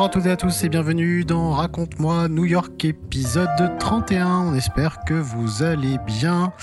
Bonjour 0.00 0.08
à 0.08 0.14
toutes 0.14 0.26
et 0.28 0.30
à 0.30 0.36
tous 0.38 0.64
et 0.64 0.70
bienvenue 0.70 1.24
dans 1.26 1.50
Raconte-moi 1.50 2.28
New 2.28 2.46
York 2.46 2.82
épisode 2.86 3.76
31. 3.78 4.46
On 4.46 4.54
espère 4.54 5.00
que 5.06 5.12
vous 5.12 5.62
allez 5.62 5.98
bien. 6.06 6.54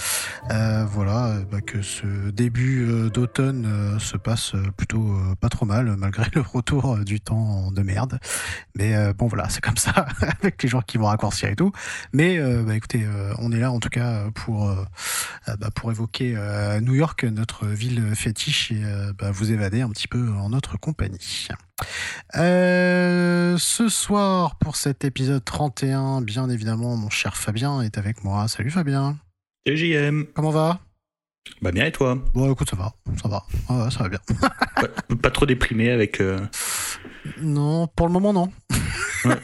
Euh, 0.52 0.86
voilà, 0.86 1.28
euh, 1.28 1.44
bah, 1.44 1.62
que 1.62 1.82
ce 1.82 2.30
début 2.30 2.88
euh, 2.88 3.10
d'automne 3.10 3.66
euh, 3.66 4.00
se 4.00 4.18
passe 4.18 4.54
plutôt 4.78 5.14
pas 5.42 5.50
trop 5.50 5.66
mal 5.66 5.96
malgré 5.98 6.30
le 6.34 6.42
retour 6.42 6.98
du 7.00 7.20
temps 7.20 7.72
de 7.72 7.82
merde. 7.82 8.20
Mais 8.76 9.14
bon 9.14 9.28
voilà, 9.28 9.50
c'est 9.50 9.62
comme 9.62 9.78
ça 9.78 10.08
avec 10.22 10.62
les 10.64 10.70
gens 10.70 10.82
qui 10.82 10.98
vont 10.98 11.08
raccourcir 11.08 11.50
et 11.50 11.56
tout. 11.56 11.72
Mais 12.14 12.40
bah, 12.64 12.76
écoutez, 12.76 13.06
on 13.40 13.52
est 13.52 13.60
là 13.60 13.72
en 13.72 13.80
tout 13.80 13.90
cas 13.90 14.26
pour 14.34 14.73
bah, 15.48 15.70
pour 15.73 15.92
évoquer 15.92 16.38
New 16.82 16.95
York, 16.95 17.23
notre 17.23 17.66
ville 17.68 18.16
fétiche 18.16 18.72
et 18.72 18.84
bah, 19.18 19.32
vous 19.32 19.52
évader 19.52 19.82
un 19.82 19.90
petit 19.90 20.08
peu 20.08 20.32
en 20.32 20.50
notre 20.50 20.78
compagnie. 20.78 21.48
Euh, 22.36 23.58
ce 23.58 23.90
soir, 23.90 24.58
pour 24.58 24.76
cet 24.76 25.06
épisode 25.06 25.44
31, 25.44 26.22
bien 26.22 26.50
évidemment, 26.50 26.95
mon 26.95 27.09
cher 27.09 27.38
Fabien 27.38 27.82
est 27.82 27.98
avec 27.98 28.23
moi. 28.23 28.48
Salut 28.48 28.72
Fabien. 28.72 29.18
Et 29.68 29.76
JM. 29.76 30.28
Comment 30.34 30.52
va? 30.52 30.80
Bah 31.62 31.72
bien 31.73 31.86
et 31.86 31.92
toi? 31.92 32.18
Bon, 32.34 32.52
écoute, 32.52 32.70
ça 32.70 32.78
va. 32.78 32.94
Ça 33.22 33.28
va. 33.28 33.44
Ouais, 33.70 33.92
ça 33.92 34.04
va 34.04 34.09
bien. 34.09 34.20
pas, 34.76 34.88
pas 35.22 35.30
trop 35.30 35.46
déprimé 35.46 35.92
avec... 35.92 36.22
euh, 36.22 36.40
Non, 37.42 37.88
pour 37.88 38.08
le 38.08 38.14
moment, 38.14 38.32
non. 38.32 38.50
Ouais. 39.26 39.36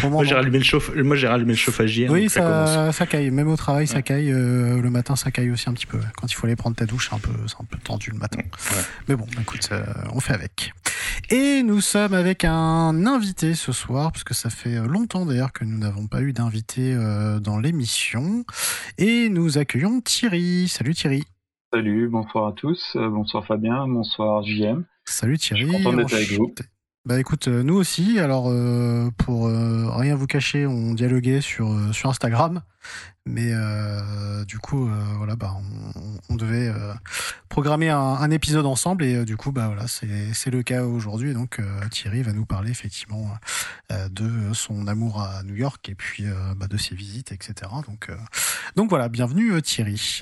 Pour 0.00 0.10
Moi 0.10 0.24
j'ai 0.24 0.34
rallumé 0.34 0.58
le 0.58 0.64
chauffe... 0.64 0.94
Moi 0.94 1.16
j'ai 1.16 1.28
rallumé 1.28 1.52
le 1.52 1.58
chauffage 1.58 1.96
hier. 1.96 2.10
Oui, 2.10 2.28
ça, 2.28 2.40
commence. 2.40 2.70
ça, 2.70 2.92
ça 2.92 3.06
caille. 3.06 3.30
Même 3.30 3.48
au 3.48 3.56
travail, 3.56 3.86
ça 3.86 4.02
caille. 4.02 4.32
Euh, 4.32 4.80
le 4.80 4.90
matin, 4.90 5.16
ça 5.16 5.30
caille 5.30 5.50
aussi 5.50 5.68
un 5.68 5.74
petit 5.74 5.86
peu. 5.86 5.98
Quand 6.16 6.30
il 6.30 6.34
faut 6.34 6.46
aller 6.46 6.56
prendre 6.56 6.76
ta 6.76 6.86
douche, 6.86 7.08
c'est 7.10 7.14
un 7.14 7.18
peu, 7.18 7.32
c'est 7.46 7.60
un 7.60 7.64
peu 7.64 7.78
tendu 7.78 8.10
le 8.10 8.18
matin. 8.18 8.38
Ouais. 8.38 8.82
Mais 9.08 9.16
bon, 9.16 9.26
écoute, 9.40 9.68
euh, 9.72 9.84
on 10.12 10.20
fait 10.20 10.34
avec. 10.34 10.72
Et 11.30 11.62
nous 11.62 11.80
sommes 11.80 12.14
avec 12.14 12.44
un 12.44 13.06
invité 13.06 13.54
ce 13.54 13.72
soir, 13.72 14.12
parce 14.12 14.24
que 14.24 14.34
ça 14.34 14.50
fait 14.50 14.76
longtemps 14.86 15.26
d'ailleurs 15.26 15.52
que 15.52 15.64
nous 15.64 15.78
n'avons 15.78 16.06
pas 16.06 16.22
eu 16.22 16.32
d'invité 16.32 16.94
euh, 16.94 17.38
dans 17.40 17.58
l'émission. 17.58 18.44
Et 18.98 19.28
nous 19.28 19.58
accueillons 19.58 20.00
Thierry. 20.00 20.68
Salut 20.68 20.94
Thierry. 20.94 21.24
Salut, 21.72 22.08
bonsoir 22.08 22.48
à 22.48 22.52
tous, 22.52 22.96
euh, 22.96 23.08
bonsoir 23.08 23.46
Fabien, 23.46 23.86
bonsoir 23.86 24.42
JM. 24.42 24.84
Salut 25.04 25.38
Thierry. 25.38 25.62
Je 25.62 25.68
suis 25.68 25.76
content 25.76 25.96
d'être 25.96 26.14
avec 26.14 26.32
vous. 26.32 26.52
Bah 27.06 27.18
écoute, 27.18 27.48
euh, 27.48 27.62
nous 27.62 27.76
aussi. 27.76 28.18
Alors 28.18 28.50
euh, 28.50 29.08
pour 29.16 29.46
euh, 29.46 29.88
rien 29.90 30.14
vous 30.14 30.26
cacher, 30.26 30.66
on 30.66 30.92
dialoguait 30.92 31.40
sur 31.40 31.72
euh, 31.72 31.92
sur 31.92 32.10
Instagram, 32.10 32.62
mais 33.24 33.52
euh, 33.54 34.44
du 34.44 34.58
coup 34.58 34.86
euh, 34.86 35.02
voilà, 35.16 35.34
bah 35.34 35.56
on, 35.56 36.02
on 36.28 36.36
devait 36.36 36.70
programmer 37.48 37.88
un, 37.88 37.98
un 37.98 38.30
épisode 38.30 38.66
ensemble 38.66 39.04
et 39.04 39.24
du 39.24 39.38
coup 39.38 39.50
bah 39.50 39.68
voilà, 39.68 39.86
c'est 39.88 40.50
le 40.50 40.62
cas 40.62 40.84
aujourd'hui. 40.84 41.32
Donc 41.32 41.58
Thierry 41.90 42.22
va 42.22 42.34
nous 42.34 42.44
parler 42.44 42.70
effectivement 42.70 43.30
de 44.10 44.52
son 44.52 44.86
amour 44.86 45.22
à 45.22 45.42
New 45.42 45.54
York 45.54 45.88
et 45.88 45.94
puis 45.94 46.24
bah, 46.56 46.66
de 46.66 46.76
ses 46.76 46.94
visites, 46.94 47.32
etc. 47.32 47.54
Donc 47.86 48.10
donc 48.76 48.90
voilà, 48.90 49.08
bienvenue 49.08 49.60
Thierry. 49.62 50.20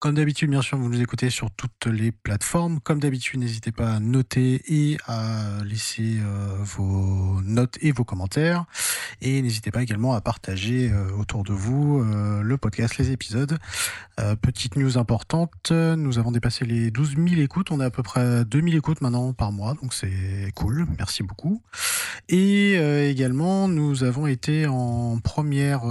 Comme 0.00 0.14
d'habitude, 0.14 0.48
bien 0.48 0.62
sûr, 0.62 0.78
vous 0.78 0.88
nous 0.88 1.02
écoutez 1.02 1.28
sur 1.28 1.50
toutes 1.50 1.84
les 1.84 2.10
plateformes. 2.10 2.80
Comme 2.80 3.00
d'habitude, 3.00 3.38
n'hésitez 3.38 3.70
pas 3.70 3.96
à 3.96 4.00
noter 4.00 4.62
et 4.66 4.96
à 5.06 5.62
laisser 5.62 6.16
euh, 6.20 6.56
vos 6.60 7.42
notes 7.42 7.76
et 7.82 7.92
vos 7.92 8.04
commentaires. 8.04 8.64
Et 9.20 9.42
n'hésitez 9.42 9.70
pas 9.70 9.82
également 9.82 10.14
à 10.14 10.22
partager 10.22 10.90
euh, 10.90 11.12
autour 11.18 11.44
de 11.44 11.52
vous 11.52 12.00
euh, 12.00 12.40
le 12.40 12.56
podcast, 12.56 12.96
les 12.96 13.10
épisodes. 13.10 13.58
Petite 14.42 14.76
news 14.76 14.98
importante, 14.98 15.70
nous 15.72 16.18
avons 16.18 16.30
dépassé 16.30 16.66
les 16.66 16.90
12 16.90 17.14
000 17.16 17.40
écoutes. 17.40 17.70
On 17.70 17.80
est 17.80 17.84
à 17.84 17.90
peu 17.90 18.02
près 18.02 18.44
2000 18.44 18.76
écoutes 18.76 19.00
maintenant 19.00 19.32
par 19.32 19.50
mois, 19.50 19.72
donc 19.80 19.94
c'est 19.94 20.52
cool. 20.54 20.84
Merci 20.98 21.22
beaucoup. 21.22 21.62
Et 22.28 22.74
également, 23.08 23.66
nous 23.66 24.04
avons 24.04 24.26
été 24.26 24.66
en 24.66 25.18
première 25.20 25.84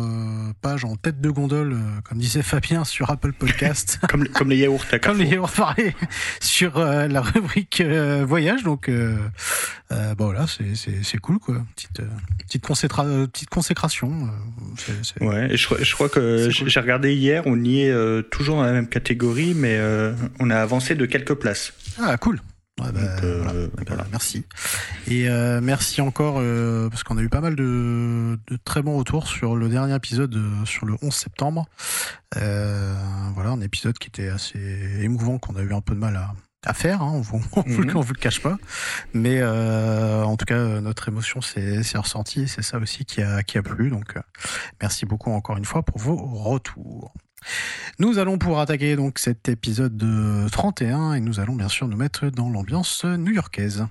page, 0.61 0.85
en 0.85 0.95
tête 0.95 1.19
de 1.19 1.31
gondole, 1.31 1.75
comme 2.03 2.19
disait 2.19 2.43
Fabien, 2.43 2.83
sur 2.83 3.09
Apple 3.09 3.33
Podcast. 3.33 3.98
Comme, 4.07 4.27
comme 4.29 4.49
les 4.49 4.57
yaourts 4.57 4.85
à 4.91 4.99
comme 4.99 5.17
les 5.19 5.37
pareil 5.57 5.93
sur 6.39 6.77
euh, 6.77 7.07
la 7.07 7.21
rubrique 7.21 7.81
euh, 7.81 8.23
voyage. 8.25 8.63
Donc, 8.63 8.87
euh, 8.87 9.17
euh, 9.91 10.15
bah 10.15 10.25
voilà, 10.25 10.45
c'est- 10.47 10.75
c'est 10.75 11.03
c'est 11.03 11.17
cool, 11.17 11.39
quoi. 11.39 11.55
Petite, 11.75 11.99
euh, 11.99 12.05
petite, 12.47 12.63
consécra- 12.65 13.27
petite 13.27 13.49
consécration. 13.49 14.11
euh, 14.11 14.63
c'est- 14.77 14.93
c'est- 15.03 15.23
Ouais, 15.23 15.51
et 15.53 15.57
je, 15.57 15.65
crois- 15.65 15.81
je 15.81 15.93
crois 15.93 16.09
que 16.09 16.49
j'ai 16.49 16.63
cool. 16.65 16.81
regardé 16.81 17.13
hier, 17.13 17.43
on 17.45 17.61
y 17.63 17.81
est 17.81 17.91
euh, 17.91 18.21
toujours 18.21 18.57
dans 18.57 18.63
la 18.63 18.71
même 18.73 18.87
catégorie, 18.87 19.53
mais 19.55 19.75
euh, 19.77 20.13
on 20.39 20.49
a 20.49 20.57
avancé 20.57 20.95
de 20.95 21.05
quelques 21.05 21.33
places. 21.35 21.73
Ah, 22.01 22.17
cool. 22.17 22.39
Bah, 22.79 22.91
Donc, 22.91 23.23
euh, 23.23 23.41
voilà. 23.43 23.67
Bah, 23.67 23.83
voilà. 23.87 24.05
Merci. 24.11 24.45
Et 25.07 25.29
euh, 25.29 25.59
merci 25.61 26.01
encore, 26.01 26.35
euh, 26.39 26.89
parce 26.89 27.03
qu'on 27.03 27.17
a 27.17 27.21
eu 27.21 27.29
pas 27.29 27.41
mal 27.41 27.55
de, 27.55 28.37
de 28.47 28.57
très 28.63 28.81
bons 28.81 28.97
retours 28.97 29.27
sur 29.27 29.55
le 29.55 29.69
dernier 29.69 29.95
épisode, 29.95 30.35
euh, 30.35 30.65
sur 30.65 30.85
le 30.85 30.95
11 31.01 31.13
septembre. 31.13 31.65
Euh, 32.37 32.93
voilà, 33.33 33.51
un 33.51 33.61
épisode 33.61 33.97
qui 33.97 34.07
était 34.07 34.29
assez 34.29 34.59
émouvant, 35.01 35.37
qu'on 35.39 35.55
a 35.55 35.61
eu 35.61 35.73
un 35.73 35.81
peu 35.81 35.93
de 35.95 35.99
mal 35.99 36.15
à, 36.15 36.33
à 36.65 36.73
faire, 36.73 37.01
hein, 37.01 37.11
on 37.15 37.21
vous, 37.21 37.41
on 37.55 37.61
vous 37.61 37.81
le- 37.81 37.91
Mhm. 37.91 37.97
on 37.97 38.01
vous 38.01 38.13
le 38.13 38.19
cache 38.19 38.41
pas. 38.41 38.57
Mais 39.13 39.39
euh, 39.41 40.23
en 40.23 40.37
tout 40.37 40.45
cas, 40.45 40.55
euh, 40.55 40.81
notre 40.81 41.07
émotion 41.07 41.41
s'est 41.41 41.81
ressentie, 41.95 42.41
et 42.43 42.47
c'est 42.47 42.61
ça 42.61 42.77
aussi 42.77 43.05
qui 43.05 43.21
a, 43.21 43.43
qui 43.43 43.57
a 43.57 43.63
plu. 43.63 43.89
Donc, 43.89 44.15
euh, 44.17 44.21
merci 44.81 45.05
beaucoup 45.05 45.31
encore 45.31 45.57
une 45.57 45.65
fois 45.65 45.83
pour 45.83 45.97
vos 45.99 46.15
retours. 46.17 47.13
Nous 47.99 48.17
allons 48.17 48.37
pour 48.37 48.59
attaquer 48.59 48.95
donc 48.95 49.19
cet 49.19 49.49
épisode 49.49 49.97
de 49.97 50.47
31 50.49 51.13
et 51.13 51.19
nous 51.19 51.39
allons 51.39 51.55
bien 51.55 51.69
sûr 51.69 51.87
nous 51.87 51.97
mettre 51.97 52.29
dans 52.29 52.49
l'ambiance 52.49 53.03
new-yorkaise. 53.05 53.87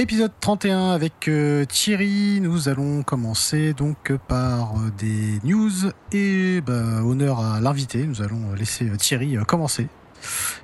Épisode 0.00 0.30
31 0.40 0.90
avec 0.90 1.26
euh, 1.26 1.64
Thierry, 1.64 2.38
nous 2.40 2.68
allons 2.68 3.02
commencer 3.02 3.72
donc 3.72 4.12
par 4.28 4.74
euh, 4.76 4.92
des 4.96 5.40
news 5.42 5.90
et 6.12 6.60
bah, 6.60 7.02
honneur 7.04 7.40
à 7.40 7.60
l'invité, 7.60 8.06
nous 8.06 8.22
allons 8.22 8.54
laisser 8.56 8.88
euh, 8.88 8.96
Thierry 8.96 9.36
commencer. 9.44 9.88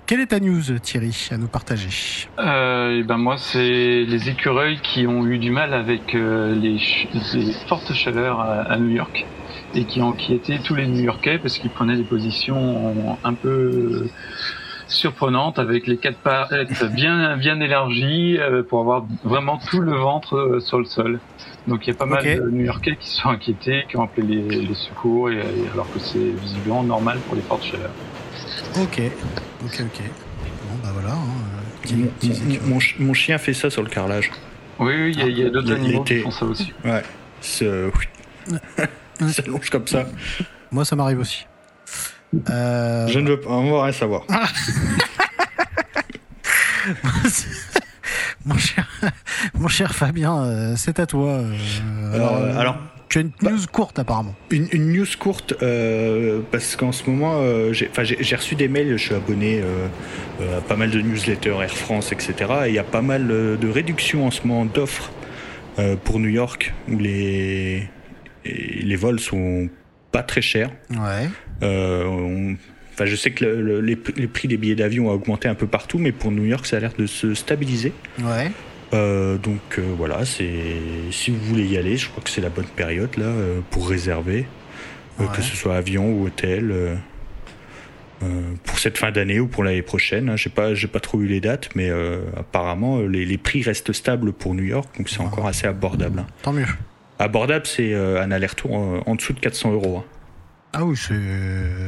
Quelle 0.07 0.21
est 0.21 0.27
ta 0.27 0.39
news 0.39 0.79
Thierry 0.81 1.29
à 1.33 1.37
nous 1.37 1.49
partager? 1.49 2.29
Et 2.39 3.03
ben 3.03 3.17
moi, 3.17 3.37
c'est 3.37 4.05
les 4.05 4.29
écureuils 4.29 4.79
qui 4.83 5.05
ont 5.09 5.27
eu 5.27 5.39
du 5.39 5.51
mal 5.51 5.75
avec 5.75 6.13
les, 6.13 6.79
fortes 7.69 7.93
chaleurs 7.93 8.41
à 8.41 8.77
New 8.79 8.91
York 8.91 9.27
et 9.75 9.85
qui 9.85 10.01
ont 10.03 10.11
inquiété 10.13 10.59
tous 10.63 10.75
les 10.75 10.87
New-Yorkais 10.87 11.39
parce 11.39 11.59
qu'ils 11.59 11.71
prenaient 11.71 11.97
des 11.97 12.05
positions 12.05 13.19
un 13.25 13.35
peu 13.35 14.09
surprenantes 14.87 15.59
avec 15.59 15.87
les 15.87 15.97
quatre 15.97 16.19
pattes 16.19 16.53
bien 16.93 17.37
bien 17.37 17.61
élargies 17.61 18.39
euh, 18.39 18.63
pour 18.63 18.81
avoir 18.81 19.07
vraiment 19.25 19.59
tout 19.59 19.81
le 19.81 19.93
ventre 19.97 20.37
euh, 20.37 20.61
sur 20.61 20.79
le 20.79 20.85
sol. 20.85 21.19
Donc 21.67 21.87
il 21.87 21.91
y 21.91 21.93
a 21.93 21.97
pas 21.97 22.07
mal 22.07 22.23
de 22.23 22.51
New-Yorkais 22.51 22.97
qui 23.01 23.09
se 23.09 23.17
sont 23.23 23.31
inquiétés, 23.31 23.85
qui 23.89 23.97
ont 23.97 24.03
appelé 24.03 24.27
les, 24.43 24.61
les 24.67 24.75
secours 24.75 25.31
et, 25.31 25.37
et 25.37 25.69
alors 25.73 25.91
que 25.93 25.99
c'est 25.99 26.19
visiblement 26.19 26.83
normal 26.83 27.19
pour 27.27 27.35
les 27.35 27.43
fortes 27.43 27.65
chaleurs. 27.65 27.93
Ok, 28.77 29.01
ok, 29.65 29.81
ok. 29.81 30.03
Bon 30.69 30.77
bah 30.83 30.91
voilà. 30.93 31.13
hein, 31.15 31.19
euh, 31.93 32.07
Mon, 32.67 32.79
mon- 32.99 33.15
chien 33.15 33.39
fait 33.39 33.55
ça 33.55 33.71
sur 33.71 33.83
le 33.83 33.89
carrelage. 33.89 34.31
Oui, 34.79 34.93
oui, 34.95 35.13
il 35.15 35.19
y 35.19 35.23
a, 35.23 35.27
il 35.29 35.39
y 35.39 35.45
a 35.45 35.51
d'autres 35.51 35.73
animaux 35.73 36.05
qui 36.05 36.19
font 36.21 36.31
ça 36.31 36.45
aussi. 36.47 36.73
Ouais. 36.85 37.03
C'est- 37.41 37.91
Il 39.21 39.33
s'allonge 39.33 39.71
comme 39.71 39.87
ça. 39.87 40.05
Moi 40.71 40.85
ça 40.85 40.97
m'arrive 40.97 41.21
aussi. 41.21 41.47
Euh, 42.51 43.07
Je 43.07 43.19
ne 43.21 43.31
veux 43.31 43.41
pas, 43.41 43.51
on 43.51 43.71
va 43.73 43.85
rien 43.85 43.93
savoir. 43.93 44.23
mon, 48.45 48.57
cher, 48.59 48.89
mon 49.55 49.69
cher 49.69 49.95
Fabien, 49.95 50.45
euh, 50.45 50.75
c'est 50.77 50.99
à 50.99 51.07
toi. 51.07 51.31
euh, 51.31 52.15
alors, 52.15 52.37
Euh, 52.37 52.59
alors, 52.59 52.77
tu 53.09 53.19
as 53.19 53.21
une 53.23 53.31
news 53.43 53.59
courte 53.71 53.99
apparemment. 53.99 54.35
Une, 54.51 54.67
une 54.73 54.93
news 54.93 55.07
courte, 55.19 55.55
euh, 55.63 56.41
parce 56.51 56.75
qu'en 56.77 56.91
ce 56.93 57.09
moment, 57.09 57.35
euh, 57.37 57.73
j'ai 57.73 57.89
enfin, 57.91 58.03
j'ai- 58.05 58.19
j'ai 58.21 58.37
reçu 58.37 58.55
des 58.57 58.67
mails, 58.69 58.97
je 58.97 59.05
suis 59.05 59.15
abonné 59.15 59.61
euh, 59.61 59.87
euh, 60.41 60.59
à 60.59 60.61
pas 60.61 60.77
mal 60.77 60.91
de 60.91 61.01
newsletters, 61.01 61.55
Air 61.63 61.75
France, 61.77 62.13
etc. 62.13 62.35
Et 62.67 62.69
il 62.71 62.75
y 62.75 62.79
a 62.79 62.85
pas 62.85 63.03
mal 63.03 63.31
euh, 63.31 63.57
de 63.57 63.69
réductions 63.69 64.27
en 64.27 64.31
ce 64.33 64.45
moment 64.47 64.65
d'offres 64.65 65.11
euh, 65.79 65.95
pour 66.03 66.19
New 66.19 66.29
York, 66.29 66.75
où 66.89 66.99
les, 66.99 67.89
et 68.45 68.83
les 68.83 68.97
vols 68.97 69.21
sont 69.21 69.69
pas 70.13 70.23
très 70.23 70.43
chers. 70.43 70.71
Ouais. 70.91 71.29
Euh, 71.63 72.05
on- 72.05 72.57
Enfin, 72.93 73.07
je 73.07 73.17
sais 73.17 73.33
que 73.33 73.45
le- 73.45 73.61
le- 73.61 73.81
les, 73.81 73.99
les 74.17 74.29
prix 74.29 74.47
des 74.47 74.57
billets 74.57 74.77
d'avion 74.77 75.09
ont 75.09 75.13
augmenté 75.13 75.49
un 75.49 75.57
peu 75.57 75.67
partout, 75.67 75.99
mais 75.99 76.13
pour 76.13 76.31
New 76.31 76.45
York, 76.45 76.65
ça 76.65 76.77
a 76.77 76.81
l'air 76.81 76.93
de 76.97 77.07
se 77.07 77.35
stabiliser. 77.35 77.93
Ouais. 78.23 78.53
donc 78.93 79.81
voilà, 79.99 80.25
c'est 80.25 80.53
si 81.11 81.33
vous 81.33 81.41
voulez 81.41 81.67
y 81.67 81.77
aller, 81.77 81.97
je 81.97 82.09
crois 82.09 82.23
que 82.23 82.31
c'est 82.31 82.41
la 82.41 82.51
bonne 82.51 82.69
période 82.77 83.11
là 83.17 83.33
pour 83.73 83.89
réserver, 83.89 84.47
que 85.19 85.43
ce 85.43 85.57
soit 85.57 85.75
avion 85.75 86.13
ou 86.13 86.27
hôtel. 86.27 86.73
pour 88.65 88.79
cette 88.79 88.97
fin 88.97 89.11
d'année 89.11 89.41
ou 89.41 89.49
pour 89.49 89.65
l'année 89.65 89.83
prochaine, 89.83 90.29
hein. 90.29 90.37
j'ai 90.37 90.49
pas 90.51 90.75
j'ai 90.75 90.87
pas 90.87 91.01
trop 91.01 91.21
eu 91.21 91.27
les 91.27 91.41
dates, 91.41 91.71
mais 91.75 91.91
apparemment 92.37 93.01
les, 93.01 93.37
prix 93.39 93.63
restent 93.63 93.93
stables 93.93 94.33
pour 94.33 94.55
New 94.55 94.63
York, 94.65 94.89
donc 94.97 95.09
c'est 95.09 95.21
encore 95.21 95.49
assez 95.49 95.67
abordable. 95.67 96.21
Hein. 96.21 96.27
Tant 96.43 96.53
mieux. 96.53 96.67
Abordable, 97.19 97.67
c'est 97.67 97.95
un 97.95 98.31
aller-retour 98.31 98.73
en 99.07 99.15
dessous 99.15 99.33
de 99.33 99.41
400 99.41 99.73
euros. 99.73 99.99
Hein. 99.99 100.05
Ah 100.77 100.85
oui, 100.85 100.97
c'est 100.97 101.15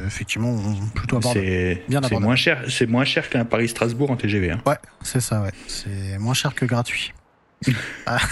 effectivement 0.07 0.57
plutôt 0.95 1.17
abordable. 1.17 1.81
C'est 2.09 2.21
moins 2.21 2.37
cher, 2.37 2.63
c'est 2.69 2.87
moins 2.87 3.05
cher 3.05 3.29
qu'un 3.29 3.45
Paris-Strasbourg 3.45 4.11
en 4.11 4.17
TGV. 4.17 4.53
Hein. 4.53 4.61
Ouais, 4.65 4.77
c'est 5.03 5.21
ça, 5.21 5.43
ouais. 5.43 5.51
C'est 5.67 6.19
moins 6.19 6.35
cher 6.35 6.55
que 6.55 6.65
gratuit. 6.65 7.13
Ah. 8.07 8.19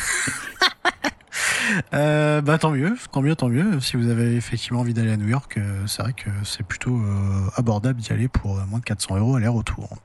euh, 1.94 2.40
bah 2.40 2.58
tant 2.58 2.70
mieux, 2.70 2.96
tant 3.10 3.22
mieux, 3.22 3.34
tant 3.34 3.48
mieux. 3.48 3.80
Si 3.80 3.96
vous 3.96 4.08
avez 4.08 4.36
effectivement 4.36 4.80
envie 4.80 4.94
d'aller 4.94 5.12
à 5.12 5.16
New 5.16 5.28
York, 5.28 5.56
euh, 5.56 5.86
c'est 5.86 6.02
vrai 6.02 6.12
que 6.12 6.30
c'est 6.44 6.64
plutôt 6.64 6.96
euh, 6.96 7.50
abordable 7.56 8.00
d'y 8.00 8.12
aller 8.12 8.28
pour 8.28 8.58
euh, 8.58 8.64
moins 8.66 8.78
de 8.78 8.84
400 8.84 9.18
euros 9.18 9.36
aller-retour. 9.36 9.96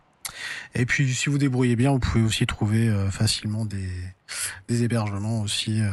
Et 0.75 0.85
puis, 0.85 1.13
si 1.13 1.29
vous 1.29 1.37
débrouillez 1.37 1.75
bien, 1.75 1.91
vous 1.91 1.99
pouvez 1.99 2.23
aussi 2.23 2.45
trouver 2.45 2.89
euh, 2.89 3.09
facilement 3.09 3.65
des, 3.65 3.89
des 4.67 4.83
hébergements 4.83 5.41
aussi, 5.41 5.81
euh, 5.81 5.89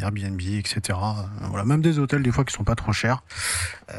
Airbnb, 0.00 0.40
etc. 0.40 0.80
Euh, 0.90 1.46
voilà, 1.48 1.64
même 1.64 1.82
des 1.82 1.98
hôtels 1.98 2.22
des 2.22 2.30
fois 2.30 2.44
qui 2.44 2.54
sont 2.54 2.64
pas 2.64 2.74
trop 2.74 2.92
chers. 2.92 3.22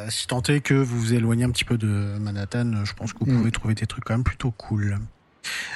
si 0.10 0.28
tant 0.28 0.42
est 0.44 0.62
que 0.62 0.74
vous 0.74 1.00
vous 1.00 1.14
éloignez 1.14 1.44
un 1.44 1.52
petit 1.52 1.66
peu 1.66 1.78
de 1.78 2.18
Manhattan, 2.20 2.86
je 2.86 2.94
pense 2.94 3.14
que 3.14 3.20
vous 3.20 3.32
mm. 3.32 3.38
pouvez 3.38 3.52
trouver 3.52 3.76
des 3.76 3.86
trucs 3.86 4.04
quand 4.06 4.14
même 4.14 4.24
plutôt 4.24 4.52
cool. 4.52 5.00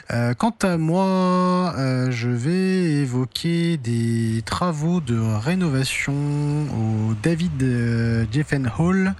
quant 0.10 0.56
à 0.62 0.78
moi, 0.78 1.75
je 2.10 2.30
vais 2.30 3.02
évoquer 3.02 3.78
des 3.78 4.42
travaux 4.46 5.02
de 5.02 5.19
rénovation 5.19 6.14
au 6.14 7.14
David 7.22 8.28
Jeffen 8.31 8.72
Hall 8.78 9.14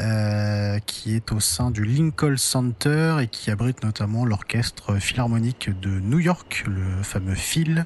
euh, 0.00 0.78
qui 0.86 1.14
est 1.14 1.30
au 1.30 1.40
sein 1.40 1.70
du 1.70 1.84
Lincoln 1.84 2.36
Center 2.38 3.16
et 3.20 3.26
qui 3.26 3.50
abrite 3.50 3.82
notamment 3.84 4.24
l'orchestre 4.24 4.94
philharmonique 4.94 5.78
de 5.80 5.90
New 5.90 6.18
York, 6.18 6.64
le 6.66 7.02
fameux 7.02 7.34
Phil. 7.34 7.84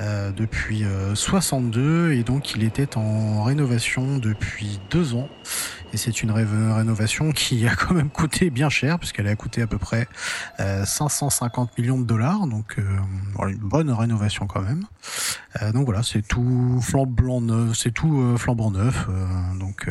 Euh, 0.00 0.32
depuis 0.32 0.84
62 1.14 1.80
euh, 1.80 2.14
et 2.14 2.22
donc 2.22 2.54
il 2.54 2.62
était 2.62 2.96
en 2.96 3.42
rénovation 3.42 4.18
depuis 4.18 4.80
deux 4.90 5.14
ans. 5.14 5.28
Et 5.92 5.96
c'est 5.96 6.22
une 6.22 6.30
rénovation 6.30 7.32
qui 7.32 7.66
a 7.66 7.74
quand 7.74 7.92
même 7.92 8.08
coûté 8.08 8.50
bien 8.50 8.70
cher 8.70 8.98
puisqu'elle 8.98 9.28
a 9.28 9.34
coûté 9.34 9.62
à 9.62 9.66
peu 9.66 9.78
près 9.78 10.06
550 10.58 11.76
millions 11.76 11.98
de 11.98 12.06
dollars. 12.06 12.46
Donc 12.46 12.76
une 12.78 13.58
bonne 13.58 13.90
rénovation 13.90 14.46
quand 14.46 14.62
même. 14.62 14.84
Donc 15.72 15.86
voilà 15.86 16.02
c'est 16.02 16.22
tout 16.22 16.80
flambant 16.80 17.40
neuf 17.40 17.76
c'est 17.76 17.92
tout 17.92 18.36
flambant 18.38 18.70
neuf 18.70 19.08
donc 19.60 19.88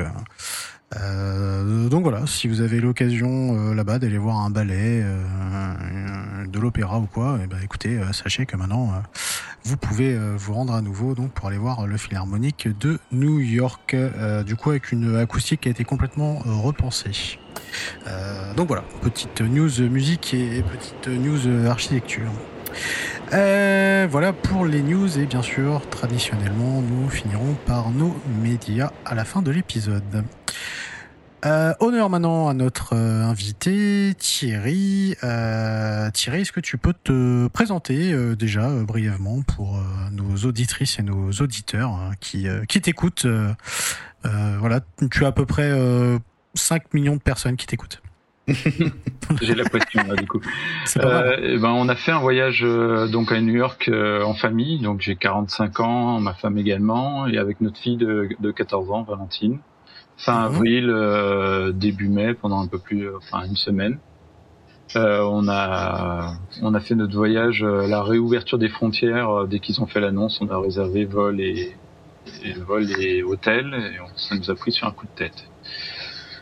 euh, 0.99 1.87
donc 1.87 2.03
voilà, 2.03 2.27
si 2.27 2.47
vous 2.47 2.61
avez 2.61 2.81
l'occasion 2.81 3.55
euh, 3.55 3.73
là-bas 3.73 3.99
d'aller 3.99 4.17
voir 4.17 4.39
un 4.39 4.49
ballet, 4.49 5.01
euh, 5.03 6.45
de 6.47 6.59
l'opéra 6.59 6.99
ou 6.99 7.05
quoi, 7.05 7.39
eh 7.41 7.47
ben 7.47 7.57
écoutez, 7.63 7.99
sachez 8.11 8.45
que 8.45 8.57
maintenant 8.57 8.91
vous 9.63 9.77
pouvez 9.77 10.17
vous 10.35 10.53
rendre 10.53 10.73
à 10.73 10.81
nouveau 10.81 11.13
donc 11.13 11.31
pour 11.31 11.47
aller 11.47 11.57
voir 11.57 11.87
le 11.87 11.95
Philharmonique 11.95 12.67
de 12.79 12.99
New 13.11 13.39
York, 13.39 13.95
du 14.45 14.55
coup 14.55 14.71
avec 14.71 14.91
une 14.91 15.15
acoustique 15.15 15.61
qui 15.61 15.67
a 15.69 15.71
été 15.71 15.85
complètement 15.85 16.39
repensée. 16.39 17.39
donc 18.57 18.67
voilà, 18.67 18.83
petite 19.01 19.39
news 19.39 19.69
musique 19.89 20.33
et 20.33 20.63
petite 20.63 21.07
news 21.07 21.67
architecture. 21.67 22.31
Voilà 23.31 24.33
pour 24.33 24.65
les 24.65 24.81
news 24.81 25.19
et 25.19 25.25
bien 25.25 25.41
sûr 25.41 25.81
traditionnellement 25.89 26.81
nous 26.81 27.09
finirons 27.09 27.55
par 27.65 27.91
nos 27.91 28.15
médias 28.41 28.91
à 29.05 29.15
la 29.15 29.25
fin 29.25 29.41
de 29.41 29.51
l'épisode. 29.51 30.23
Euh, 31.43 31.73
honneur 31.79 32.11
maintenant 32.11 32.49
à 32.49 32.53
notre 32.53 32.93
euh, 32.93 33.23
invité 33.23 34.13
Thierry. 34.17 35.15
Euh, 35.23 36.11
Thierry, 36.11 36.41
est-ce 36.41 36.51
que 36.51 36.59
tu 36.59 36.77
peux 36.77 36.93
te 36.93 37.47
présenter 37.47 38.13
euh, 38.13 38.35
déjà 38.35 38.69
brièvement 38.69 39.41
pour 39.41 39.79
nos 40.11 40.35
auditrices 40.47 40.99
et 40.99 41.03
nos 41.03 41.31
auditeurs 41.31 41.89
hein, 41.89 42.11
qui, 42.19 42.47
qui 42.67 42.81
t'écoutent 42.81 43.25
Voilà, 44.23 44.81
tu 45.09 45.25
as 45.25 45.29
à 45.29 45.31
peu 45.31 45.45
près 45.45 45.71
5 46.53 46.93
millions 46.93 47.15
de 47.15 47.21
personnes 47.21 47.57
qui 47.57 47.65
t'écoutent. 47.65 48.01
J'ai 48.47 49.55
la 49.55 49.63
question 49.65 50.03
là 50.03 50.15
du 50.15 50.27
coup. 50.27 50.41
Pas 50.95 51.37
eh 51.39 51.57
ben, 51.57 51.69
on 51.69 51.87
a 51.89 51.95
fait 51.95 52.11
un 52.11 52.19
voyage 52.19 52.61
donc 53.11 53.31
à 53.31 53.39
New 53.39 53.53
York 53.53 53.89
en 53.93 54.33
famille, 54.33 54.79
donc 54.79 55.01
j'ai 55.01 55.15
45 55.15 55.79
ans, 55.79 56.19
ma 56.19 56.33
femme 56.33 56.57
également, 56.57 57.27
et 57.27 57.37
avec 57.37 57.61
notre 57.61 57.77
fille 57.77 57.97
de, 57.97 58.29
de 58.39 58.51
14 58.51 58.91
ans, 58.91 59.03
Valentine 59.03 59.59
fin 60.21 60.49
mhm. 60.49 60.55
avril, 60.55 60.89
euh, 60.89 61.71
début 61.71 62.07
mai, 62.07 62.33
pendant 62.33 62.61
un 62.61 62.67
peu 62.67 62.79
plus, 62.79 63.13
enfin 63.15 63.45
une 63.45 63.55
semaine. 63.55 63.99
Euh, 64.95 65.21
on 65.23 65.47
a 65.47 66.33
on 66.61 66.73
a 66.73 66.79
fait 66.81 66.95
notre 66.95 67.15
voyage, 67.15 67.63
euh, 67.63 67.87
la 67.87 68.03
réouverture 68.03 68.57
des 68.57 68.67
frontières 68.67 69.47
dès 69.47 69.59
qu'ils 69.59 69.81
ont 69.81 69.87
fait 69.87 70.01
l'annonce, 70.01 70.39
on 70.41 70.49
a 70.49 70.59
réservé 70.59 71.05
vol 71.05 71.39
et, 71.39 71.73
vol 72.67 72.91
et 72.99 73.23
hôtel 73.23 73.73
et 73.73 73.97
ça 74.17 74.35
nous 74.35 74.51
a 74.51 74.55
pris 74.55 74.73
sur 74.73 74.87
un 74.87 74.91
coup 74.91 75.05
de 75.05 75.15
tête. 75.15 75.49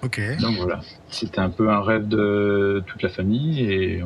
Ok. 0.04 0.22
Donc 0.40 0.56
voilà, 0.58 0.82
c'était 1.10 1.40
un 1.40 1.50
peu 1.50 1.70
un 1.70 1.82
rêve 1.82 2.08
de 2.08 2.84
toute 2.88 3.02
la 3.02 3.10
famille 3.10 3.62
et 3.62 4.04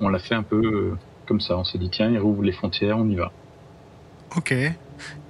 on, 0.00 0.08
l'a 0.08 0.18
fait 0.18 0.34
un 0.34 0.42
peu 0.42 0.96
comme 1.26 1.40
ça. 1.40 1.56
On 1.56 1.64
s'est 1.64 1.78
dit 1.78 1.90
tiens, 1.90 2.10
ils 2.10 2.18
rouvrent 2.18 2.42
les 2.42 2.52
frontières, 2.52 2.98
on 2.98 3.08
y 3.08 3.14
va. 3.14 3.32
Ok. 4.36 4.54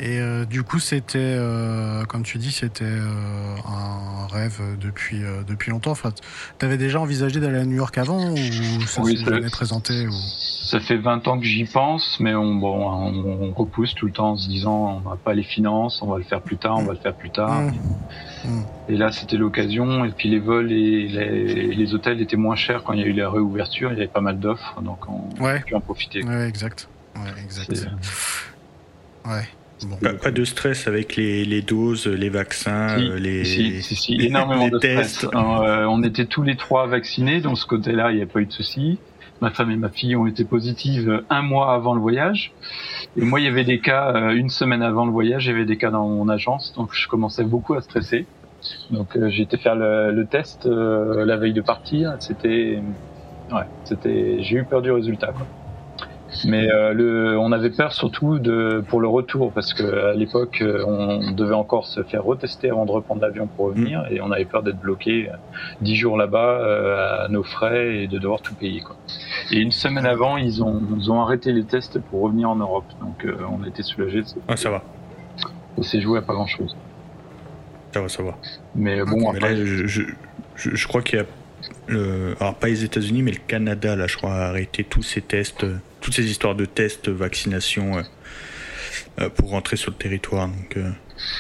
Et 0.01 0.19
euh, 0.19 0.45
du 0.45 0.63
coup, 0.63 0.79
c'était, 0.79 1.19
euh, 1.19 2.05
comme 2.05 2.23
tu 2.23 2.39
dis, 2.39 2.53
c'était 2.53 2.85
euh, 2.85 3.57
un 3.67 4.27
rêve 4.27 4.61
depuis, 4.81 5.23
depuis 5.47 5.71
longtemps. 5.71 5.93
Enfin, 5.93 6.11
tu 6.59 6.65
avais 6.65 6.77
déjà 6.77 7.01
envisagé 7.01 7.41
d'aller 7.41 7.59
à 7.59 7.65
New 7.65 7.77
York 7.77 7.97
avant 7.99 8.33
ou 8.33 8.37
ça 8.87 9.03
s'est 9.05 9.17
jamais 9.17 9.51
présenté 9.51 10.07
ou... 10.07 10.13
Ça 10.13 10.81
fait 10.81 10.97
20 10.97 11.29
ans 11.29 11.39
que 11.39 11.45
j'y 11.45 11.65
pense, 11.65 12.19
mais 12.21 12.35
on, 12.35 12.55
bon, 12.55 12.89
on, 12.89 13.53
repousse 13.53 13.95
tout 13.95 14.07
le 14.07 14.13
temps 14.13 14.33
en 14.33 14.37
se 14.37 14.49
disant 14.49 15.03
on 15.05 15.11
n'a 15.11 15.17
pas 15.17 15.35
les 15.35 15.43
finances, 15.43 16.01
on 16.03 16.07
va 16.07 16.19
le 16.19 16.25
faire 16.25 16.41
plus 16.41 16.57
tard, 16.57 16.79
on 16.79 16.85
va 16.85 16.95
le 16.95 16.99
faire 16.99 17.15
plus 17.15 17.31
tard. 17.31 17.63
Mmh. 17.63 18.49
Mmh. 18.49 18.63
Et 18.89 18.97
là, 18.97 19.13
c'était 19.13 19.37
l'occasion. 19.37 20.05
Et 20.05 20.11
puis 20.11 20.29
les 20.31 20.41
vols 20.41 20.73
et 20.73 21.09
les, 21.09 21.75
les, 21.75 21.95
hôtels 21.95 22.21
étaient 22.21 22.37
moins 22.37 22.57
chers 22.57 22.83
quand 22.83 22.95
il 22.95 23.01
y 23.01 23.03
a 23.03 23.07
eu 23.07 23.13
la 23.13 23.31
réouverture. 23.31 23.93
Il 23.93 23.99
y 23.99 24.01
avait 24.01 24.09
pas 24.09 24.21
mal 24.21 24.39
d'offres, 24.39 24.81
donc 24.81 25.01
on 25.09 25.45
a 25.45 25.59
pu 25.61 25.75
en 25.75 25.81
profiter. 25.81 26.25
Ouais, 26.25 26.49
exact. 26.49 26.89
Ouais, 27.15 27.43
exact. 27.43 27.87
Ouais. 29.25 29.49
Pas, 30.23 30.31
de 30.31 30.45
stress 30.45 30.87
avec 30.87 31.17
les, 31.17 31.45
les 31.45 31.61
doses, 31.61 32.07
les 32.07 32.29
vaccins, 32.29 32.97
les, 32.97 33.45
si, 33.45 33.83
si, 33.83 34.15
énormément 34.15 34.69
de 34.73 34.79
tests. 34.79 35.27
Stress. 35.27 35.35
Euh, 35.35 35.85
on 35.87 36.03
était 36.03 36.27
tous 36.27 36.43
les 36.43 36.57
trois 36.57 36.87
vaccinés, 36.87 37.41
donc 37.41 37.59
ce 37.59 37.67
côté-là, 37.67 38.11
il 38.13 38.17
n'y 38.17 38.23
a 38.23 38.27
pas 38.27 38.41
eu 38.41 38.47
de 38.47 38.53
souci. 38.53 38.99
Ma 39.41 39.51
femme 39.51 39.71
et 39.71 39.77
ma 39.77 39.89
fille 39.89 40.17
ont 40.17 40.27
été 40.27 40.45
positives 40.45 41.23
un 41.29 41.43
mois 41.43 41.75
avant 41.75 41.95
le 41.95 42.01
voyage. 42.01 42.53
Et 43.17 43.23
moi, 43.23 43.41
il 43.41 43.45
y 43.45 43.49
avait 43.49 43.65
des 43.65 43.81
cas, 43.81 44.15
euh, 44.15 44.31
une 44.31 44.49
semaine 44.49 44.83
avant 44.83 45.05
le 45.05 45.13
voyage, 45.13 45.47
il 45.47 45.51
y 45.51 45.53
avait 45.53 45.67
des 45.67 45.77
cas 45.77 45.91
dans 45.91 46.09
mon 46.09 46.29
agence, 46.29 46.73
donc 46.77 46.95
je 46.95 47.09
commençais 47.09 47.45
beaucoup 47.45 47.75
à 47.75 47.83
stresser. 47.83 48.27
Donc 48.91 49.17
euh, 49.17 49.29
j'ai 49.29 49.43
été 49.43 49.59
faire 49.59 49.75
le, 49.75 50.13
le 50.13 50.25
test 50.25 50.67
la 50.67 51.37
veille 51.37 51.53
de 51.53 51.61
partir. 51.61 52.15
C'était, 52.21 52.81
ouais, 53.53 53.67
c'était, 53.85 54.39
j'ai 54.41 54.57
eu 54.57 54.65
peur 54.65 54.81
du 54.81 54.91
résultat. 54.91 55.33
Quoi. 55.33 55.47
Mais 56.47 56.71
euh, 56.71 56.93
le, 56.93 57.39
on 57.39 57.53
avait 57.53 57.71
peur 57.71 57.93
surtout 57.93 58.39
de, 58.39 58.83
pour 58.89 59.01
le 59.01 59.09
retour 59.09 59.53
parce 59.53 59.73
que 59.73 60.11
à 60.11 60.15
l'époque 60.15 60.61
euh, 60.63 60.85
on 60.85 61.31
devait 61.33 61.55
encore 61.55 61.87
se 61.87 62.03
faire 62.03 62.25
retester 62.25 62.71
avant 62.71 62.87
de 62.87 62.91
reprendre 62.91 63.21
l'avion 63.21 63.47
pour 63.47 63.67
revenir 63.67 64.03
mm. 64.03 64.15
et 64.15 64.21
on 64.21 64.31
avait 64.31 64.45
peur 64.45 64.63
d'être 64.63 64.79
bloqué 64.79 65.29
euh, 65.29 65.37
dix 65.81 65.97
jours 65.97 66.17
là-bas 66.17 67.25
à 67.25 67.29
nos 67.29 67.43
frais 67.43 67.97
et 67.99 68.07
de 68.09 68.19
devoir 68.19 68.41
tout 68.41 68.55
payer 68.55 68.81
quoi. 68.81 68.97
Et 69.51 69.59
une 69.59 69.73
semaine 69.73 70.07
avant 70.07 70.37
ils 70.37 70.63
ont, 70.63 70.83
ils 70.97 71.11
ont 71.11 71.21
arrêté 71.21 71.53
les 71.53 71.65
tests 71.65 72.01
pour 72.01 72.23
revenir 72.23 72.51
en 72.51 72.57
Europe 72.57 72.87
donc 73.01 73.27
on 73.51 73.65
était 73.65 73.83
soulagés. 73.83 74.23
De 74.23 74.27
ah 74.49 74.57
ça 74.57 74.71
va. 74.71 74.83
Et 75.79 75.83
c'est 75.83 76.01
joué 76.01 76.19
à 76.19 76.23
pas 76.23 76.35
grand 76.35 76.47
chose. 76.47 76.77
Ça 77.93 78.01
va 78.01 78.09
ça 78.09 78.23
va. 78.23 78.37
Mais 78.75 79.05
bon 79.05 79.31
après, 79.31 79.57
je, 79.57 79.87
je, 79.87 80.03
je, 80.57 80.89
crois 80.89 81.03
qu'il 81.03 81.19
y 81.19 81.23
a 81.23 81.27
le, 81.87 82.35
alors 82.41 82.55
pas 82.55 82.69
les 82.69 82.85
États-Unis 82.85 83.23
mais 83.23 83.33
le 83.33 83.41
Canada 83.47 83.95
là 83.95 84.07
je 84.07 84.17
crois 84.17 84.35
a 84.35 84.49
arrêté 84.49 84.85
tous 84.85 85.03
ces 85.03 85.21
tests 85.21 85.65
toutes 86.05 86.15
ces 86.15 86.31
histoires 86.31 86.55
de 86.55 86.67
tests, 86.67 87.09
vaccination 87.09 87.97
euh, 87.97 88.03
euh, 89.21 89.31
pour 89.31 89.51
rentrer 89.51 89.77
sur 89.77 89.91
le 89.91 89.97
territoire. 89.97 90.49
Donc, 90.49 90.77
euh. 90.77 90.91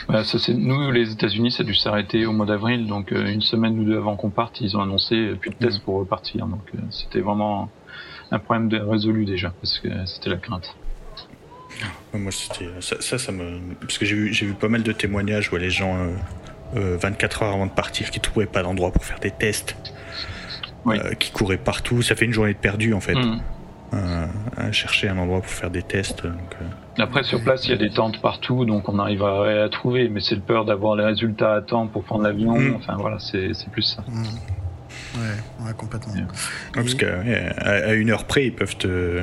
bah, 0.09 0.25
ça, 0.25 0.38
nous, 0.54 0.90
les 0.90 1.12
États-Unis, 1.12 1.52
ça 1.52 1.62
a 1.62 1.66
dû 1.66 1.75
s'arrêter 1.75 2.25
au 2.25 2.33
mois 2.33 2.47
d'avril. 2.47 2.87
Donc, 2.87 3.11
une 3.11 3.42
semaine 3.42 3.78
ou 3.78 3.85
deux 3.85 3.99
avant 3.99 4.16
qu'on 4.16 4.30
parte, 4.30 4.62
ils 4.62 4.75
ont 4.76 4.80
annoncé 4.80 5.35
plus 5.38 5.50
de 5.50 5.56
tests 5.56 5.80
mm. 5.80 5.85
pour 5.85 5.97
repartir. 5.97 6.47
Donc, 6.47 6.62
c'était 6.90 7.21
vraiment 7.21 7.71
un 8.30 8.38
problème 8.38 8.68
de, 8.68 8.78
résolu 8.78 9.26
déjà, 9.26 9.52
parce 9.61 9.78
que 9.78 9.88
c'était 10.06 10.30
la 10.30 10.38
crainte. 10.38 10.75
Moi, 12.14 12.33
c'était 12.33 12.71
ça, 12.80 13.18
ça, 13.18 13.33
me 13.33 13.59
parce 13.80 13.99
que 13.99 14.06
j'ai 14.06 14.14
vu, 14.14 14.33
j'ai 14.33 14.47
vu 14.47 14.54
pas 14.54 14.68
mal 14.68 14.83
de 14.83 14.92
témoignages 14.92 15.52
où 15.52 15.56
les 15.56 15.71
gens 15.71 15.99
24 16.75 17.42
heures 17.42 17.54
avant 17.54 17.66
de 17.66 17.73
partir 17.73 18.11
qui 18.11 18.21
trouvaient 18.21 18.47
pas 18.47 18.62
d'endroit 18.62 18.92
pour 18.92 19.04
faire 19.04 19.18
des 19.18 19.33
tests, 19.33 19.76
qui 21.18 21.33
couraient 21.33 21.59
partout. 21.59 22.00
Ça 22.00 22.14
fait 22.14 22.25
une 22.25 22.33
journée 22.33 22.54
de 22.54 22.59
perdu 22.59 22.94
en 22.94 23.00
fait. 23.00 23.16
Mm. 23.16 23.42
À, 24.57 24.73
chercher 24.73 25.09
un 25.09 25.19
endroit 25.19 25.41
pour 25.41 25.51
faire 25.51 25.71
des 25.71 25.83
tests. 25.83 26.23
Après, 26.99 27.23
sur 27.23 27.43
place, 27.43 27.67
il 27.67 27.71
y 27.71 27.75
a 27.75 27.77
des 27.77 27.91
tentes 27.91 28.21
partout, 28.21 28.65
donc 28.65 28.89
on 28.89 28.99
arrive 28.99 29.23
à, 29.23 29.69
trouver, 29.69 30.09
mais 30.09 30.21
c'est 30.21 30.35
le 30.35 30.41
peur 30.41 30.65
d'avoir 30.65 30.97
les 30.97 31.05
résultats 31.05 31.55
à 31.55 31.61
temps 31.61 31.87
pour 31.87 32.05
prendre 32.05 32.25
l'avion. 32.25 32.59
Mm. 32.59 32.77
Enfin, 32.77 32.97
voilà, 32.99 33.19
c'est 33.19 33.53
plus 33.73 33.83
ça. 33.83 34.03
Mm. 34.09 34.25
Ouais, 35.17 35.73
complètement. 35.77 36.13
parce 36.73 36.95
qu'à 36.95 37.21
à 37.59 37.93
une 37.95 38.11
heure 38.11 38.25
près, 38.25 38.47
ils 38.47 38.55
peuvent 38.55 38.77
te, 38.77 39.23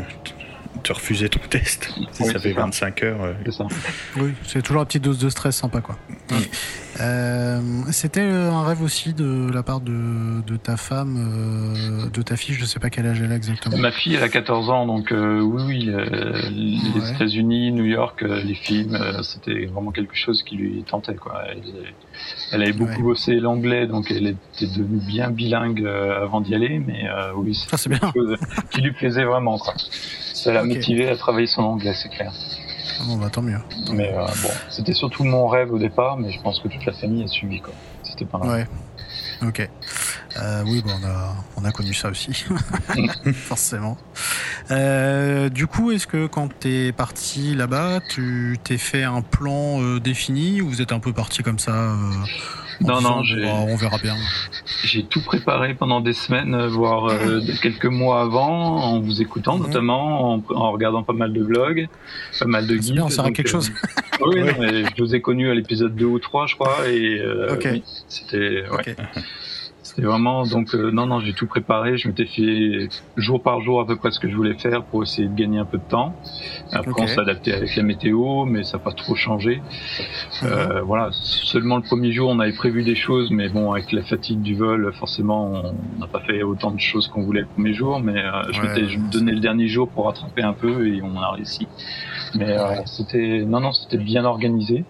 te 0.84 0.94
refuser 0.94 1.30
ton 1.30 1.40
test. 1.50 1.94
Si 2.12 2.24
ça 2.26 2.40
fait 2.40 2.54
25 2.54 3.04
heures. 3.04 3.36
C'est 3.46 3.52
ça. 3.52 3.68
Oui, 4.18 4.34
c'est 4.46 4.62
toujours 4.62 4.82
une 4.82 4.88
petite 4.88 5.04
dose 5.04 5.20
de 5.20 5.30
stress 5.30 5.56
sympa, 5.56 5.82
quoi. 5.82 5.98
Mm. 6.30 6.36
Euh, 7.00 7.60
c'était 7.92 8.22
un 8.22 8.64
rêve 8.64 8.82
aussi 8.82 9.14
de 9.14 9.50
la 9.52 9.64
part 9.64 9.80
de, 9.80 10.42
de 10.46 10.58
ta 10.58 10.76
femme, 10.78 11.16
euh, 11.18 12.10
de 12.10 12.22
ta 12.22 12.36
fille, 12.36 12.56
je 12.56 12.66
sais 12.66 12.80
pas 12.80 12.90
quel 12.90 13.08
âge 13.08 13.22
elle 13.22 13.32
a 13.32 13.36
exactement. 13.36 13.78
Ma 13.78 13.92
fille, 13.92 14.16
elle 14.16 14.24
a 14.24 14.30
14 14.30 14.70
ans, 14.70 14.86
donc 14.86 15.12
euh, 15.12 15.40
oui, 15.40 15.64
oui, 15.66 15.92
les 16.52 17.12
États-Unis, 17.12 17.72
New 17.72 17.86
York, 17.86 18.22
les 18.22 18.56
films, 18.56 18.98
c'était 19.24 19.66
vraiment 19.66 19.92
quelque 19.92 20.16
chose 20.16 20.44
qui 20.44 20.58
lui 20.58 20.84
tentait, 20.84 21.16
quoi. 21.16 21.44
Elle, 21.50 21.62
elle 22.52 22.62
avait 22.62 22.74
beaucoup 22.74 23.04
bossé 23.04 23.36
l'anglais, 23.36 23.88
donc 23.88 24.12
elle 24.12 24.28
était 24.28 24.68
devenue 24.68 25.02
bien 25.08 25.32
bilingue 25.32 25.86
avant 25.86 26.42
d'y 26.42 26.54
aller, 26.56 26.80
mais 26.80 27.06
oui, 27.36 27.56
c'est 27.56 27.90
quelque 27.90 28.12
chose 28.14 28.38
qui 28.72 28.82
lui 28.82 28.92
plaisait 28.92 29.24
vraiment, 29.24 29.58
quoi. 29.58 29.74
Ça 30.42 30.52
l'a 30.52 30.64
motivé 30.64 31.08
à 31.08 31.16
travailler 31.16 31.46
son 31.46 31.62
anglais, 31.62 31.94
c'est 31.94 32.10
clair. 32.10 32.34
Bon, 33.06 33.16
bah, 33.18 33.30
tant 33.30 33.44
mieux. 33.44 33.60
Mais 33.94 34.12
euh, 34.12 34.26
bon, 34.26 34.50
c'était 34.72 34.94
surtout 34.94 35.24
mon 35.24 35.48
rêve 35.48 35.72
au 35.72 35.78
départ, 35.78 36.18
mais 36.18 36.32
je 36.32 36.42
pense 36.42 36.60
que 36.60 36.68
toute 36.68 36.84
la 36.84 36.94
famille 36.94 37.24
a 37.24 37.28
suivi, 37.28 37.62
quoi. 37.62 37.74
C'était 38.02 38.26
pas 38.26 38.40
mal. 38.40 38.50
Ouais. 38.50 38.68
Ok. 39.48 39.70
Euh, 40.38 40.64
oui, 40.66 40.82
bon, 40.84 40.92
on 41.00 41.06
a, 41.06 41.36
on 41.58 41.66
a 41.66 41.72
connu 41.72 41.94
ça 41.94 42.10
aussi, 42.10 42.32
forcément. 43.34 43.98
Euh, 44.72 45.50
du 45.50 45.68
coup, 45.68 45.92
est-ce 45.92 46.08
que 46.08 46.26
quand 46.26 46.50
t'es 46.60 46.92
parti 46.92 47.54
là-bas, 47.54 48.00
tu 48.10 48.58
t'es 48.64 48.80
fait 48.80 49.04
un 49.04 49.22
plan 49.22 49.80
défini 50.00 50.62
ou 50.62 50.70
vous 50.70 50.82
êtes 50.82 50.92
un 50.92 51.00
peu 51.00 51.14
parti 51.14 51.44
comme 51.44 51.60
ça 51.60 51.96
euh, 52.84 52.88
Non, 52.88 53.02
non, 53.02 53.24
on 53.68 53.76
verra 53.76 53.98
bien. 53.98 54.16
J'ai 54.84 55.04
tout 55.04 55.22
préparé 55.22 55.74
pendant 55.74 56.02
des 56.02 56.14
semaines, 56.14 56.54
euh, 56.54 56.68
voire 56.68 57.06
euh, 57.08 57.42
quelques 57.62 57.86
mois 57.86 58.22
avant, 58.22 58.84
en 58.84 59.00
vous 59.00 59.22
écoutant 59.22 59.58
mhm. 59.58 59.68
notamment, 59.68 60.34
en, 60.34 60.44
en, 60.50 60.72
regardant 60.72 61.04
pas 61.04 61.14
mal 61.14 61.34
de 61.34 61.44
vlogs, 61.44 61.88
pas 62.40 62.46
mal 62.46 62.68
de 62.68 62.76
guides. 62.76 62.96
Bien, 62.96 63.10
ça 63.10 63.24
quelque 63.32 63.48
euh, 63.48 63.52
chose. 63.52 63.72
oui, 64.26 64.42
je 64.96 65.04
vous 65.04 65.16
ai 65.16 65.22
connu 65.22 65.50
à 65.50 65.54
l'épisode 65.54 65.96
2 65.96 66.06
ou 66.06 66.20
3, 66.20 66.48
je 66.48 66.56
crois, 66.56 66.88
et 66.88 67.22
oui, 67.64 67.84
c'était... 68.08 68.64
Ouais. 68.70 68.96
C'était 69.92 70.08
vraiment 70.08 70.46
donc 70.46 70.74
euh, 70.74 70.90
non 70.90 71.06
non 71.06 71.20
j'ai 71.20 71.34
tout 71.34 71.48
préparé, 71.48 71.98
je 71.98 72.08
m'étais 72.08 72.26
fait 72.26 72.88
jour 73.18 73.44
par 73.44 73.60
jour 73.60 73.82
à 73.82 73.86
peu 73.86 73.98
près 73.98 74.12
ce 74.12 74.22
que 74.22 74.30
je 74.30 74.36
voulais 74.38 74.54
faire 74.54 74.86
pour 74.86 75.04
essayer 75.04 75.28
de 75.28 75.36
gagner 75.36 75.60
un 75.60 75.66
peu 75.66 75.80
de 75.80 75.84
temps. 75.84 76.16
Après 76.72 76.94
on 76.98 77.08
s'adaptait 77.08 77.52
avec 77.52 77.76
la 77.76 77.84
météo, 77.84 78.46
mais 78.46 78.64
ça 78.64 78.78
n'a 78.78 78.84
pas 78.86 78.94
trop 78.94 79.16
changé. 79.16 79.62
Euh, 80.44 80.76
mhm. 80.76 80.80
voilà, 80.86 81.10
seulement 81.12 81.76
le 81.76 81.82
premier 81.82 82.14
jour 82.14 82.30
on 82.30 82.40
avait 82.40 82.54
prévu 82.54 82.84
des 82.84 82.96
choses, 82.96 83.32
mais 83.32 83.50
bon 83.50 83.74
avec 83.74 83.92
la 83.92 84.02
fatigue 84.02 84.42
du 84.42 84.56
vol, 84.56 84.94
forcément 84.94 85.52
on 85.98 86.00
n'a 86.00 86.08
pas 86.08 86.22
fait 86.22 86.42
autant 86.42 86.72
de 86.72 86.80
choses 86.80 87.10
qu'on 87.10 87.24
voulait 87.24 87.42
le 87.42 87.48
premier 87.48 87.74
jour. 87.74 88.00
Mais 88.00 88.18
euh, 88.18 88.44
je 88.54 88.62
m'étais 88.62 88.96
donné 89.12 89.34
le 89.34 89.42
dernier 89.42 89.68
jour 89.68 89.90
pour 89.90 90.06
rattraper 90.06 90.44
un 90.44 90.54
peu 90.54 90.88
et 90.88 91.02
on 91.02 91.22
a 91.22 91.32
réussi. 91.32 91.68
Mais 92.36 92.58
euh, 92.58 92.76
c'était 92.86 93.44
non 93.46 93.60
non 93.60 93.74
c'était 93.74 93.98
bien 93.98 94.24
organisé. 94.24 94.86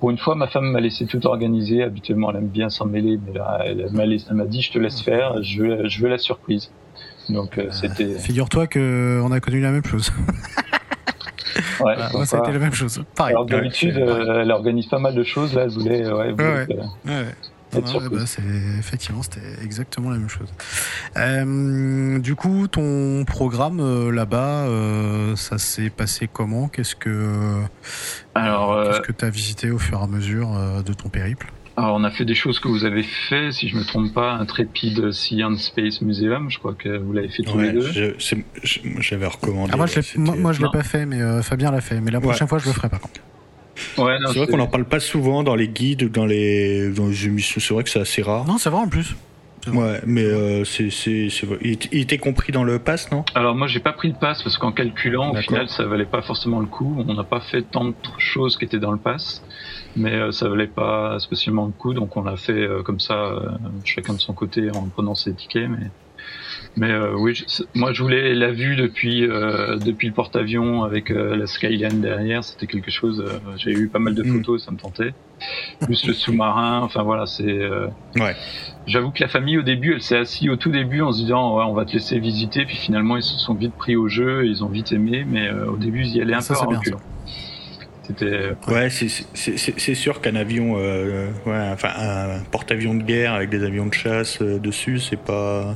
Pour 0.00 0.10
une 0.10 0.18
fois, 0.18 0.34
ma 0.34 0.46
femme 0.46 0.70
m'a 0.72 0.80
laissé 0.80 1.06
tout 1.06 1.26
organiser. 1.26 1.82
Habituellement, 1.82 2.30
elle 2.30 2.36
aime 2.36 2.48
bien 2.48 2.68
s'en 2.68 2.86
mêler, 2.86 3.18
mais 3.24 3.38
là, 3.38 3.64
elle 3.64 3.88
m'a 4.34 4.44
dit 4.44 4.62
"Je 4.62 4.72
te 4.72 4.78
laisse 4.78 5.00
faire. 5.00 5.42
Je 5.42 5.62
veux, 5.62 5.88
je 5.88 6.02
veux 6.02 6.08
la 6.08 6.18
surprise." 6.18 6.70
Donc, 7.28 7.58
euh, 7.58 7.68
c'était. 7.70 8.18
Figure-toi 8.18 8.66
que 8.66 9.20
on 9.24 9.32
a 9.32 9.40
connu 9.40 9.60
la 9.60 9.72
même 9.72 9.84
chose. 9.84 10.12
ouais, 11.80 11.94
moi, 12.12 12.26
ça 12.26 12.38
a 12.38 12.40
été 12.40 12.52
la 12.52 12.58
même 12.58 12.74
chose. 12.74 13.02
Pareil. 13.14 13.34
Alors, 13.34 13.46
d'habitude, 13.46 13.96
euh, 13.96 14.42
elle 14.42 14.50
organise 14.50 14.86
pas 14.86 14.98
mal 14.98 15.14
de 15.14 15.24
choses. 15.24 15.54
Là, 15.54 15.62
elle 15.62 15.70
voulait. 15.70 16.06
Ouais, 16.06 16.32
ouais, 16.32 17.24
ouais. 17.74 18.08
Bah, 18.10 18.26
c'est 18.26 18.42
effectivement, 18.78 19.22
c'était 19.22 19.62
exactement 19.62 20.10
la 20.10 20.18
même 20.18 20.28
chose. 20.28 20.52
Euh, 21.16 22.18
du 22.18 22.34
coup, 22.34 22.68
ton 22.68 23.24
programme 23.24 23.80
euh, 23.80 24.10
là-bas, 24.10 24.66
euh, 24.66 25.36
ça 25.36 25.58
s'est 25.58 25.90
passé 25.90 26.28
comment? 26.32 26.68
Qu'est-ce 26.68 26.96
que 26.96 27.60
alors 28.34 28.84
qu'est-ce 28.84 29.00
que 29.00 29.12
tu 29.12 29.24
as 29.24 29.30
visité 29.30 29.70
au 29.70 29.78
fur 29.78 30.00
et 30.00 30.02
à 30.02 30.06
mesure 30.06 30.50
de 30.84 30.92
ton 30.92 31.08
périple? 31.08 31.52
Alors, 31.78 31.96
on 31.96 32.04
a 32.04 32.10
fait 32.10 32.24
des 32.24 32.34
choses 32.34 32.58
que 32.58 32.68
vous 32.68 32.86
avez 32.86 33.02
fait, 33.02 33.52
si 33.52 33.68
je 33.68 33.76
me 33.76 33.84
trompe 33.84 34.14
pas, 34.14 34.32
un 34.32 34.46
Trépide 34.46 35.12
Sea 35.12 35.44
and 35.44 35.56
Space 35.56 36.00
Museum, 36.00 36.48
je 36.50 36.58
crois 36.58 36.72
que 36.72 36.96
vous 36.96 37.12
l'avez 37.12 37.28
fait 37.28 37.42
tous 37.42 37.58
les 37.58 37.72
deux. 37.72 38.16
J'avais 39.00 39.26
recommandé. 39.26 39.72
Ah, 39.74 39.76
moi, 39.76 39.84
je 39.84 40.00
l'ai, 40.00 40.18
moi, 40.38 40.52
je 40.52 40.62
l'ai 40.62 40.70
pas 40.72 40.82
fait, 40.82 41.04
mais 41.04 41.42
Fabien 41.42 41.70
l'a 41.70 41.82
fait. 41.82 42.00
Mais 42.00 42.10
la 42.10 42.20
prochaine 42.20 42.48
fois, 42.48 42.58
je 42.58 42.66
le 42.66 42.72
ferai 42.72 42.88
par 42.88 43.00
contre 43.00 43.20
c'est 43.76 44.38
vrai 44.38 44.46
qu'on 44.46 44.56
n'en 44.56 44.66
parle 44.66 44.84
pas 44.86 45.00
souvent 45.00 45.42
dans 45.42 45.54
les 45.54 45.68
guides 45.68 46.04
ou 46.04 46.08
dans 46.08 46.26
les, 46.26 46.90
dans 46.90 47.08
les 47.08 47.26
émissions. 47.26 47.60
C'est 47.60 47.74
vrai 47.74 47.84
que 47.84 47.90
c'est 47.90 48.00
assez 48.00 48.22
rare. 48.22 48.44
Non, 48.46 48.58
c'est 48.58 48.70
vrai 48.70 48.80
en 48.80 48.88
plus. 48.88 49.14
Ouais, 49.72 50.00
mais 50.06 50.24
euh, 50.24 50.64
c'est, 50.64 50.90
c'est, 50.90 51.28
il, 51.62 52.00
était 52.00 52.18
compris 52.18 52.52
dans 52.52 52.62
le 52.62 52.78
pass, 52.78 53.10
non? 53.10 53.24
Alors 53.34 53.54
moi, 53.54 53.66
j'ai 53.66 53.80
pas 53.80 53.92
pris 53.92 54.08
le 54.08 54.14
pass 54.14 54.42
parce 54.42 54.58
qu'en 54.58 54.72
calculant, 54.72 55.32
au 55.32 55.36
final, 55.36 55.68
ça 55.68 55.84
valait 55.86 56.04
pas 56.04 56.22
forcément 56.22 56.60
le 56.60 56.66
coup. 56.66 56.96
On 57.06 57.14
n'a 57.14 57.24
pas 57.24 57.40
fait 57.40 57.62
tant 57.62 57.86
de 57.86 57.94
choses 58.18 58.56
qui 58.56 58.64
étaient 58.64 58.78
dans 58.78 58.92
le 58.92 58.98
pass, 58.98 59.42
mais 59.96 60.12
euh, 60.12 60.30
ça 60.30 60.48
valait 60.48 60.66
pas 60.66 61.18
spécialement 61.18 61.66
le 61.66 61.72
coup. 61.72 61.94
Donc 61.94 62.16
on 62.16 62.22
l'a 62.22 62.36
fait 62.36 62.52
euh, 62.52 62.82
comme 62.82 63.00
ça, 63.00 63.32
chacun 63.84 64.14
de 64.14 64.20
son 64.20 64.34
côté, 64.34 64.70
en 64.70 64.86
prenant 64.86 65.14
ses 65.14 65.34
tickets. 65.34 65.68
Mais 65.68 65.90
mais 66.76 66.90
euh, 66.90 67.14
oui, 67.16 67.42
moi 67.74 67.94
je 67.94 68.02
voulais 68.02 68.34
la 68.34 68.52
vue 68.52 68.76
depuis 68.76 69.26
euh, 69.26 69.76
depuis 69.76 70.08
le 70.08 70.12
porte-avions 70.12 70.84
avec 70.84 71.10
euh, 71.10 71.34
la 71.34 71.46
skyline 71.46 72.02
derrière, 72.02 72.44
c'était 72.44 72.66
quelque 72.66 72.90
chose. 72.90 73.24
J'ai 73.56 73.72
eu 73.72 73.88
pas 73.88 73.98
mal 73.98 74.14
de 74.14 74.22
mm. 74.22 74.36
photos, 74.36 74.64
ça 74.64 74.70
me 74.70 74.76
tentait. 74.76 75.14
Plus 75.80 76.06
le 76.06 76.12
sous-marin, 76.12 76.80
enfin 76.82 77.02
voilà, 77.02 77.24
c'est. 77.24 77.68
ouais. 78.16 78.36
J'avoue 78.86 79.10
que 79.10 79.22
la 79.22 79.28
famille 79.28 79.56
au 79.58 79.62
début, 79.62 79.94
elle 79.94 80.02
s'est 80.02 80.18
assise 80.18 80.50
au 80.50 80.56
tout 80.56 80.70
début 80.70 81.00
en 81.00 81.12
se 81.12 81.22
disant 81.22 81.56
ouais, 81.56 81.64
on 81.64 81.72
va 81.72 81.86
te 81.86 81.92
laisser 81.92 82.18
visiter, 82.18 82.66
puis 82.66 82.76
finalement 82.76 83.16
ils 83.16 83.22
se 83.22 83.38
sont 83.38 83.54
vite 83.54 83.74
pris 83.74 83.96
au 83.96 84.08
jeu, 84.08 84.46
ils 84.46 84.62
ont 84.62 84.68
vite 84.68 84.92
aimé, 84.92 85.24
mais 85.26 85.50
au 85.50 85.76
début 85.76 86.02
ils 86.02 86.16
y 86.16 86.20
allaient 86.20 86.34
un 86.34 86.42
peu 86.42 86.54
en. 86.54 86.80
C'était. 88.02 88.52
Ouais, 88.68 88.88
c'est 88.90 89.94
sûr 89.94 90.20
qu'un 90.20 90.36
avion, 90.36 90.74
ouais, 90.74 91.70
enfin 91.72 91.88
un 91.96 92.40
porte-avions 92.50 92.94
de 92.94 93.02
guerre 93.02 93.32
avec 93.32 93.48
des 93.48 93.64
avions 93.64 93.86
de 93.86 93.94
chasse 93.94 94.42
dessus, 94.42 94.98
c'est 94.98 95.18
pas 95.18 95.74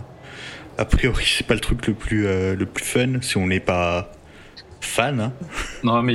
a 0.80 0.87
priori, 0.87 1.25
c'est 1.26 1.46
pas 1.46 1.54
le 1.54 1.60
truc 1.60 1.87
le 1.87 1.92
plus, 1.92 2.26
euh, 2.26 2.56
le 2.56 2.64
plus 2.64 2.84
fun 2.84 3.20
si 3.20 3.37
on 3.37 3.46
n'est 3.46 3.60
pas 3.60 4.10
fan. 4.80 5.20
Hein. 5.20 5.32
Non, 5.84 6.02
mais 6.02 6.14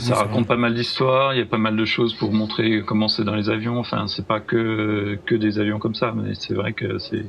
ça, 0.00 0.14
raconte 0.14 0.46
pas 0.46 0.56
mal 0.56 0.74
d'histoires, 0.74 1.34
il 1.34 1.38
y 1.38 1.42
a 1.42 1.46
pas 1.46 1.58
mal 1.58 1.76
de 1.76 1.84
choses 1.84 2.14
pour 2.14 2.32
montrer 2.32 2.82
comment 2.86 3.08
c'est 3.08 3.24
dans 3.24 3.34
les 3.34 3.50
avions. 3.50 3.78
Enfin, 3.78 4.06
c'est 4.08 4.26
pas 4.26 4.40
que, 4.40 5.18
que 5.26 5.34
des 5.34 5.58
avions 5.58 5.78
comme 5.78 5.94
ça, 5.94 6.14
mais 6.16 6.32
c'est 6.34 6.54
vrai 6.54 6.72
que 6.72 6.98
c'est. 6.98 7.26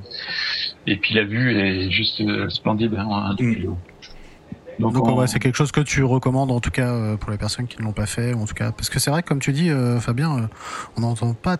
Et 0.88 0.96
puis 0.96 1.14
la 1.14 1.26
vue 1.26 1.60
est 1.60 1.92
juste 1.92 2.22
euh, 2.22 2.48
splendide. 2.48 2.96
Hein, 2.98 3.36
mm. 3.38 3.66
Donc, 4.80 4.94
Donc 4.94 5.28
c'est 5.28 5.40
quelque 5.40 5.56
chose 5.56 5.74
que 5.74 5.82
tu 5.82 6.04
recommandes 6.06 6.52
en 6.52 6.62
tout 6.62 6.70
cas 6.72 6.94
euh, 6.94 7.18
pour 7.18 7.32
les 7.32 7.38
personnes 7.38 7.68
qui 7.68 7.80
ne 7.80 7.84
l'ont 7.84 7.94
pas 7.94 8.06
fait, 8.06 8.34
en 8.34 8.46
tout 8.46 8.54
cas 8.54 8.72
parce 8.72 8.90
que 8.90 9.00
c'est 9.00 9.12
vrai 9.12 9.24
que 9.24 9.28
comme 9.28 9.40
tu 9.40 9.52
dis, 9.52 9.72
Fabien, 10.00 10.50
on 10.96 11.02
n'entend 11.02 11.34
pas 11.34 11.58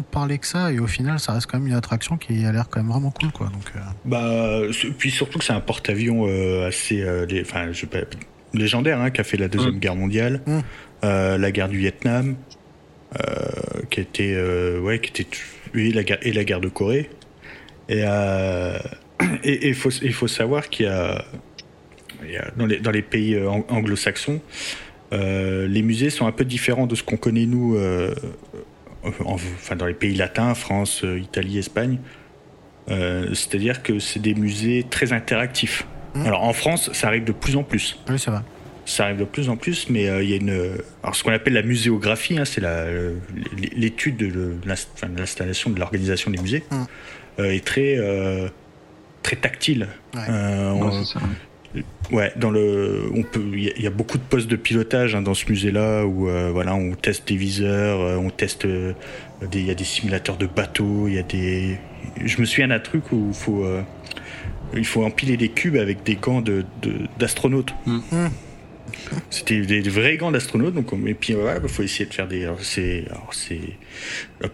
parler 0.00 0.38
que 0.38 0.46
ça 0.46 0.72
et 0.72 0.78
au 0.78 0.86
final 0.86 1.18
ça 1.18 1.32
reste 1.32 1.46
quand 1.46 1.58
même 1.58 1.68
une 1.68 1.74
attraction 1.74 2.16
qui 2.16 2.44
a 2.44 2.52
l'air 2.52 2.68
quand 2.68 2.80
même 2.80 2.90
vraiment 2.90 3.10
cool 3.10 3.32
quoi 3.32 3.46
donc 3.46 3.72
euh. 3.74 3.80
bah 4.04 4.60
puis 4.98 5.10
surtout 5.10 5.38
que 5.38 5.44
c'est 5.44 5.52
un 5.52 5.60
porte-avions 5.60 6.26
euh, 6.28 6.68
assez 6.68 7.02
euh, 7.02 7.26
enfin 7.40 7.72
je 7.72 7.86
légendaire 8.54 9.00
hein, 9.00 9.10
qui 9.10 9.20
a 9.20 9.24
fait 9.24 9.36
la 9.36 9.48
deuxième 9.48 9.76
mm. 9.76 9.80
guerre 9.80 9.96
mondiale 9.96 10.40
mm. 10.46 10.60
la 11.02 11.50
guerre 11.50 11.68
du 11.68 11.78
Vietnam 11.78 12.36
qui 13.90 14.00
était 14.00 14.36
ouais 14.78 15.00
qui 15.00 15.22
était 15.22 15.38
et 15.74 15.92
la 15.92 16.02
guerre 16.02 16.18
et 16.22 16.32
la 16.32 16.44
guerre 16.44 16.60
de 16.60 16.68
Corée 16.68 17.10
et 17.88 18.04
et 19.44 19.68
il 19.68 19.74
faut 19.74 19.90
il 19.90 20.12
faut 20.12 20.28
savoir 20.28 20.68
qu'il 20.68 20.86
y 20.86 20.88
a, 20.88 21.24
dans 22.56 22.66
les 22.66 22.78
dans 22.78 22.90
les 22.90 23.02
pays 23.02 23.38
anglo-saxons 23.68 24.40
les 25.12 25.82
musées 25.82 26.10
sont 26.10 26.26
un 26.26 26.32
peu 26.32 26.44
différents 26.44 26.86
de 26.86 26.94
ce 26.94 27.02
qu'on 27.02 27.16
connaît 27.16 27.46
nous 27.46 27.76
enfin 29.24 29.76
dans 29.76 29.86
les 29.86 29.94
pays 29.94 30.14
latins, 30.14 30.54
France, 30.54 31.04
euh, 31.04 31.18
Italie, 31.18 31.58
Espagne. 31.58 31.98
Euh, 32.90 33.34
c'est-à-dire 33.34 33.82
que 33.82 33.98
c'est 33.98 34.20
des 34.20 34.34
musées 34.34 34.86
très 34.88 35.12
interactifs. 35.12 35.86
Mmh. 36.14 36.26
Alors 36.26 36.44
en 36.44 36.52
France, 36.52 36.90
ça 36.92 37.08
arrive 37.08 37.24
de 37.24 37.32
plus 37.32 37.56
en 37.56 37.62
plus. 37.62 37.98
Oui, 38.08 38.18
ça 38.18 38.30
va. 38.30 38.42
Ça 38.86 39.04
arrive 39.04 39.18
de 39.18 39.24
plus 39.24 39.50
en 39.50 39.56
plus, 39.56 39.90
mais 39.90 40.08
euh, 40.08 40.22
il 40.22 40.30
y 40.30 40.32
a 40.32 40.36
une. 40.36 40.78
Alors 41.02 41.14
ce 41.14 41.22
qu'on 41.22 41.32
appelle 41.32 41.52
la 41.52 41.62
muséographie, 41.62 42.38
hein, 42.38 42.46
c'est 42.46 42.62
l'étude 43.76 44.16
de 44.16 44.56
l'installation, 44.64 45.70
de 45.70 45.78
l'organisation 45.78 46.30
des 46.30 46.38
musées, 46.38 46.64
mmh. 46.70 47.42
est 47.44 47.64
très 47.64 47.98
très 49.22 49.36
tactile. 49.36 49.88
Ouais. 50.14 50.24
ça. 51.04 51.18
Ouais, 51.18 51.24
dans 52.36 52.50
le, 52.50 53.10
on 53.14 53.22
peut, 53.22 53.42
il 53.52 53.82
y, 53.82 53.86
a 53.86 53.90
beaucoup 53.90 54.18
de 54.18 54.22
postes 54.22 54.48
de 54.48 54.56
pilotage 54.56 55.14
hein, 55.14 55.22
dans 55.22 55.34
ce 55.34 55.46
musée-là 55.48 56.06
où 56.06 56.28
euh, 56.28 56.50
voilà, 56.52 56.74
on 56.74 56.92
teste 56.92 57.28
des 57.28 57.36
viseurs, 57.36 58.00
euh, 58.00 58.16
on 58.16 58.30
teste, 58.30 58.64
euh, 58.64 58.94
il 59.52 59.66
y 59.66 59.70
a 59.70 59.74
des 59.74 59.84
simulateurs 59.84 60.36
de 60.36 60.46
bateaux, 60.46 61.08
il 61.08 61.14
y 61.14 61.18
a 61.18 61.22
des, 61.22 61.78
je 62.24 62.40
me 62.40 62.46
souviens 62.46 62.68
d'un 62.68 62.80
truc 62.80 63.12
où 63.12 63.26
il 63.28 63.34
faut, 63.34 63.64
il 64.74 64.86
faut 64.86 65.04
empiler 65.04 65.36
des 65.36 65.50
cubes 65.50 65.76
avec 65.76 66.02
des 66.04 66.16
gants 66.16 66.42
d'astronautes. 67.18 67.74
Mm. 67.86 67.98
Mm. 68.12 68.28
C'était 69.30 69.60
des, 69.60 69.80
vrais 69.88 70.16
gants 70.16 70.30
d'astronautes, 70.30 70.74
donc 70.74 70.92
et 71.06 71.14
puis 71.14 71.34
ouais, 71.34 71.56
faut 71.68 71.82
essayer 71.82 72.06
de 72.06 72.12
faire 72.14 72.28
des. 72.28 72.48
C'est 72.60 73.04
c'est 73.32 73.60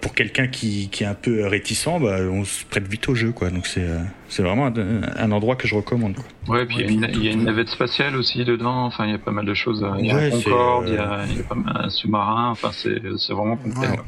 pour 0.00 0.14
quelqu'un 0.14 0.46
qui, 0.46 0.88
qui 0.90 1.04
est 1.04 1.06
un 1.06 1.14
peu 1.14 1.46
réticent, 1.46 1.98
bah, 2.00 2.18
on 2.30 2.44
se 2.44 2.64
prête 2.64 2.86
vite 2.86 3.08
au 3.08 3.14
jeu, 3.14 3.32
quoi. 3.32 3.50
Donc 3.50 3.66
c'est 3.66 3.82
euh, 3.82 3.98
c'est 4.28 4.42
vraiment 4.42 4.66
un, 4.66 5.02
un 5.16 5.32
endroit 5.32 5.56
que 5.56 5.66
je 5.66 5.74
recommande. 5.74 6.14
Quoi. 6.16 6.56
Ouais, 6.56 6.66
puis 6.66 6.76
il 6.78 6.80
y 6.82 6.84
a 6.84 6.90
une- 7.08 7.14
il 7.14 7.24
y, 7.24 7.28
a 7.28 7.32
une 7.32 7.44
navette 7.44 7.68
spatiale 7.68 8.16
aussi 8.16 8.44
dedans. 8.44 8.84
Enfin, 8.84 9.06
il 9.06 9.12
y 9.12 9.14
a 9.14 9.18
pas 9.18 9.32
mal 9.32 9.44
de 9.46 9.54
choses. 9.54 9.84
Il 9.98 10.06
y 10.06 10.10
a 10.10 10.14
Ouais, 10.16 10.32
un 10.32 10.36
c'est, 10.38 10.44
Concorde, 10.50 10.86
euh, 10.86 10.90
il 10.90 10.94
y 10.94 10.98
a, 10.98 11.24
il 11.30 11.36
y 11.36 11.40
a 11.40 11.44
pas 11.44 11.54
mal 11.54 11.76
un 11.84 11.88
sous-marin. 11.90 12.50
Enfin, 12.50 12.70
c'est 12.72 13.00
c'est 13.18 13.32
vraiment 13.32 13.56
complet. 13.56 13.88
Ouais. 13.88 13.98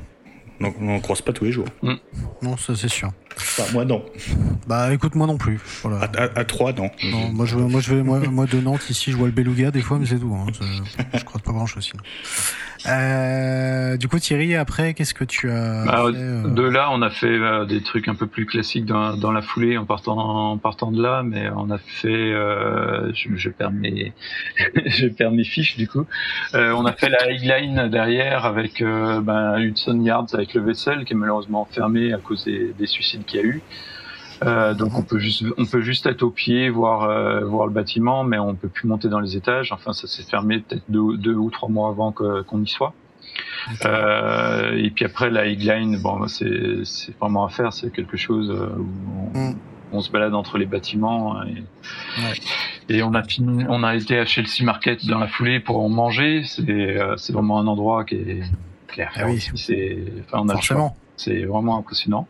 Donc 0.61 0.76
on 0.81 0.85
n'en 0.85 1.00
croise 1.00 1.21
pas 1.23 1.33
tous 1.33 1.45
les 1.45 1.52
jours. 1.52 1.66
Non, 2.43 2.57
ça 2.57 2.75
c'est 2.76 2.88
sûr. 2.88 3.11
Enfin, 3.37 3.64
moi 3.73 3.85
non. 3.85 4.05
Bah 4.66 4.93
écoute, 4.93 5.14
moi 5.14 5.26
non 5.26 5.37
plus. 5.37 5.61
Voilà. 5.83 6.07
À, 6.16 6.23
à, 6.23 6.38
à 6.40 6.45
3, 6.45 6.73
non. 6.73 6.90
Non, 7.05 7.28
moi 7.33 7.47
je, 7.47 7.57
moi 7.57 7.81
je 7.81 7.95
vais, 7.95 8.02
moi, 8.02 8.21
moi 8.31 8.47
de 8.47 8.61
Nantes 8.61 8.88
ici, 8.88 9.11
je 9.12 9.16
vois 9.16 9.26
le 9.26 9.33
Beluga 9.33 9.71
des 9.71 9.83
fois, 9.83 9.99
mais 9.99 10.07
c'est 10.07 10.19
tout. 10.19 10.35
Hein. 10.35 10.47
Je, 10.52 11.19
je 11.19 11.25
crois 11.25 11.40
pas 11.40 11.52
grand 11.52 11.66
chose 11.66 11.85
sinon. 11.85 12.02
Euh, 12.88 13.97
du 13.97 14.07
coup, 14.09 14.19
Thierry, 14.19 14.55
après, 14.55 14.95
qu'est-ce 14.95 15.14
que 15.14 15.25
tu 15.25 15.50
as 15.50 15.85
Bah, 15.85 16.05
fait, 16.12 16.19
euh, 16.19 16.49
De 16.49 16.62
là, 16.62 16.88
on 16.93 17.02
a 17.02 17.11
fait 17.11 17.26
euh, 17.26 17.64
des 17.64 17.83
trucs 17.83 18.07
un 18.07 18.14
peu 18.14 18.26
plus 18.26 18.47
classiques 18.47 18.85
dans, 18.87 19.16
dans 19.16 19.33
la 19.33 19.43
foulée 19.43 19.76
en 19.76 19.85
partant, 19.85 20.16
en 20.52 20.57
partant 20.59 20.93
de 20.93 21.02
là, 21.02 21.23
mais 21.25 21.50
on 21.57 21.71
a 21.71 21.78
fait, 21.78 22.09
euh, 22.09 23.12
je, 23.12 23.35
je 23.35 23.50
perds 23.50 23.73
mes, 23.73 24.12
je 24.87 25.09
perds 25.09 25.33
mes 25.33 25.45
fiches 25.45 25.76
du 25.76 25.88
coup. 25.88 26.07
Euh, 26.55 26.73
on 26.73 26.85
a 26.87 26.93
fait 26.93 27.09
la 27.09 27.19
Highline 27.25 27.88
derrière 27.90 28.45
avec 28.45 28.81
euh, 28.81 29.21
ben, 29.21 29.59
Hudson 29.59 30.00
Yards 30.02 30.28
avec 30.35 30.55
le 30.55 30.62
vaisselle 30.62 31.05
qui 31.05 31.14
est 31.14 31.16
malheureusement 31.16 31.66
fermé 31.71 32.12
à 32.12 32.19
cause 32.19 32.45
des, 32.45 32.73
des 32.78 32.87
suicides 32.87 33.25
qu'il 33.26 33.40
y 33.40 33.42
a 33.42 33.47
eu. 33.47 33.62
Euh, 34.45 34.75
donc 34.75 34.99
on 34.99 35.02
peut 35.02 35.18
juste, 35.18 35.45
on 35.56 35.64
peut 35.64 35.80
juste 35.80 36.04
être 36.06 36.23
au 36.23 36.30
pied, 36.30 36.68
voir, 36.68 37.04
euh, 37.04 37.45
voir 37.45 37.66
le 37.66 37.73
bâtiment, 37.73 38.23
mais 38.23 38.38
on 38.38 38.54
peut 38.54 38.68
plus 38.68 38.87
monter 38.87 39.09
dans 39.09 39.21
les 39.21 39.37
étages. 39.37 39.73
Enfin, 39.73 39.92
ça 39.95 40.06
s'est 40.06 40.25
fermé 40.25 40.59
peut-être 40.61 40.85
deux, 40.88 41.16
deux 41.16 41.35
ou 41.35 41.50
trois 41.50 41.68
mois 41.71 41.88
avant 41.88 42.12
qu'on 42.12 42.62
y 42.62 42.68
soit. 42.68 42.92
Euh, 43.85 44.76
et 44.76 44.90
puis 44.90 45.04
après 45.04 45.30
la 45.30 45.42
Highline, 45.47 45.99
bon, 46.00 46.26
c'est 46.28 46.85
c'est 46.85 47.16
vraiment 47.18 47.45
à 47.47 47.49
faire, 47.49 47.73
c'est 47.73 47.92
quelque 47.92 48.16
chose 48.16 48.50
où 48.50 48.87
on, 49.35 49.50
Mm. 49.52 49.56
on 49.92 50.00
se 50.00 50.11
balade 50.11 50.35
entre 50.35 50.59
les 50.59 50.66
bâtiments 50.66 51.42
et, 51.42 51.62
Ouais. 52.18 52.35
et 52.88 53.02
on 53.02 53.14
a 53.14 53.23
fini, 53.23 53.64
on 53.68 53.83
a 53.83 53.95
été 53.97 54.18
à 54.18 54.25
Chelsea 54.25 54.62
Market 54.64 55.06
dans 55.06 55.18
la 55.18 55.28
foulée 55.28 55.61
pour 55.61 55.80
en 55.83 55.88
manger. 55.88 56.42
C'est 56.45 56.99
c'est 57.16 57.33
vraiment 57.33 57.59
un 57.59 57.66
endroit 57.66 58.04
qui 58.04 58.14
est, 58.16 58.42
faire 58.88 59.11
Ah 59.16 59.23
oui. 59.26 59.45
C'est 59.54 59.99
enfin 60.26 60.40
on 60.45 60.49
a. 60.50 60.61
C'est 61.16 61.45
vraiment 61.45 61.78
impressionnant. 61.78 62.28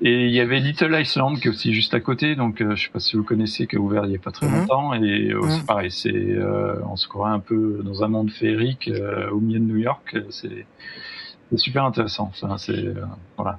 Et 0.00 0.26
il 0.26 0.32
y 0.32 0.40
avait 0.40 0.58
Little 0.58 0.92
Iceland 1.00 1.36
qui 1.36 1.46
est 1.46 1.50
aussi 1.50 1.72
juste 1.72 1.94
à 1.94 2.00
côté, 2.00 2.34
donc 2.34 2.60
euh, 2.60 2.74
je 2.74 2.84
sais 2.84 2.90
pas 2.90 2.98
si 2.98 3.16
vous 3.16 3.22
connaissez, 3.22 3.66
qui 3.68 3.76
a 3.76 3.78
ouvert 3.78 4.04
il 4.06 4.12
y 4.12 4.16
a 4.16 4.18
pas 4.18 4.32
très 4.32 4.46
Mhm. 4.48 4.58
longtemps. 4.58 4.94
Et 4.94 5.30
euh, 5.32 5.40
Mhm. 5.42 5.50
c'est 5.50 5.66
pareil, 5.66 5.90
c'est 5.90 6.12
euh, 6.12 6.74
on 6.90 6.96
se 6.96 7.06
croirait 7.06 7.32
un 7.32 7.40
peu 7.40 7.80
dans 7.84 8.02
un 8.02 8.08
monde 8.08 8.30
féerique 8.30 8.88
euh, 8.88 9.30
au 9.30 9.38
milieu 9.38 9.60
de 9.60 9.64
New 9.64 9.76
York. 9.78 10.16
C'est 10.30 10.66
c'est 11.50 11.58
super 11.58 11.84
intéressant. 11.84 12.30
Enfin, 12.32 12.56
c'est 12.58 12.72
euh, 12.72 13.04
voilà. 13.36 13.58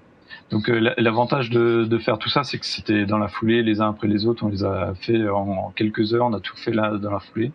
Donc 0.49 0.67
euh, 0.69 0.79
la- 0.79 0.93
l'avantage 0.97 1.49
de, 1.49 1.85
de 1.85 1.97
faire 1.97 2.17
tout 2.17 2.29
ça, 2.29 2.43
c'est 2.43 2.57
que 2.57 2.65
c'était 2.65 3.05
dans 3.05 3.17
la 3.19 3.27
foulée, 3.27 3.63
les 3.63 3.79
uns 3.81 3.89
après 3.89 4.07
les 4.07 4.25
autres. 4.25 4.43
On 4.45 4.49
les 4.49 4.63
a 4.65 4.93
fait 4.99 5.29
en 5.29 5.71
quelques 5.75 6.13
heures. 6.13 6.25
On 6.25 6.33
a 6.33 6.39
tout 6.39 6.57
fait 6.57 6.73
là 6.73 6.97
dans 6.97 7.11
la 7.11 7.19
foulée. 7.19 7.51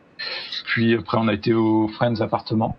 Puis 0.64 0.94
après, 0.94 1.18
on 1.18 1.28
a 1.28 1.34
été 1.34 1.52
au 1.52 1.88
Friends 1.88 2.20
appartement. 2.20 2.76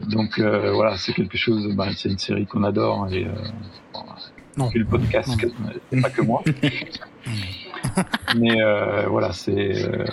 Donc 0.00 0.38
euh, 0.38 0.72
voilà, 0.72 0.96
c'est 0.96 1.12
quelque 1.12 1.36
chose. 1.38 1.68
bah, 1.76 1.88
c'est 1.94 2.10
une 2.10 2.18
série 2.18 2.46
qu'on 2.46 2.64
adore 2.64 3.08
et 3.12 3.24
euh, 3.26 3.30
voilà. 3.94 4.16
Non. 4.56 4.70
Le 4.74 4.84
podcast, 4.84 5.36
c'est 5.90 6.00
pas 6.00 6.10
que 6.10 6.22
moi. 6.22 6.42
Mais 8.36 8.62
euh, 8.62 9.06
voilà, 9.08 9.32
c'est 9.32 9.84
euh, 9.84 10.04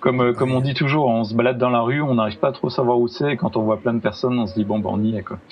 comme 0.00 0.20
euh, 0.20 0.32
comme 0.32 0.52
on 0.52 0.60
dit 0.60 0.74
toujours, 0.74 1.06
on 1.06 1.24
se 1.24 1.34
balade 1.34 1.58
dans 1.58 1.70
la 1.70 1.80
rue, 1.80 2.02
on 2.02 2.14
n'arrive 2.14 2.38
pas 2.38 2.48
à 2.48 2.52
trop 2.52 2.70
savoir 2.70 2.98
où 2.98 3.08
c'est. 3.08 3.32
Et 3.32 3.36
quand 3.36 3.56
on 3.56 3.62
voit 3.62 3.80
plein 3.80 3.94
de 3.94 4.00
personnes, 4.00 4.38
on 4.38 4.46
se 4.46 4.54
dit 4.54 4.64
bon, 4.64 4.78
bah 4.78 4.90
on 4.92 5.02
y 5.02 5.16
est 5.16 5.22
quoi. 5.22 5.38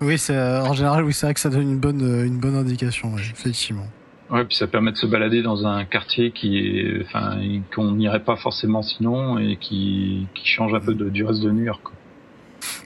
Oui, 0.00 0.18
c'est 0.18 0.38
en 0.38 0.72
général, 0.74 1.04
oui, 1.04 1.12
c'est 1.12 1.26
vrai 1.26 1.34
que 1.34 1.40
ça 1.40 1.48
donne 1.48 1.62
une 1.62 1.78
bonne, 1.78 2.24
une 2.24 2.38
bonne 2.38 2.56
indication, 2.56 3.14
ouais, 3.14 3.22
effectivement. 3.22 3.86
Ouais, 4.28 4.44
puis 4.44 4.56
ça 4.56 4.66
permet 4.66 4.92
de 4.92 4.96
se 4.96 5.06
balader 5.06 5.42
dans 5.42 5.66
un 5.66 5.84
quartier 5.84 6.32
qui 6.32 6.58
est, 6.58 7.02
enfin, 7.04 7.38
qu'on 7.74 7.92
n'irait 7.92 8.24
pas 8.24 8.36
forcément 8.36 8.82
sinon 8.82 9.38
et 9.38 9.56
qui, 9.56 10.26
qui 10.34 10.48
change 10.48 10.74
un 10.74 10.80
peu 10.80 10.94
de, 10.94 11.08
du 11.08 11.24
reste 11.24 11.42
de 11.42 11.50
New 11.50 11.64
York. 11.64 11.82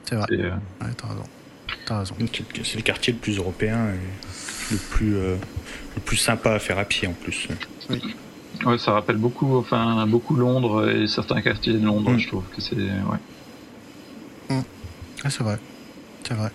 C'est 0.04 0.16
vrai. 0.16 0.26
Euh, 0.32 0.50
Ouais, 0.80 0.88
t'as 0.96 1.08
raison. 1.08 1.22
T'as 1.90 1.98
raison. 1.98 2.14
C'est 2.62 2.76
le 2.76 2.82
quartier 2.82 3.12
le 3.12 3.18
plus 3.18 3.36
européen 3.38 3.88
et 3.88 4.72
le 4.72 4.76
plus, 4.78 5.16
euh, 5.16 5.34
le 5.96 6.00
plus 6.00 6.16
sympa 6.16 6.52
à 6.52 6.60
faire 6.60 6.78
à 6.78 6.84
pied 6.84 7.08
en 7.08 7.12
plus. 7.14 7.48
ouais, 8.64 8.78
ça 8.78 8.92
rappelle 8.92 9.16
beaucoup, 9.16 9.56
enfin, 9.56 10.06
beaucoup 10.06 10.36
Londres 10.36 10.88
et 10.88 11.08
certains 11.08 11.42
quartiers 11.42 11.72
de 11.72 11.84
Londres, 11.84 12.12
Mm. 12.12 12.18
je 12.20 12.28
trouve 12.28 12.44
que 12.54 12.60
c'est, 12.60 12.76
ouais. 12.76 13.18
Ah, 15.24 15.30
c'est 15.30 15.42
vrai. 15.42 15.58
C'est 16.28 16.34
vrai. 16.34 16.50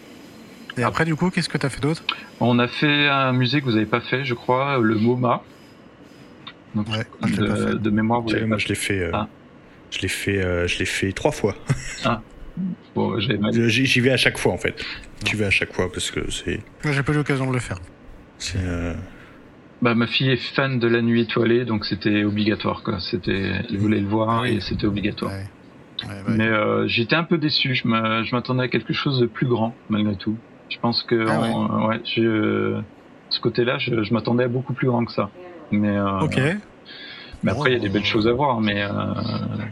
Et 0.77 0.83
après, 0.83 1.03
du 1.03 1.15
coup, 1.17 1.29
qu'est-ce 1.29 1.49
que 1.49 1.57
t'as 1.57 1.67
fait 1.69 1.81
d'autre? 1.81 2.01
On 2.39 2.57
a 2.57 2.69
fait 2.69 3.09
un 3.09 3.33
musée 3.33 3.59
que 3.59 3.65
vous 3.65 3.75
avez 3.75 3.85
pas 3.85 3.99
fait, 3.99 4.23
je 4.23 4.35
crois, 4.35 4.77
le 4.79 4.95
MoMA. 4.95 5.43
Donc, 6.75 6.87
Ouais, 6.87 7.05
pas 7.19 7.27
de, 7.27 7.33
fait. 7.55 7.75
de 7.75 7.89
mémoire, 7.89 8.21
vous 8.21 8.29
Tu 8.29 8.35
l'avez 8.35 8.47
moi 8.47 8.57
je 8.57 8.69
l'ai 8.69 8.75
fait, 8.75 8.99
euh, 9.01 9.11
Ah. 9.13 9.27
je 9.91 9.99
l'ai 9.99 10.07
fait, 10.07 10.41
euh, 10.41 10.65
je 10.65 10.79
l'ai 10.79 10.85
fait 10.85 11.11
trois 11.11 11.31
fois. 11.33 11.55
Bon, 12.95 13.13
Euh, 13.17 13.67
J'y 13.67 13.99
vais 13.99 14.11
à 14.11 14.17
chaque 14.17 14.37
fois 14.37 14.53
en 14.53 14.57
fait. 14.57 14.83
J'y 15.25 15.35
vais 15.35 15.45
à 15.45 15.49
chaque 15.51 15.73
fois 15.73 15.91
parce 15.91 16.11
que 16.11 16.29
c'est, 16.31 16.59
Moi, 16.83 16.93
j'ai 16.93 17.03
pas 17.03 17.11
eu 17.13 17.15
l'occasion 17.15 17.47
de 17.47 17.53
le 17.53 17.59
faire. 17.59 17.77
c'est, 18.37 18.59
euh, 18.63 18.93
Bah, 19.81 19.93
ma 19.95 20.07
fille 20.07 20.29
est 20.31 20.37
fan 20.55 20.79
de 20.79 20.87
la 20.87 21.01
nuit 21.01 21.21
étoilée, 21.21 21.65
donc 21.65 21.85
c'était 21.85 22.23
obligatoire, 22.23 22.81
quoi. 22.83 22.99
C'était, 22.99 23.51
elle 23.69 23.77
voulait 23.77 23.99
le 23.99 24.07
voir 24.07 24.43
oui. 24.43 24.55
et 24.55 24.61
c'était 24.61 24.85
obligatoire. 24.85 25.31
Ouais. 25.33 25.45
Ouais, 26.03 26.09
ouais. 26.27 26.37
Mais 26.37 26.47
euh, 26.47 26.87
j'étais 26.87 27.15
un 27.15 27.23
peu 27.23 27.37
déçu. 27.37 27.73
Je 27.75 27.87
m'a- 27.87 28.23
je 28.23 28.33
m'attendais 28.35 28.63
à 28.63 28.67
quelque 28.67 28.93
chose 28.93 29.19
de 29.19 29.25
plus 29.27 29.47
grand, 29.47 29.75
malgré 29.89 30.15
tout. 30.15 30.37
Je 30.69 30.77
pense 30.79 31.03
que, 31.03 31.25
Ah 31.27 31.41
ouais. 31.41 31.49
on- 31.53 31.87
ouais, 31.87 32.01
je, 32.05 32.79
ce 33.29 33.39
côté-là, 33.39 33.77
je, 33.79 34.03
je 34.03 34.13
m'attendais 34.13 34.43
à 34.45 34.47
beaucoup 34.47 34.73
plus 34.73 34.87
grand 34.87 35.03
que 35.05 35.11
ça. 35.11 35.29
Mais, 35.71 35.97
euh, 35.97 36.19
Ok. 36.21 36.39
Mais 37.43 37.51
après, 37.51 37.71
il 37.71 37.73
y 37.73 37.75
a 37.77 37.79
des 37.79 37.89
belles 37.89 38.05
choses 38.05 38.27
à 38.27 38.33
voir. 38.33 38.59
Mais 38.61 38.81
euh, 38.83 38.89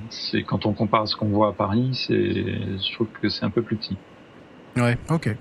c'est 0.09 0.43
quand 0.43 0.65
on 0.65 0.73
compare 0.73 1.01
à 1.03 1.05
ce 1.05 1.15
qu'on 1.15 1.27
voit 1.29 1.49
à 1.49 1.53
Paris, 1.53 1.91
c'est, 2.07 2.13
je 2.15 2.93
trouve 2.93 3.07
que 3.21 3.29
c'est 3.29 3.43
un 3.45 3.49
peu 3.49 3.61
plus 3.61 3.75
petit. 3.77 3.97
Ouais, 4.77 4.97
ok. 5.09 5.35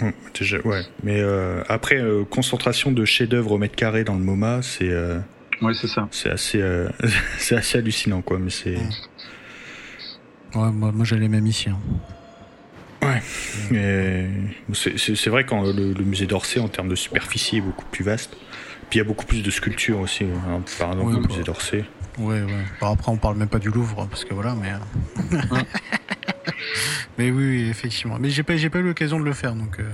hum, 0.00 0.12
déjà, 0.38 0.58
ouais. 0.66 0.82
Mais 1.02 1.20
euh, 1.20 1.62
après, 1.68 1.96
euh, 1.96 2.24
concentration 2.24 2.90
de 2.92 3.04
chefs-d'œuvre 3.04 3.52
au 3.52 3.58
mètre 3.58 3.76
carré 3.76 4.04
dans 4.04 4.14
le 4.14 4.20
MoMA, 4.22 4.62
c'est, 4.62 4.88
euh, 4.90 5.18
Ouais, 5.60 5.74
c'est 5.74 5.86
ça. 5.88 6.08
c'est 6.10 6.30
assez, 6.30 6.60
euh, 6.60 6.88
c'est 7.38 7.54
assez 7.54 7.78
hallucinant 7.78 8.20
quoi. 8.22 8.38
Mais 8.38 8.50
c'est, 8.50 8.76
Ouais, 10.54 10.70
moi, 10.72 10.90
moi 10.92 11.04
j'allais 11.04 11.28
même 11.28 11.46
ici. 11.46 11.68
hein. 11.70 11.78
mais 13.70 14.28
c'est, 14.74 14.98
c'est- 14.98 15.14
c'est 15.16 15.30
vrai 15.30 15.44
quand 15.44 15.62
le, 15.62 15.92
le 15.92 16.04
musée 16.04 16.26
d'Orsay 16.26 16.60
en 16.60 16.68
termes 16.68 16.88
de 16.88 16.94
superficie 16.94 17.58
est 17.58 17.60
beaucoup 17.60 17.84
plus 17.90 18.04
vaste. 18.04 18.36
Puis 18.92 18.98
il 18.98 19.02
y 19.04 19.06
a 19.06 19.08
beaucoup 19.08 19.24
plus 19.24 19.42
de 19.42 19.50
sculptures 19.50 20.00
aussi, 20.00 20.24
hein, 20.24 20.60
par 20.78 20.90
exemple 20.92 21.08
Oui, 21.12 21.16
au 21.16 21.20
bah. 21.22 21.28
musée 21.30 21.42
d'Orsay. 21.44 21.82
Ouais, 22.18 22.42
ouais. 22.42 22.64
Bon, 22.78 22.92
après, 22.92 23.10
on 23.10 23.16
parle 23.16 23.38
même 23.38 23.48
pas 23.48 23.58
du 23.58 23.70
Louvre, 23.70 24.06
parce 24.06 24.22
que 24.26 24.34
voilà, 24.34 24.54
mais. 24.54 24.70
euh, 24.70 25.38
mais 27.16 27.30
oui, 27.30 27.44
oui, 27.62 27.68
effectivement. 27.70 28.18
Mais 28.20 28.28
j'ai 28.28 28.42
pas, 28.42 28.54
j'ai 28.58 28.68
pas 28.68 28.80
eu 28.80 28.82
l'occasion 28.82 29.18
de 29.18 29.24
le 29.24 29.32
faire, 29.32 29.54
donc. 29.54 29.78
euh, 29.80 29.88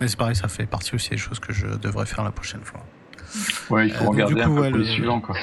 Mais 0.00 0.06
c'est 0.06 0.16
pareil, 0.16 0.36
ça 0.36 0.46
fait 0.46 0.66
partie 0.66 0.94
aussi 0.94 1.10
des 1.10 1.16
choses 1.16 1.40
que 1.40 1.52
je 1.52 1.66
devrais 1.66 2.06
faire 2.06 2.22
la 2.22 2.30
prochaine 2.30 2.60
fois. 2.62 2.86
Ouais, 3.70 3.88
il 3.88 3.92
Euh, 3.92 3.98
faut 3.98 4.04
donc, 4.04 4.12
regarder 4.14 4.34
du 4.36 4.40
un 4.40 4.44
coup, 4.46 4.54
peu 4.54 4.60
ouais, 4.60 4.70
pour 4.70 4.78
les 4.78 4.84
le- 4.84 4.90
suivants, 4.92 5.20
quoi. 5.20 5.34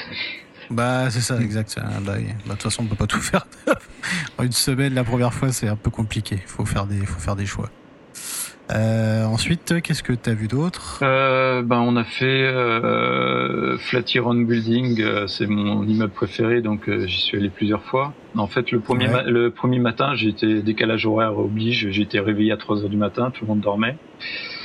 Bah, 0.70 1.10
c'est 1.10 1.20
ça, 1.20 1.38
exact. 1.38 1.76
bah. 1.76 1.90
Bah, 2.00 2.14
De 2.16 2.50
toute 2.52 2.62
façon, 2.62 2.84
on 2.84 2.86
peut 2.86 2.96
pas 2.96 3.06
tout 3.06 3.20
faire. 3.20 3.46
en 4.38 4.44
une 4.44 4.52
semaine, 4.52 4.94
la 4.94 5.04
première 5.04 5.34
fois, 5.34 5.52
c'est 5.52 5.68
un 5.68 5.76
peu 5.76 5.90
compliqué. 5.90 6.38
Faut 6.46 6.64
faire 6.64 6.86
des, 6.86 7.04
faut 7.04 7.20
faire 7.20 7.36
des 7.36 7.44
choix. 7.44 7.68
Euh, 8.72 9.24
ensuite, 9.24 9.80
qu'est-ce 9.82 10.02
que 10.02 10.12
t'as 10.12 10.34
vu 10.34 10.48
d'autre? 10.48 11.00
Euh, 11.02 11.62
ben 11.62 11.80
on 11.80 11.96
a 11.96 12.04
fait 12.04 12.44
euh, 12.44 13.76
Flatiron 13.78 14.34
Building, 14.34 15.26
c'est 15.26 15.46
mon 15.46 15.84
immeuble 15.84 16.12
préféré, 16.12 16.60
donc 16.60 16.88
j'y 17.06 17.20
suis 17.20 17.38
allé 17.38 17.50
plusieurs 17.50 17.82
fois. 17.82 18.12
En 18.36 18.46
fait, 18.46 18.70
le 18.70 18.80
premier, 18.80 19.06
Ouais. 19.08 19.12
ma- 19.12 19.22
le 19.24 19.50
premier 19.50 19.78
matin, 19.80 20.14
j'étais 20.14 20.62
décalage 20.62 21.04
horaire 21.06 21.36
oblige, 21.36 21.88
j'ai 21.90 22.02
été 22.02 22.20
réveillé 22.20 22.52
à 22.52 22.56
3 22.56 22.82
heures 22.82 22.88
du 22.88 22.96
matin, 22.96 23.30
tout 23.32 23.44
le 23.44 23.48
monde 23.48 23.60
dormait. 23.60 23.96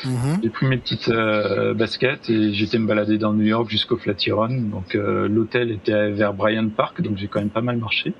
Mhm. 0.04 0.40
J'ai 0.44 0.50
pris 0.50 0.66
mes 0.68 0.78
petites 0.78 1.08
euh, 1.10 1.74
baskets 1.74 2.30
et 2.30 2.54
j'étais 2.54 2.78
me 2.78 2.86
balader 2.86 3.18
dans 3.18 3.34
New 3.34 3.46
York 3.46 3.70
jusqu'au 3.70 3.98
Flatiron. 3.98 4.50
Donc 4.50 4.94
euh, 4.94 5.28
l'hôtel 5.28 5.72
était 5.72 6.12
vers 6.12 6.34
Bryant 6.34 6.70
Park, 6.70 7.02
donc 7.02 7.18
j'ai 7.18 7.28
quand 7.28 7.40
même 7.40 7.50
pas 7.50 7.62
mal 7.62 7.78
marché. 7.78 8.14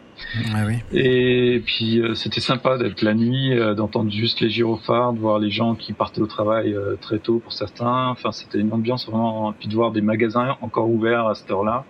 Ah 0.56 0.64
oui. 0.66 0.76
Et 0.98 1.62
puis 1.66 2.00
euh, 2.00 2.16
c'était 2.16 2.40
sympa 2.42 2.78
d'être 2.78 3.02
la 3.04 3.14
nuit, 3.14 3.54
euh, 3.54 3.76
d'entendre 3.76 4.10
juste 4.12 4.40
les 4.42 4.50
gyrophares, 4.50 5.14
de 5.14 5.20
voir 5.20 5.38
les 5.38 5.52
gens 5.52 5.76
qui 5.76 5.94
partaient 5.94 6.22
au 6.22 6.28
travail 6.28 6.74
euh, 6.74 6.96
très 7.00 7.20
tôt 7.20 7.40
pour 7.40 7.52
certains. 7.54 8.08
Enfin, 8.08 8.32
c'était 8.32 8.60
une 8.60 8.72
ambiance 8.74 9.08
vraiment. 9.08 9.54
Puis 9.60 9.68
de 9.68 9.76
voir 9.76 9.92
des 9.92 10.02
magasins 10.02 10.56
encore 10.62 10.90
ouverts 10.90 11.28
à 11.28 11.36
cette 11.36 11.52
heure-là, 11.52 11.86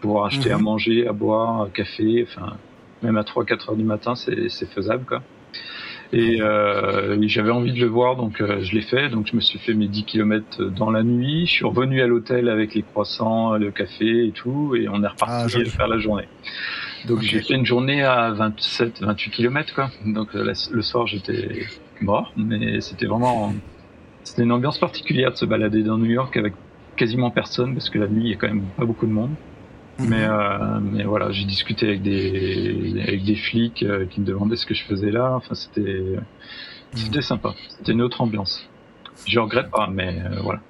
pouvoir 0.00 0.26
acheter 0.26 0.50
Mhm. 0.50 0.54
à 0.54 0.58
manger, 0.58 1.06
à 1.08 1.12
boire, 1.12 1.62
à 1.62 1.68
café. 1.70 2.24
Enfin, 2.28 2.52
même 3.02 3.16
à 3.16 3.22
3-4 3.22 3.70
heures 3.70 3.76
du 3.76 3.84
matin, 3.84 4.14
c'est 4.14 4.70
faisable 4.70 5.04
quoi. 5.04 5.22
Et, 6.12 6.42
euh, 6.42 7.16
j'avais 7.28 7.52
envie 7.52 7.72
de 7.72 7.78
le 7.78 7.86
voir, 7.86 8.16
donc 8.16 8.40
euh, 8.40 8.60
je 8.62 8.74
l'ai 8.74 8.82
fait. 8.82 9.08
Donc 9.10 9.28
je 9.28 9.36
me 9.36 9.40
suis 9.40 9.58
fait 9.58 9.74
mes 9.74 9.86
10 9.86 10.04
km 10.04 10.64
dans 10.64 10.90
la 10.90 11.02
nuit. 11.02 11.46
Je 11.46 11.52
suis 11.52 11.64
revenu 11.64 12.02
à 12.02 12.06
l'hôtel 12.06 12.48
avec 12.48 12.74
les 12.74 12.82
croissants, 12.82 13.56
le 13.56 13.70
café 13.70 14.26
et 14.26 14.32
tout, 14.32 14.74
et 14.74 14.88
on 14.88 15.02
est 15.04 15.06
reparti 15.06 15.56
ah, 15.56 15.64
faire 15.64 15.88
la 15.88 15.98
journée. 15.98 16.28
Donc 17.06 17.20
j'ai 17.22 17.40
fait 17.40 17.54
une 17.54 17.64
journée 17.64 18.02
à 18.02 18.30
27, 18.32 19.02
28 19.02 19.30
km 19.30 19.74
quoi. 19.74 19.90
Donc 20.04 20.34
le 20.34 20.82
soir 20.82 21.06
j'étais 21.06 21.66
mort, 22.00 22.32
mais 22.36 22.80
c'était 22.80 23.06
vraiment, 23.06 23.54
c'était 24.24 24.42
une 24.42 24.52
ambiance 24.52 24.78
particulière 24.78 25.30
de 25.30 25.36
se 25.36 25.44
balader 25.44 25.82
dans 25.82 25.96
New 25.96 26.10
York 26.10 26.36
avec 26.36 26.54
quasiment 26.96 27.30
personne 27.30 27.72
parce 27.72 27.88
que 27.88 27.98
la 27.98 28.08
nuit 28.08 28.24
il 28.24 28.30
y 28.30 28.34
a 28.34 28.36
quand 28.36 28.48
même 28.48 28.64
pas 28.76 28.84
beaucoup 28.84 29.06
de 29.06 29.12
monde. 29.12 29.30
Mais, 30.08 30.24
euh, 30.24 30.80
mais 30.80 31.04
voilà, 31.04 31.30
j'ai 31.30 31.44
discuté 31.44 31.88
avec 31.88 32.02
des, 32.02 33.02
avec 33.06 33.24
des 33.24 33.36
flics 33.36 33.82
euh, 33.82 34.06
qui 34.06 34.20
me 34.20 34.26
demandaient 34.26 34.56
ce 34.56 34.66
que 34.66 34.74
je 34.74 34.84
faisais 34.84 35.10
là. 35.10 35.34
Enfin, 35.34 35.54
c'était, 35.54 36.16
c'était 36.94 37.22
sympa. 37.22 37.54
C'était 37.68 37.92
une 37.92 38.02
autre 38.02 38.20
ambiance. 38.20 38.68
Je 39.26 39.38
regrette 39.38 39.70
pas, 39.70 39.88
mais 39.92 40.18
euh, 40.24 40.40
voilà. 40.42 40.60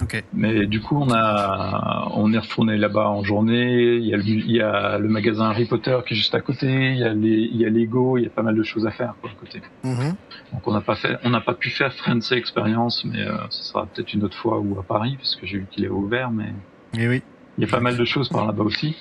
Okay. 0.00 0.22
Mais 0.32 0.66
du 0.66 0.80
coup, 0.80 0.96
on 0.96 1.10
a, 1.10 2.08
on 2.14 2.32
est 2.32 2.38
retourné 2.38 2.76
là-bas 2.76 3.08
en 3.08 3.24
journée. 3.24 3.96
Il 3.96 4.06
y, 4.06 4.14
a 4.14 4.16
le, 4.16 4.22
il 4.22 4.50
y 4.50 4.60
a 4.60 4.96
le 4.96 5.08
magasin 5.08 5.50
Harry 5.50 5.64
Potter 5.64 5.98
qui 6.06 6.14
est 6.14 6.16
juste 6.16 6.36
à 6.36 6.40
côté. 6.40 6.68
Il 6.68 6.98
y 6.98 7.04
a 7.04 7.12
les, 7.12 7.48
il 7.52 7.56
y 7.56 7.64
a 7.64 7.68
Lego. 7.68 8.16
Il 8.16 8.22
y 8.22 8.26
a 8.26 8.30
pas 8.30 8.42
mal 8.42 8.54
de 8.54 8.62
choses 8.62 8.86
à 8.86 8.92
faire 8.92 9.14
quoi, 9.20 9.30
à 9.30 9.34
côté. 9.34 9.60
Mhm. 9.82 10.14
Donc 10.52 10.66
on 10.66 10.72
n'a 10.72 10.82
pas 10.82 10.94
fait, 10.94 11.16
on 11.24 11.30
n'a 11.30 11.40
pas 11.40 11.54
pu 11.54 11.70
faire 11.70 11.92
Friends 11.92 12.30
Experience, 12.30 13.04
mais 13.04 13.22
euh, 13.22 13.38
ce 13.50 13.64
sera 13.64 13.86
peut-être 13.86 14.14
une 14.14 14.22
autre 14.22 14.36
fois 14.36 14.60
ou 14.60 14.78
à 14.78 14.84
Paris, 14.84 15.16
parce 15.16 15.34
que 15.34 15.46
j'ai 15.46 15.58
vu 15.58 15.66
qu'il 15.68 15.84
est 15.84 15.88
ouvert. 15.88 16.30
Mais 16.30 16.52
Et 16.94 17.02
eh 17.02 17.08
oui. 17.08 17.22
Il 17.58 17.62
y 17.62 17.64
a 17.64 17.70
pas 17.70 17.80
mal 17.80 17.96
de 17.96 18.04
choses 18.04 18.28
par 18.28 18.46
là-bas 18.46 18.62
aussi. 18.62 18.96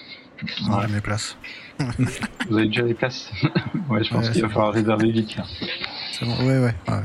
On 0.68 0.74
a 0.74 0.88
mes 0.88 1.00
places. 1.00 1.38
Vous 2.50 2.58
avez 2.58 2.68
déjà 2.68 2.82
les 2.82 2.96
places 2.96 3.32
Ouais, 3.90 4.04
je 4.04 4.12
pense 4.12 4.30
qu'il 4.32 4.42
va 4.42 4.50
falloir 4.50 4.74
réserver 4.74 5.12
vite. 5.12 5.38
C'est 6.12 6.26
bon. 6.26 6.36
Ouais, 6.40 6.60
ouais. 6.60 6.74
ouais. 6.88 7.04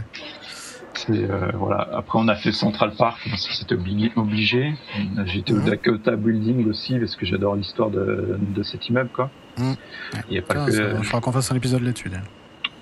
Euh, 1.10 1.50
voilà. 1.54 1.88
Après, 1.92 2.18
on 2.18 2.28
a 2.28 2.36
fait 2.36 2.52
Central 2.52 2.92
Park, 2.96 3.18
c'était 3.36 3.74
obligé. 3.74 4.12
obligé. 4.16 4.74
J'étais 5.26 5.52
au 5.52 5.56
mhm. 5.56 5.64
Dakota 5.66 6.16
Building 6.16 6.68
aussi 6.68 6.98
parce 6.98 7.16
que 7.16 7.26
j'adore 7.26 7.56
l'histoire 7.56 7.90
de, 7.90 8.38
de, 8.40 8.62
cet 8.62 8.88
immeuble, 8.88 9.10
quoi. 9.12 9.30
Mhm. 9.58 9.74
Il 10.30 10.36
y 10.36 10.38
a 10.38 10.42
pas 10.42 10.54
ah, 10.56 10.66
que. 10.66 10.98
Il 10.98 11.04
faudra 11.04 11.20
qu'on 11.20 11.32
fasse 11.32 11.52
un 11.52 11.56
épisode 11.56 11.82
là-dessus. 11.82 12.10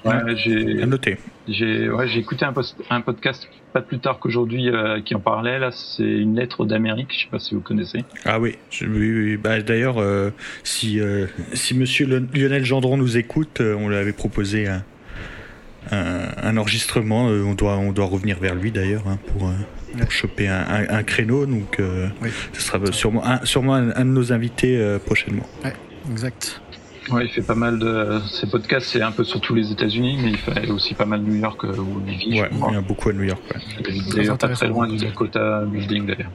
Ouais, 0.04 0.36
j'ai 0.36 0.86
noté. 0.86 1.18
J'ai 1.48 1.90
ouais, 1.90 2.08
j'ai 2.08 2.20
écouté 2.20 2.44
un, 2.44 2.54
un, 2.90 3.00
podcast 3.00 3.48
pas 3.72 3.82
plus 3.82 3.98
tard 3.98 4.18
qu'aujourd'hui 4.18 4.68
euh, 4.68 5.00
qui 5.00 5.14
en 5.14 5.20
parlait. 5.20 5.58
Là, 5.58 5.70
c'est 5.72 6.02
une 6.02 6.36
lettre 6.36 6.64
d'Amérique. 6.64 7.12
Je 7.12 7.24
sais 7.24 7.30
pas 7.30 7.38
si 7.38 7.54
vous 7.54 7.60
connaissez. 7.60 8.04
Ah 8.24 8.40
oui, 8.40 8.56
oui, 8.80 8.88
oui. 8.88 9.36
Bah, 9.36 9.60
D'ailleurs, 9.60 9.98
euh, 9.98 10.30
si 10.64 11.00
si 11.52 11.76
Monsieur 11.76 12.06
Lionel 12.06 12.64
Gendron 12.64 12.96
nous 12.96 13.16
écoute, 13.16 13.60
on 13.60 13.88
lui 13.88 13.96
avait 13.96 14.12
proposé 14.12 14.68
un, 14.68 14.82
un, 15.90 16.56
enregistrement. 16.56 17.28
Euh, 17.28 17.44
on 17.44 17.54
doit, 17.54 17.76
on 17.76 17.92
doit 17.92 18.06
revenir 18.06 18.38
vers 18.38 18.54
lui 18.54 18.70
d'ailleurs 18.70 19.06
hein, 19.06 19.18
pour, 19.32 19.48
euh, 19.48 20.04
choper 20.08 20.48
un, 20.48 21.02
créneau. 21.02 21.46
Donc, 21.46 21.80
euh, 21.80 22.08
ce 22.52 22.60
sera 22.60 22.78
sûrement, 22.92 23.26
un, 23.26 23.44
sûrement 23.44 23.74
un, 23.74 24.04
de 24.04 24.10
nos 24.10 24.32
invités 24.32 24.98
prochainement. 25.04 25.46
Ouais, 25.64 25.74
exact. 26.10 26.60
Ouais, 27.12 27.24
il 27.24 27.30
fait 27.30 27.42
pas 27.42 27.54
mal 27.54 27.78
de. 27.78 28.20
Ses 28.30 28.46
podcasts, 28.46 28.86
c'est 28.86 29.02
un 29.02 29.12
peu 29.12 29.24
sur 29.24 29.40
tous 29.40 29.54
les 29.54 29.72
États-Unis, 29.72 30.18
mais 30.22 30.30
il 30.30 30.36
fait 30.36 30.70
aussi 30.70 30.94
pas 30.94 31.06
mal 31.06 31.20
New 31.20 31.34
York 31.34 31.62
où 31.64 32.02
il 32.06 32.16
vit. 32.16 32.40
Ouais, 32.40 32.50
il 32.68 32.74
y 32.74 32.76
a 32.76 32.80
beaucoup 32.80 33.08
à 33.08 33.12
New 33.12 33.24
York. 33.24 33.42
D'ailleurs, 34.14 34.38
pas 34.38 34.48
très 34.48 34.68
loin 34.68 34.86
du 34.88 34.96
Dakota 34.96 35.62
Building 35.66 36.06
d'ailleurs. 36.06 36.30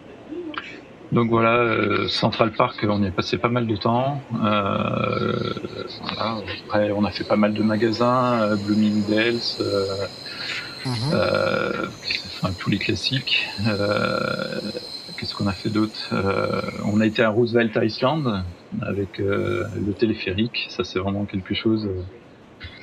Donc 1.11 1.29
voilà, 1.29 1.55
euh, 1.55 2.07
Central 2.07 2.51
Park, 2.51 2.85
on 2.89 3.01
y 3.03 3.07
a 3.07 3.11
passé 3.11 3.37
pas 3.37 3.47
mal 3.47 3.67
de 3.67 3.75
temps. 3.75 4.21
Euh, 4.43 5.53
voilà. 6.01 6.37
Après, 6.65 6.91
on 6.91 7.05
a 7.05 7.11
fait 7.11 7.23
pas 7.23 7.35
mal 7.35 7.53
de 7.53 7.63
magasins, 7.63 8.41
euh, 8.41 8.55
Bloomingdale's, 8.55 9.59
euh, 9.61 9.85
mhm. 10.85 10.93
euh, 11.13 11.85
enfin 12.41 12.53
tous 12.57 12.69
les 12.69 12.79
classiques. 12.79 13.47
Qu'est-ce 15.17 15.35
qu'on 15.35 15.47
a 15.47 15.53
fait 15.53 15.69
d'autre? 15.69 16.13
On 16.83 16.99
a 16.99 17.05
été 17.05 17.23
à 17.23 17.29
Roosevelt 17.29 17.77
Island 17.81 18.43
avec 18.81 19.17
le 19.17 19.93
téléphérique. 19.97 20.67
Ça, 20.69 20.83
c'est 20.83 20.99
vraiment 20.99 21.25
quelque 21.25 21.53
chose 21.53 21.89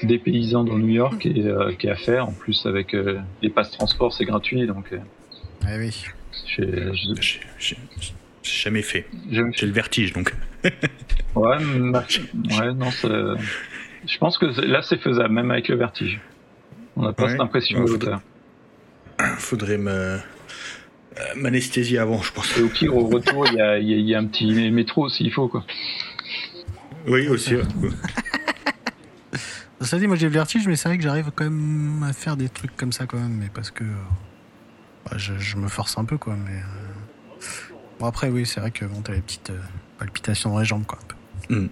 des 0.02 0.18
paysans 0.18 0.64
dans 0.64 0.78
New 0.78 0.88
York 0.88 1.26
et 1.26 1.44
qui 1.78 1.86
est 1.86 1.90
à 1.90 1.96
faire. 1.96 2.28
En 2.28 2.32
plus, 2.32 2.66
avec 2.66 2.96
les 3.42 3.50
passes 3.50 3.70
transport, 3.70 4.12
c'est 4.12 4.24
gratuit, 4.24 4.66
donc. 4.66 4.92
Eh 5.68 5.78
oui. 5.78 6.04
J'ai 6.46 7.76
jamais 8.42 8.82
fait. 8.82 9.06
J'ai 9.30 9.66
le 9.66 9.72
vertige 9.72 10.12
donc. 10.12 10.34
ouais, 10.64 10.70
ouais, 11.34 12.74
non, 12.74 12.90
je 14.06 14.18
pense 14.18 14.38
que 14.38 14.46
là 14.46 14.82
c'est 14.82 14.98
faisable, 14.98 15.32
même 15.32 15.50
avec 15.50 15.68
le 15.68 15.76
vertige. 15.76 16.20
On 16.96 17.02
n'a 17.02 17.12
pas 17.12 17.28
cette 17.28 17.40
impression 17.40 17.84
de 17.84 17.90
hauteur. 17.90 18.20
Faudrait 19.38 19.78
me 19.78 20.18
euh, 21.18 21.22
m'anesthésier 21.36 21.98
avant, 21.98 22.22
je 22.22 22.32
pense. 22.32 22.56
Et 22.56 22.62
au 22.62 22.68
pire, 22.68 22.96
au 22.96 23.06
retour, 23.06 23.46
il 23.48 23.54
y 23.54 23.60
a, 23.60 23.78
y 23.78 24.14
a, 24.14 24.18
un 24.18 24.26
petit 24.26 24.46
métro 24.70 25.08
s'il 25.08 25.32
faut, 25.32 25.48
quoi. 25.48 25.64
Oui, 27.06 27.28
aussi. 27.28 27.54
Ça 29.80 29.98
dit, 29.98 30.06
moi 30.06 30.16
j'ai 30.16 30.26
le 30.26 30.32
vertige, 30.32 30.68
mais 30.68 30.76
c'est 30.76 30.88
vrai 30.88 30.96
que 30.96 31.02
j'arrive 31.02 31.30
quand 31.34 31.44
même 31.44 32.04
à 32.08 32.12
faire 32.12 32.36
des 32.36 32.48
trucs 32.48 32.76
comme 32.76 32.92
ça 32.92 33.06
quand 33.06 33.18
même, 33.18 33.36
mais 33.36 33.48
parce 33.52 33.70
que 33.72 33.84
bah, 35.04 35.16
je, 35.16 35.56
me 35.56 35.68
force 35.68 35.98
un 35.98 36.04
peu, 36.04 36.18
quoi. 36.18 36.36
Mais 36.36 36.56
euh, 36.56 37.74
bon, 37.98 38.06
après, 38.06 38.28
oui, 38.28 38.46
c'est 38.46 38.60
vrai 38.60 38.70
que 38.70 38.84
bon, 38.84 39.00
t'as 39.02 39.12
les 39.12 39.20
petites 39.20 39.50
euh, 39.50 39.58
palpitations 39.98 40.50
dans 40.50 40.60
les 40.60 40.64
jambes, 40.64 40.86
quoi. 40.86 40.98
Mm. 41.48 41.66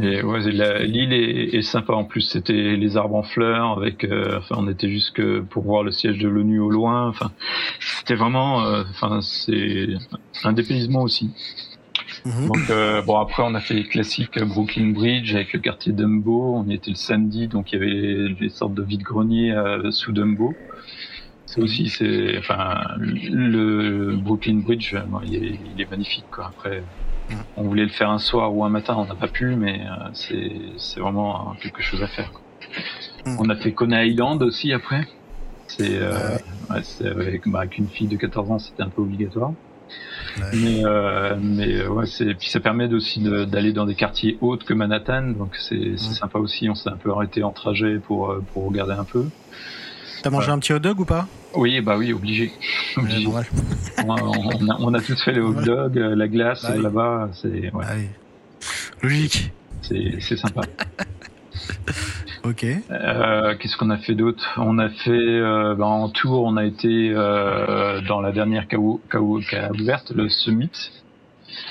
Et 0.00 0.22
ouais, 0.22 0.40
l'île 0.40 1.12
est, 1.12 1.62
sympa 1.62 1.92
en 1.92 2.04
plus. 2.04 2.22
C'était 2.22 2.76
les 2.76 2.96
arbres 2.96 3.16
en 3.16 3.22
fleurs 3.22 3.78
avec. 3.78 4.04
Euh, 4.04 4.38
enfin, 4.38 4.56
on 4.58 4.68
était 4.68 4.88
juste 4.88 5.14
que 5.14 5.40
pour 5.40 5.64
voir 5.64 5.82
le 5.82 5.90
siège 5.90 6.18
de 6.18 6.28
l'ONU 6.28 6.60
au 6.60 6.70
loin. 6.70 7.08
Enfin, 7.08 7.32
c'était 7.80 8.14
vraiment. 8.14 8.58
Enfin, 8.90 9.20
c'est 9.20 9.88
un 10.44 10.52
dépaysement 10.52 11.02
aussi. 11.02 11.30
Mm-hmm. 12.24 12.46
Donc 12.46 13.06
bon 13.06 13.18
après 13.18 13.44
on 13.46 13.54
a 13.54 13.60
fait 13.60 13.74
les 13.74 13.84
classiques 13.84 14.42
Brooklyn 14.42 14.88
Bridge 14.88 15.34
avec 15.34 15.52
le 15.52 15.60
quartier 15.60 15.92
Dumbo. 15.92 16.54
On 16.56 16.68
y 16.68 16.74
était 16.74 16.90
le 16.90 16.96
samedi 16.96 17.46
donc 17.46 17.70
il 17.72 17.78
y 17.78 17.82
avait 17.82 18.34
des 18.34 18.48
sortes 18.48 18.74
de 18.74 18.82
vide-greniers 18.82 19.54
sous 19.90 20.12
Dumbo. 20.12 20.54
C'est 21.48 21.62
aussi, 21.62 21.88
c'est, 21.88 22.36
enfin, 22.36 22.78
le 22.98 24.14
Brooklyn 24.16 24.56
Bridge, 24.56 24.94
il, 25.24 25.80
est, 25.80 25.90
magnifique. 25.90 26.26
Quoi. 26.30 26.48
Après, 26.48 26.82
on 27.56 27.62
voulait 27.62 27.84
le 27.84 27.90
faire 27.90 28.10
un 28.10 28.18
soir 28.18 28.54
ou 28.54 28.64
un 28.64 28.68
matin, 28.68 28.94
on 28.96 29.04
n'a 29.04 29.14
pas 29.14 29.28
pu, 29.28 29.56
mais 29.56 29.80
euh, 29.80 30.08
c'est, 30.12 30.52
c'est 30.76 31.00
vraiment 31.00 31.54
quelque 31.60 31.82
chose 31.82 32.02
à 32.02 32.06
faire. 32.06 32.30
Mm. 33.26 33.36
On 33.38 33.48
a 33.48 33.56
fait 33.56 33.72
Coney 33.72 34.08
Island 34.08 34.42
aussi 34.42 34.72
après. 34.72 35.06
C'est, 35.66 35.98
euh, 35.98 36.36
ouais, 36.70 36.80
c'est 36.82 37.08
avec, 37.08 37.46
bah, 37.46 37.60
avec, 37.60 37.78
une 37.78 37.88
fille 37.88 38.06
de 38.06 38.16
14 38.16 38.50
ans, 38.50 38.58
c'était 38.58 38.82
un 38.82 38.88
peu 38.88 39.02
obligatoire. 39.02 39.52
Mais, 40.52 40.84
euh, 40.84 41.36
mais 41.40 41.86
ouais, 41.86 42.06
c'est, 42.06 42.34
puis 42.34 42.48
ça 42.48 42.60
permet 42.60 42.92
aussi 42.92 43.20
d'aller 43.20 43.72
dans 43.72 43.86
des 43.86 43.94
quartiers 43.94 44.38
hauts 44.40 44.56
que 44.56 44.74
Manhattan, 44.74 45.30
donc 45.30 45.56
c'est, 45.56 45.96
c'est 45.96 46.10
mm. 46.10 46.14
sympa 46.14 46.38
aussi. 46.38 46.68
On 46.70 46.74
s'est 46.74 46.90
un 46.90 46.96
peu 46.96 47.10
arrêté 47.10 47.42
en 47.42 47.52
trajet 47.52 47.98
pour, 47.98 48.34
pour 48.52 48.66
regarder 48.66 48.92
un 48.92 49.04
peu. 49.04 49.26
T'as 50.22 50.30
mangé 50.30 50.50
un 50.50 50.58
petit 50.58 50.72
hot 50.72 50.78
dog 50.78 51.00
ou 51.00 51.04
pas? 51.04 51.26
Oui, 51.54 51.80
bah 51.80 51.96
oui, 51.96 52.12
obligé. 52.12 52.52
obligé. 52.96 53.26
on, 53.26 53.36
a, 53.36 54.76
on, 54.80 54.94
a, 54.94 55.00
tous 55.00 55.22
fait 55.22 55.32
les 55.32 55.40
hot 55.40 55.54
dogs, 55.54 55.98
euh, 55.98 56.14
la 56.14 56.28
glace 56.28 56.62
bah 56.62 56.76
là-bas, 56.76 57.30
c'est 57.40 57.72
ouais. 57.72 57.84
Ah 57.84 57.94
Logique. 59.02 59.52
C'est 59.82 60.36
sympa. 60.36 60.62
ok. 62.44 62.66
Euh, 62.90 63.54
Qu'est-ce 63.58 63.76
qu'on 63.76 63.90
a 63.90 63.96
fait 63.96 64.14
d'autre? 64.14 64.44
On 64.58 64.78
a 64.78 64.88
fait 64.90 65.10
euh, 65.10 65.74
bah, 65.74 65.86
en 65.86 66.08
tour, 66.10 66.42
on 66.44 66.56
a 66.56 66.64
été 66.64 67.10
euh, 67.14 68.00
dans 68.02 68.20
la 68.20 68.32
dernière 68.32 68.68
KO, 68.68 69.00
KO, 69.10 69.40
ouverte, 69.78 70.10
le 70.10 70.28
Summit. 70.28 70.70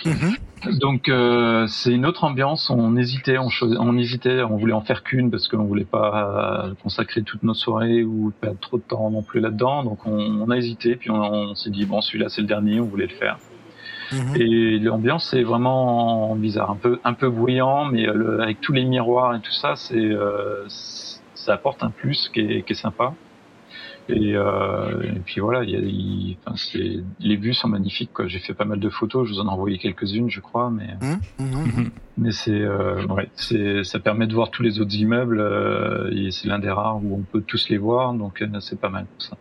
Mm 0.08 0.36
donc 0.72 1.10
euh, 1.10 1.68
c'est 1.68 1.92
une 1.92 2.06
autre 2.06 2.24
ambiance. 2.24 2.70
On 2.70 2.96
hésitait, 2.98 3.38
on, 3.38 3.50
on 3.62 3.98
hésitait, 3.98 4.42
on 4.42 4.58
voulait 4.58 4.74
en 4.74 4.82
faire 4.82 5.04
qu'une 5.04 5.32
parce 5.32 5.48
qu'on 5.48 5.64
voulait 5.64 5.86
pas 5.86 6.66
euh, 6.68 6.74
consacrer 6.82 7.22
toute 7.24 7.44
nos 7.44 7.54
soirées 7.54 8.04
ou 8.04 8.32
perdre 8.42 8.60
trop 8.60 8.78
de 8.78 8.84
temps 8.84 9.10
non 9.10 9.22
plus 9.22 9.40
là-dedans. 9.40 9.84
Donc 9.84 10.06
on, 10.06 10.18
on, 10.18 10.50
a 10.50 10.58
hésité, 10.58 10.96
puis 10.96 11.12
on, 11.12 11.56
s'est 11.56 11.70
dit 11.70 11.86
bon 11.86 12.02
celui-là 12.02 12.30
c'est 12.30 12.42
le 12.42 12.48
dernier, 12.48 12.80
on 12.80 12.86
voulait 12.86 13.08
le 13.08 13.16
faire. 13.16 13.38
Mhm. 14.12 14.42
Et 14.42 14.80
l'ambiance 14.80 15.30
c'est 15.30 15.44
vraiment 15.44 16.36
bizarre, 16.36 16.72
un 16.72 16.76
peu 16.76 17.00
un 17.04 17.14
peu 17.14 17.30
bruyant, 17.30 17.86
mais 17.86 18.08
euh, 18.08 18.42
avec 18.42 18.62
tous 18.62 18.74
les 18.74 18.86
miroirs 18.86 19.36
et 19.36 19.40
tout 19.40 19.52
ça, 19.52 19.76
c'est 19.76 19.96
euh, 19.96 20.66
ça 20.68 21.54
apporte 21.54 21.84
un 21.84 21.92
plus 21.92 22.30
qui 22.34 22.42
est, 22.42 22.64
qui 22.64 22.74
est 22.74 22.76
sympa. 22.76 23.14
Et, 24.10 24.36
euh, 24.36 25.02
et, 25.04 25.20
puis 25.20 25.42
voilà, 25.42 25.64
y 25.64 25.76
a, 25.76 25.80
y, 25.80 26.38
enfin, 26.46 26.56
les 27.20 27.36
vues 27.36 27.54
sont 27.54 27.68
magnifiques. 27.68 28.12
Quoi. 28.14 28.28
J'ai 28.28 28.40
fait 28.40 28.54
pas 28.54 28.64
mal 28.64 28.80
de 28.80 28.90
photos, 28.90 29.28
je 29.28 29.34
vous 29.34 29.40
en 29.40 29.48
ai 29.48 29.50
envoyé 29.50 29.78
quelques-unes, 29.78 30.30
je 30.30 30.40
crois, 30.40 30.70
mais 30.70 30.96
mmh, 31.02 31.44
mmh, 31.44 31.82
mmh. 31.82 31.90
mais 32.18 32.32
c'est 32.32 32.52
euh, 32.52 33.06
ouais, 33.08 33.30
c'est 33.36 33.84
ça 33.84 34.00
permet 34.00 34.28
de 34.28 34.34
voir 34.34 34.50
tous 34.50 34.64
les 34.64 34.80
autres 34.80 34.96
immeubles. 34.96 35.40
Euh, 35.42 36.12
et 36.12 36.32
c'est 36.32 36.48
l'un 36.48 36.60
des 36.60 36.70
rares 36.70 37.04
où 37.04 37.16
on 37.16 37.22
peut 37.22 37.42
tous 37.42 37.70
les 37.70 37.78
voir, 37.78 38.14
donc 38.14 38.42
euh, 38.42 38.60
c'est 38.62 38.80
pas 38.80 38.90
mal 38.90 39.06
pour 39.06 39.22
ça. 39.22 39.38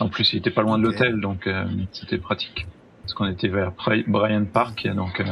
En 0.00 0.08
plus, 0.08 0.32
il 0.32 0.38
était 0.38 0.50
pas 0.50 0.62
loin 0.62 0.78
de 0.78 0.84
l'hôtel, 0.84 1.20
donc 1.20 1.46
euh, 1.46 1.64
c'était 1.92 2.18
pratique 2.18 2.66
parce 3.02 3.14
qu'on 3.14 3.26
était 3.26 3.48
vers 3.48 3.72
Bryant 4.06 4.44
Park, 4.44 4.86
donc 4.94 5.22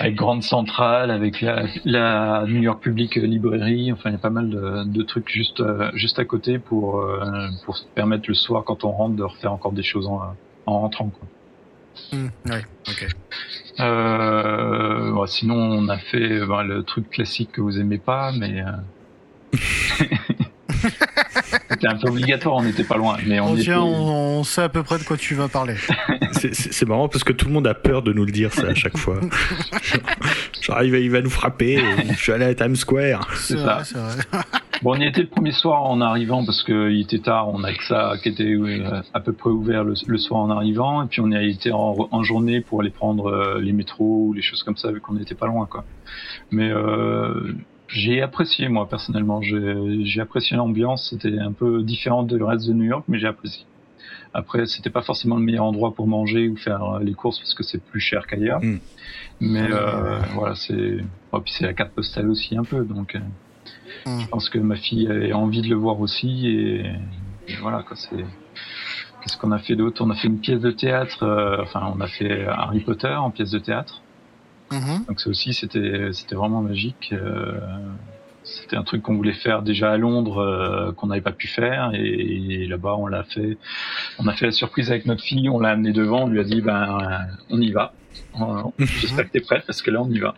avec 0.00 0.14
Grande 0.14 0.42
Centrale, 0.42 1.10
avec 1.10 1.40
la, 1.40 1.64
la, 1.84 2.44
New 2.46 2.62
York 2.62 2.82
Public 2.82 3.16
Library. 3.16 3.92
Enfin, 3.92 4.10
il 4.10 4.12
y 4.12 4.16
a 4.16 4.18
pas 4.18 4.30
mal 4.30 4.48
de, 4.48 4.84
de 4.84 5.02
trucs 5.02 5.28
juste 5.28 5.60
euh, 5.60 5.90
juste 5.94 6.18
à 6.18 6.24
côté 6.24 6.58
pour 6.58 7.00
euh, 7.00 7.48
pour 7.64 7.76
se 7.76 7.84
permettre 7.94 8.24
le 8.28 8.34
soir 8.34 8.64
quand 8.64 8.84
on 8.84 8.90
rentre 8.90 9.16
de 9.16 9.22
refaire 9.22 9.52
encore 9.52 9.72
des 9.72 9.82
choses 9.82 10.06
en, 10.06 10.20
en 10.66 10.80
rentrant. 10.80 11.10
Quoi. 11.10 12.18
Mmh, 12.18 12.28
ouais, 12.50 12.64
ok. 12.88 13.06
Euh, 13.80 15.12
bon, 15.12 15.26
sinon, 15.26 15.56
on 15.56 15.88
a 15.88 15.98
fait 15.98 16.44
ben, 16.46 16.62
le 16.62 16.82
truc 16.82 17.10
classique 17.10 17.52
que 17.52 17.60
vous 17.60 17.78
aimez 17.78 17.98
pas, 17.98 18.32
mais 18.32 18.62
C'était 21.82 21.94
un 21.94 21.98
peu 21.98 22.10
obligatoire, 22.10 22.54
on 22.54 22.62
n'était 22.62 22.84
pas 22.84 22.96
loin. 22.96 23.16
Mais 23.26 23.40
on, 23.40 23.54
oh, 23.54 23.56
tiens, 23.56 23.82
on, 23.82 24.44
sait 24.44 24.62
à 24.62 24.68
peu 24.68 24.84
près 24.84 24.98
de 24.98 25.02
quoi 25.02 25.16
tu 25.16 25.34
vas 25.34 25.48
parler. 25.48 25.74
c'est 26.32 26.86
marrant 26.86 27.08
parce 27.08 27.24
que 27.24 27.32
tout 27.32 27.46
le 27.46 27.52
monde 27.52 27.66
a 27.66 27.74
peur 27.74 28.02
de 28.02 28.12
nous 28.12 28.24
le 28.24 28.30
dire 28.30 28.52
ça 28.52 28.68
à 28.68 28.74
chaque 28.74 28.96
fois. 28.96 29.18
Genre, 30.60 30.82
il 30.84 31.10
va, 31.10 31.20
nous 31.20 31.28
frapper. 31.28 31.82
je 32.08 32.14
suis 32.14 32.30
allé 32.30 32.44
à 32.44 32.54
Times 32.54 32.76
Square. 32.76 33.28
C'est 33.34 33.58
ça. 33.58 33.82
Vrai. 33.94 34.22
Bon, 34.82 34.96
on 34.96 35.00
y 35.00 35.06
était 35.06 35.20
le 35.20 35.28
premier 35.28 35.52
soir 35.52 35.84
en 35.84 36.00
arrivant 36.00 36.44
parce 36.44 36.64
qu'il 36.64 37.00
était 37.00 37.20
tard. 37.20 37.48
On 37.54 37.62
a 37.62 37.72
que 37.72 37.84
ça 37.84 38.14
qui 38.20 38.30
était 38.30 38.54
euh, 38.54 39.00
à 39.14 39.20
peu 39.20 39.32
près 39.32 39.50
ouvert 39.50 39.84
le, 39.84 39.94
soir 40.18 40.40
en 40.40 40.50
arrivant. 40.50 41.04
Et 41.04 41.06
puis 41.06 41.20
on 41.20 41.30
y 41.30 41.36
a 41.36 41.42
été 41.42 41.70
en, 41.72 42.22
journée 42.24 42.60
pour 42.60 42.80
aller 42.80 42.90
prendre 42.90 43.26
euh, 43.26 43.60
les 43.60 43.70
métros 43.70 44.26
ou 44.26 44.32
les 44.32 44.42
choses 44.42 44.64
comme 44.64 44.76
ça 44.76 44.90
vu 44.90 45.00
qu'on 45.00 45.14
n'était 45.14 45.36
pas 45.36 45.46
loin, 45.46 45.66
quoi. 45.66 45.84
Mais 46.50 46.68
euh, 46.68 47.54
j'ai 47.92 48.22
apprécié 48.22 48.68
moi 48.68 48.88
personnellement. 48.88 49.40
J'ai 49.42 50.20
apprécié 50.20 50.56
l'ambiance. 50.56 51.10
C'était 51.10 51.38
un 51.38 51.52
peu 51.52 51.82
différent 51.82 52.22
du 52.22 52.42
reste 52.42 52.66
de 52.66 52.72
New 52.72 52.84
York, 52.84 53.04
mais 53.06 53.18
j'ai 53.18 53.26
apprécié. 53.26 53.64
Après, 54.34 54.64
c'était 54.64 54.90
pas 54.90 55.02
forcément 55.02 55.36
le 55.36 55.42
meilleur 55.42 55.64
endroit 55.64 55.94
pour 55.94 56.06
manger 56.06 56.48
ou 56.48 56.56
faire 56.56 56.82
euh, 56.82 57.00
les 57.00 57.12
courses 57.12 57.38
parce 57.38 57.52
que 57.52 57.62
c'est 57.62 57.82
plus 57.84 58.00
cher 58.00 58.26
qu'ailleurs. 58.26 58.60
Hmm. 58.62 58.78
Mais 59.40 59.68
euh, 59.70 60.18
voilà, 60.34 60.54
c'est. 60.54 61.04
Oh, 61.32 61.40
puis 61.40 61.52
c'est 61.52 61.66
la 61.66 61.74
carte 61.74 61.92
postale 61.92 62.30
aussi 62.30 62.56
un 62.56 62.64
peu, 62.64 62.82
donc. 62.84 63.14
Euh, 63.14 63.18
hmm. 64.06 64.20
Je 64.20 64.28
pense 64.28 64.48
que 64.48 64.58
ma 64.58 64.76
fille 64.76 65.06
avait 65.06 65.34
envie 65.34 65.60
de 65.60 65.68
le 65.68 65.76
voir 65.76 66.00
aussi 66.00 66.48
et, 66.48 66.92
voilà 67.60 67.82
quoi. 67.82 67.96
C'est. 67.96 68.24
Qu'est-ce 69.20 69.36
qu'on 69.36 69.52
a 69.52 69.58
fait 69.58 69.76
d'autre? 69.76 70.02
On 70.02 70.10
a 70.10 70.14
fait 70.14 70.28
une 70.28 70.40
pièce 70.40 70.60
de 70.60 70.70
théâtre. 70.70 71.24
Euh, 71.24 71.62
enfin, 71.62 71.92
on 71.94 72.00
a 72.00 72.06
fait 72.06 72.46
Harry 72.46 72.80
Potter 72.80 73.14
en 73.14 73.30
pièce 73.30 73.50
de 73.50 73.58
théâtre. 73.58 74.02
Mhm. 74.72 75.04
Donc 75.06 75.20
ça 75.20 75.28
aussi, 75.28 75.52
c'était 75.52 76.08
c'était 76.12 76.34
vraiment 76.34 76.62
magique. 76.62 77.10
Euh, 77.12 77.58
c'était 78.42 78.76
un 78.76 78.82
truc 78.82 79.02
qu'on 79.02 79.14
voulait 79.14 79.34
faire 79.34 79.62
déjà 79.62 79.92
à 79.92 79.96
Londres, 79.96 80.38
euh, 80.38 80.92
qu'on 80.92 81.08
n'avait 81.08 81.20
pas 81.20 81.32
pu 81.32 81.46
faire, 81.46 81.92
et, 81.94 82.66
là-bas 82.66 82.96
on 82.96 83.06
l'a 83.06 83.22
fait. 83.22 83.58
On 84.18 84.26
a 84.26 84.32
fait 84.32 84.46
la 84.46 84.52
surprise 84.52 84.90
avec 84.90 85.06
notre 85.06 85.22
fille, 85.22 85.48
on 85.48 85.60
l'a 85.60 85.70
amené 85.70 85.92
devant, 85.92 86.24
on 86.24 86.28
lui 86.28 86.40
a 86.40 86.44
dit 86.44 86.60
ben 86.60 87.26
on 87.50 87.60
y 87.60 87.70
va. 87.70 87.92
Mhm. 88.36 88.72
J'espère 88.78 89.26
que 89.26 89.32
t'es 89.32 89.40
prête 89.40 89.64
parce 89.66 89.82
que 89.82 89.90
là 89.90 90.02
on 90.02 90.10
y 90.10 90.18
va. 90.18 90.34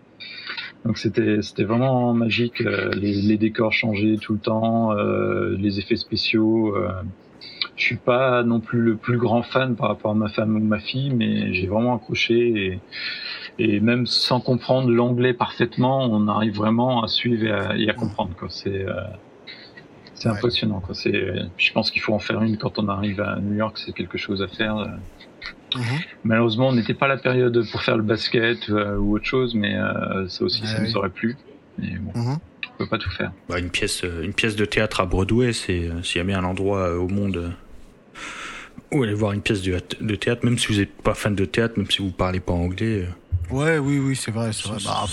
Donc 0.85 0.99
c'était 0.99 1.41
c'était 1.41 1.65
vraiment 1.65 2.13
magique. 2.13 2.61
Euh, 2.61 2.91
les, 2.95 3.23
les, 3.23 3.39
décors 3.39 3.73
changeaient 3.73 4.17
tout 4.21 4.35
le 4.35 4.41
temps, 4.41 4.93
les 4.93 5.79
effets 5.79 5.97
spéciaux. 5.97 6.77
je 7.77 7.85
suis 7.85 7.97
pas 7.97 8.43
non 8.43 8.61
plus 8.61 8.81
le 8.81 8.97
plus 8.97 9.17
grand 9.17 9.43
fan 9.43 9.77
par 9.77 9.89
rapport 9.89 10.11
à 10.11 10.15
ma 10.15 10.29
femme 10.29 10.57
ou 10.57 10.61
ma 10.61 10.81
fille, 10.81 11.15
mais 11.15 11.55
j'ai 11.55 11.69
vraiment 11.69 11.97
accroché 11.97 12.35
et 12.35 12.81
et 13.59 13.81
même 13.81 14.07
sans 14.07 14.41
comprendre 14.41 14.91
l'anglais 14.91 15.33
parfaitement, 15.33 16.05
on 16.11 16.27
arrive 16.29 16.57
vraiment 16.57 17.03
à 17.03 17.09
suivre 17.09 17.45
et 17.45 17.53
à, 17.53 17.77
et 17.77 17.89
à 17.89 17.93
comprendre. 17.93 18.35
Quoi. 18.37 18.49
C'est, 18.51 18.85
euh, 18.87 18.95
c'est 20.15 20.29
impressionnant. 20.29 20.81
Quoi. 20.81 20.95
C'est, 20.95 21.33
je 21.57 21.73
pense 21.73 21.91
qu'il 21.91 22.03
faut 22.03 22.15
en 22.15 22.19
faire 22.19 22.43
une 22.43 22.57
quand 22.57 22.79
on 22.79 22.89
arrive 22.89 23.21
à 23.21 23.39
New 23.41 23.55
York. 23.55 23.79
C'est 23.79 23.93
quelque 23.93 24.19
chose 24.19 24.43
à 24.43 24.49
faire. 24.49 24.79
Euh. 24.79 24.87
Mhm. 25.77 25.83
Malheureusement, 26.25 26.69
on 26.69 26.73
n'était 26.73 26.95
pas 26.95 27.09
la 27.09 27.17
période 27.17 27.65
pour 27.71 27.83
faire 27.83 27.97
le 27.97 28.03
basket 28.03 28.71
euh, 28.71 28.97
ou 28.97 29.17
autre 29.17 29.25
chose, 29.25 29.55
mais 29.55 29.75
euh, 29.77 30.29
ça 30.29 30.45
aussi, 30.45 30.67
ça 30.67 30.81
nous 30.81 30.97
aurait 30.97 31.11
plu. 31.11 31.37
Mais 31.79 31.97
bon, 31.99 32.19
mhm. 32.19 32.39
on 32.75 32.79
peut 32.79 32.89
pas 32.89 32.99
tout 32.99 33.11
faire. 33.11 33.33
Bah, 33.49 33.59
une 33.59 33.71
pièce, 33.71 34.03
une 34.03 34.35
pièce 34.35 34.57
de 34.57 34.65
théâtre 34.65 35.01
à 35.01 35.07
Broadway, 35.07 35.53
c'est 35.53 35.91
s'il 36.03 36.19
y 36.19 36.21
a 36.21 36.25
bien 36.25 36.39
un 36.41 36.45
endroit 36.45 36.97
au 36.97 37.09
monde 37.09 37.53
où 38.93 39.03
aller 39.03 39.15
voir 39.15 39.33
une 39.33 39.43
pièce 39.43 39.63
de, 39.63 39.79
de 40.01 40.15
théâtre, 40.15 40.45
même 40.45 40.59
si 40.59 40.69
vous 40.69 40.79
n'êtes 40.79 41.03
pas 41.03 41.15
fan 41.15 41.35
de 41.35 41.45
théâtre, 41.45 41.75
même 41.77 41.91
si 41.91 41.99
vous 42.03 42.13
parlez 42.13 42.41
pas 42.41 42.53
anglais. 42.53 43.09
Ouais, 43.51 43.79
oui, 43.79 43.99
oui, 43.99 44.17
c'est 44.17 44.31
vrai, 44.31 44.53
c'est 44.53 44.69
vrai. 44.69 44.79
Bah, 44.85 45.07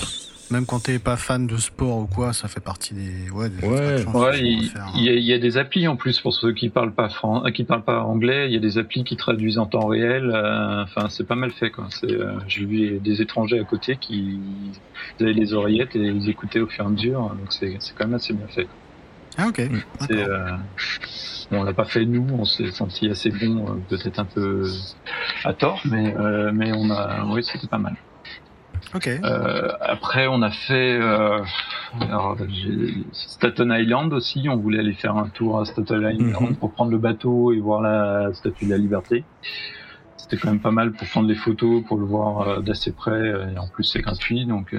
même 0.52 0.66
quand 0.66 0.84
t'es 0.84 1.00
pas 1.00 1.16
fan 1.16 1.48
de 1.48 1.58
sport 1.58 2.00
ou 2.00 2.06
quoi, 2.06 2.34
ça 2.34 2.48
fait 2.48 2.60
partie 2.60 2.94
des. 2.94 3.30
Ouais, 3.32 3.50
des 3.50 3.66
ouais, 3.66 4.06
ouais 4.06 4.40
il, 4.40 5.04
y 5.04 5.10
a, 5.10 5.14
y, 5.14 5.34
a, 5.34 5.40
des 5.40 5.58
applis 5.58 5.88
en 5.88 5.96
plus 5.96 6.20
pour 6.20 6.34
ceux 6.34 6.52
qui 6.52 6.70
parlent 6.70 6.94
pas 6.94 7.10
fran... 7.10 7.44
qui 7.52 7.64
parlent 7.64 7.84
pas 7.84 8.04
anglais. 8.04 8.48
Il 8.48 8.54
y 8.54 8.58
a 8.58 8.60
des 8.60 8.78
applis 8.78 9.04
qui 9.04 9.16
traduisent 9.16 9.58
en 9.58 9.66
temps 9.66 9.88
réel. 9.88 10.30
Euh, 10.30 10.84
enfin, 10.84 11.08
c'est 11.10 11.26
pas 11.26 11.36
mal 11.36 11.52
fait 11.52 11.72
quoi. 11.72 11.88
Euh, 12.04 12.34
J'ai 12.48 12.66
vu 12.66 13.00
des 13.00 13.22
étrangers 13.22 13.60
à 13.60 13.64
côté 13.64 13.96
qui 13.96 14.40
avaient 15.20 15.34
les 15.34 15.54
oreillettes 15.54 15.96
et 15.96 16.00
ils 16.00 16.30
écoutaient 16.30 16.60
au 16.60 16.68
fur 16.68 16.84
et 16.84 16.88
à 16.88 16.92
mesure. 16.92 17.22
Donc 17.22 17.52
c'est 17.52 17.78
quand 17.98 18.06
même 18.06 18.16
assez 18.16 18.34
bien 18.34 18.48
fait. 18.48 18.68
Ah 19.38 19.48
ok. 19.48 19.62
Euh, 20.12 20.58
on 21.52 21.64
l'a 21.64 21.74
pas 21.74 21.86
fait 21.86 22.06
nous, 22.06 22.28
on 22.38 22.44
s'est 22.44 22.72
senti 22.72 23.10
assez 23.10 23.30
bon, 23.30 23.66
euh, 23.66 23.74
peut-être 23.88 24.20
un 24.20 24.26
peu 24.26 24.70
à 25.46 25.54
tort, 25.54 25.82
mais 25.86 26.14
mais 26.52 26.74
on 26.74 26.90
a, 26.90 27.26
oui, 27.26 27.42
c'était 27.44 27.68
pas 27.68 27.78
mal. 27.78 27.96
Euh, 29.24 29.72
après, 29.80 30.28
on 30.28 30.42
a 30.42 30.52
fait 30.52 30.98
euh, 31.00 31.40
alors, 32.02 32.38
Staten 33.14 33.72
Island 33.72 34.14
aussi. 34.14 34.48
On 34.50 34.58
voulait 34.58 34.80
aller 34.80 34.94
faire 34.94 35.16
un 35.16 35.30
tour 35.30 35.60
à 35.60 35.66
Staten 35.66 36.02
Island 36.02 36.50
mhm. 36.50 36.56
pour 36.56 36.72
prendre 36.72 36.92
le 36.92 36.98
bateau 36.98 37.54
et 37.54 37.60
voir 37.60 37.82
la 37.82 38.34
Statue 38.34 38.66
de 38.66 38.72
la 38.72 38.78
Liberté. 38.78 39.24
C'était 40.18 40.38
quand 40.38 40.50
même 40.50 40.62
pas 40.62 40.72
mal 40.72 40.92
pour 40.92 41.08
prendre 41.08 41.28
les 41.28 41.36
photos, 41.36 41.84
pour 41.86 41.98
le 41.98 42.06
voir 42.06 42.48
euh, 42.48 42.60
d'assez 42.62 42.92
près. 42.92 43.34
Et 43.54 43.58
en 43.58 43.68
plus, 43.68 43.84
c'est 43.84 44.02
gratuit, 44.02 44.46
donc 44.46 44.76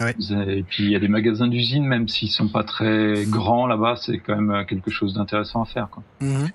euh, 0.00 0.44
et 0.48 0.62
puis 0.62 0.84
il 0.84 0.90
y 0.90 0.96
a 0.96 0.98
des 0.98 1.08
magasins 1.08 1.48
d'usine, 1.48 1.84
même 1.84 2.06
s'ils 2.08 2.30
sont 2.30 2.48
pas 2.48 2.64
très 2.64 3.24
grands 3.26 3.66
là-bas, 3.66 3.96
c'est 3.96 4.18
quand 4.18 4.34
même 4.34 4.50
euh, 4.50 4.64
quelque 4.64 4.90
chose 4.90 5.14
d'intéressant 5.14 5.62
à 5.62 5.64
faire. 5.64 5.88
Quoi. 5.90 6.02
Mhm. 6.20 6.48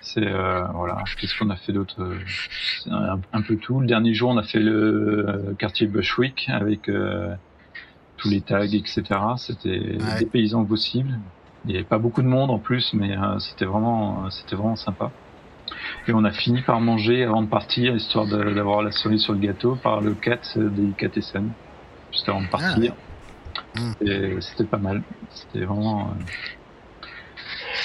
C'est 0.00 0.26
euh, 0.26 0.64
voilà. 0.74 1.04
Qu'est-ce 1.18 1.38
qu'on 1.38 1.50
a 1.50 1.56
fait 1.56 1.72
d'autre 1.72 1.96
euh, 2.00 2.18
un, 2.90 3.20
un, 3.32 3.42
peu 3.42 3.56
tout. 3.56 3.80
Le 3.80 3.86
dernier 3.86 4.14
jour, 4.14 4.30
on 4.30 4.38
a 4.38 4.42
fait 4.42 4.60
le 4.60 5.54
quartier 5.58 5.86
Bushwick 5.86 6.48
avec 6.48 6.90
tous 8.16 8.30
les 8.30 8.40
tags, 8.40 8.64
etc. 8.64 9.02
C'était 9.36 9.98
des 10.18 10.26
paysans 10.26 10.64
possibles. 10.64 11.18
Il 11.64 11.72
n'y 11.72 11.76
avait 11.76 11.84
pas 11.84 11.98
beaucoup 11.98 12.22
de 12.22 12.28
monde 12.28 12.50
en 12.50 12.58
plus, 12.58 12.94
mais 12.94 13.16
c'était 13.40 13.64
vraiment, 13.64 14.30
c'était 14.30 14.56
vraiment 14.56 14.76
sympa. 14.76 15.10
Et 16.06 16.12
on 16.12 16.24
a 16.24 16.30
fini 16.30 16.62
par 16.62 16.80
manger 16.80 17.24
avant 17.24 17.42
de 17.42 17.48
partir, 17.48 17.94
histoire 17.94 18.26
d'avoir 18.26 18.82
la 18.82 18.92
cerise 18.92 19.22
sur 19.22 19.32
le 19.32 19.40
gâteau, 19.40 19.74
par 19.74 20.00
le 20.00 20.14
4 20.14 20.58
des 20.58 21.20
scènes 21.20 21.50
juste 22.16 22.28
avant 22.28 22.40
de 22.40 22.48
partir. 22.48 22.94
Ah. 23.76 23.80
C'était 24.40 24.64
pas 24.64 24.78
mal. 24.78 25.02
C'était 25.30 25.64
vraiment. 25.64 26.08
Euh, 26.08 26.24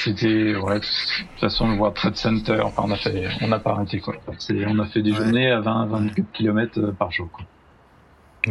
c'était 0.04 0.56
ouais. 0.56 0.80
De 0.80 0.86
toute 0.86 1.40
façon, 1.40 1.70
le 1.70 1.78
World 1.78 1.96
Trade 1.96 2.16
Center. 2.16 2.62
Enfin, 2.64 2.84
on 2.86 2.92
a 2.92 2.96
fait, 2.96 3.28
on 3.42 3.48
n'a 3.48 3.60
pas 3.60 3.72
arrêté 3.72 4.00
quoi. 4.00 4.16
On 4.68 4.80
a 4.80 4.86
fait 4.86 5.02
des 5.02 5.14
journées 5.14 5.52
à 5.52 5.60
20, 5.60 5.86
24 5.88 6.32
km 6.32 6.92
par 6.92 7.12
jour. 7.12 7.30
Quoi. 7.32 7.46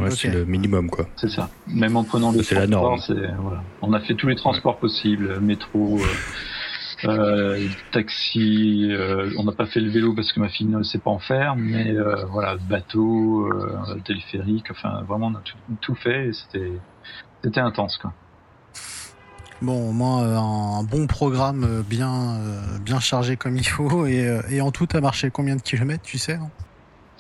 Ouais, 0.03 0.11
c'est 0.11 0.31
le 0.31 0.45
minimum 0.45 0.89
quoi. 0.91 1.07
C'est 1.17 1.31
ça. 1.31 1.49
Même 1.67 1.97
en 1.97 2.05
prenant 2.05 2.31
le 2.31 2.39
transport, 2.39 2.61
la 2.61 2.67
norme. 2.67 3.01
Voilà. 3.39 3.63
On 3.83 3.93
a 3.93 4.01
fait 4.01 4.15
tous 4.15 4.29
les 4.29 4.37
transports 4.37 4.79
possibles, 4.79 5.41
métro, 5.41 5.99
euh, 7.05 7.69
taxi, 7.93 8.89
euh, 8.91 9.31
on 9.39 9.45
n'a 9.45 9.53
pas 9.53 9.67
fait 9.67 9.81
le 9.81 9.91
vélo 9.91 10.15
parce 10.15 10.33
que 10.33 10.41
ma 10.41 10.49
fille 10.49 10.67
ne 10.67 10.83
sait 10.83 10.99
pas 10.99 11.11
en 11.11 11.19
faire, 11.19 11.57
mais 11.57 11.91
euh, 11.91 12.25
voilà, 12.27 12.57
bateau, 12.57 13.49
téléphérique, 14.05 14.71
enfin 14.71 15.03
vraiment 15.09 15.29
on 15.29 15.35
a 15.35 15.41
tout, 15.41 15.57
tout 15.81 15.95
fait 15.95 16.29
et 16.29 16.33
c'était 16.33 16.73
c'était 17.43 17.61
intense 17.61 17.99
quoi. 17.99 18.13
Bon, 19.63 19.91
au 19.91 19.93
moins 19.93 20.23
un 20.23 20.83
bon 20.83 21.07
programme 21.07 21.83
bien 21.89 22.39
bien 22.83 23.01
chargé 23.01 23.37
comme 23.37 23.57
il 23.57 23.67
faut 23.67 24.07
et, 24.07 24.41
et 24.51 24.61
en 24.61 24.71
tout 24.71 24.89
a 24.95 25.01
marché 25.01 25.31
combien 25.31 25.57
de 25.57 25.63
kilomètres, 25.63 26.03
tu 26.03 26.19
sais 26.19 26.39
non? 26.39 26.51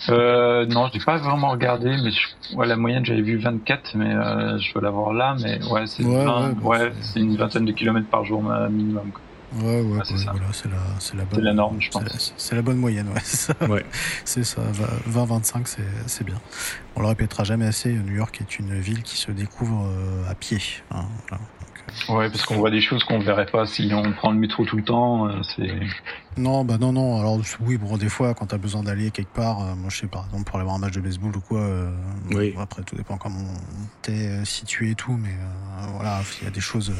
Euh, 0.08 0.64
non, 0.66 0.88
je 0.88 0.98
n'ai 0.98 1.04
pas 1.04 1.18
vraiment 1.18 1.50
regardé, 1.50 1.90
mais 2.02 2.56
ouais, 2.56 2.66
la 2.66 2.76
moyenne 2.76 3.04
j'avais 3.04 3.20
vu 3.20 3.36
24, 3.36 3.94
mais 3.96 4.14
euh, 4.14 4.58
je 4.58 4.72
vais 4.72 4.80
l'avoir 4.80 5.12
là, 5.12 5.36
mais 5.42 5.62
ouais, 5.66 5.86
c'est 5.86 6.04
ouais, 6.04 6.24
ouais, 6.62 6.92
c'est 7.02 7.20
une 7.20 7.36
vingtaine 7.36 7.66
de 7.66 7.72
kilomètres 7.72 8.08
par 8.08 8.24
jour 8.24 8.42
minimum. 8.42 9.12
Quoi. 9.12 9.22
Ouais, 9.52 9.80
ouais, 9.80 9.98
c'est 10.04 10.14
voilà, 10.24 10.46
c'est 10.52 10.68
la, 10.68 10.76
c'est 11.00 11.16
la 11.16 11.24
bonne. 11.24 11.42
la 11.42 11.52
norme, 11.52 11.80
je 11.80 11.90
pense. 11.90 12.34
C'est 12.36 12.54
la, 12.54 12.62
bonne 12.62 12.76
moyenne, 12.76 13.08
ouais, 13.08 13.20
c'est 13.24 13.52
ça. 13.52 13.66
Ouais. 13.68 13.84
ça, 14.24 14.60
20-25, 15.10 15.62
c'est, 15.64 15.82
c'est 16.06 16.24
bien. 16.24 16.40
On 16.94 17.00
le 17.00 17.08
répétera 17.08 17.42
jamais 17.42 17.66
assez, 17.66 17.92
New 17.92 18.14
York 18.14 18.40
est 18.40 18.58
une 18.58 18.78
ville 18.78 19.02
qui 19.02 19.16
se 19.16 19.32
découvre 19.32 19.86
euh, 19.86 20.30
à 20.30 20.34
pied. 20.36 20.60
Hein, 20.92 21.06
voilà. 21.28 21.42
Euh, 22.08 22.14
ouais, 22.14 22.30
parce 22.30 22.44
qu'on 22.44 22.58
voit 22.58 22.70
des 22.70 22.80
choses 22.80 23.02
qu'on 23.02 23.18
ne 23.18 23.24
verrait 23.24 23.46
pas 23.46 23.66
si 23.66 23.90
on 23.92 24.12
prend 24.12 24.30
le 24.30 24.38
métro 24.38 24.64
tout 24.64 24.76
le 24.76 24.84
temps. 24.84 25.26
Euh, 25.26 25.40
c'est... 25.56 25.80
Non, 26.36 26.64
bah 26.64 26.78
non, 26.78 26.92
non. 26.92 27.18
Alors 27.18 27.40
oui, 27.60 27.76
bon, 27.76 27.96
des 27.96 28.08
fois, 28.08 28.34
quand 28.34 28.46
tu 28.46 28.54
as 28.54 28.58
besoin 28.58 28.84
d'aller 28.84 29.10
quelque 29.10 29.34
part, 29.34 29.58
moi 29.76 29.90
je 29.90 29.98
sais 29.98 30.06
par 30.06 30.26
exemple 30.26 30.44
pour 30.44 30.56
aller 30.56 30.64
voir 30.64 30.76
un 30.76 30.80
match 30.80 30.92
de 30.92 31.00
baseball 31.00 31.36
ou 31.36 31.40
quoi. 31.40 31.66
oui. 32.30 32.54
Après, 32.56 32.82
tout 32.84 32.94
dépend 32.94 33.16
comment 33.16 33.52
t'es 34.02 34.44
situé 34.44 34.90
et 34.90 34.94
tout, 34.94 35.18
mais 35.20 35.34
voilà, 35.94 36.20
il 36.40 36.44
y 36.44 36.46
a 36.46 36.52
des 36.52 36.60
choses 36.60 36.92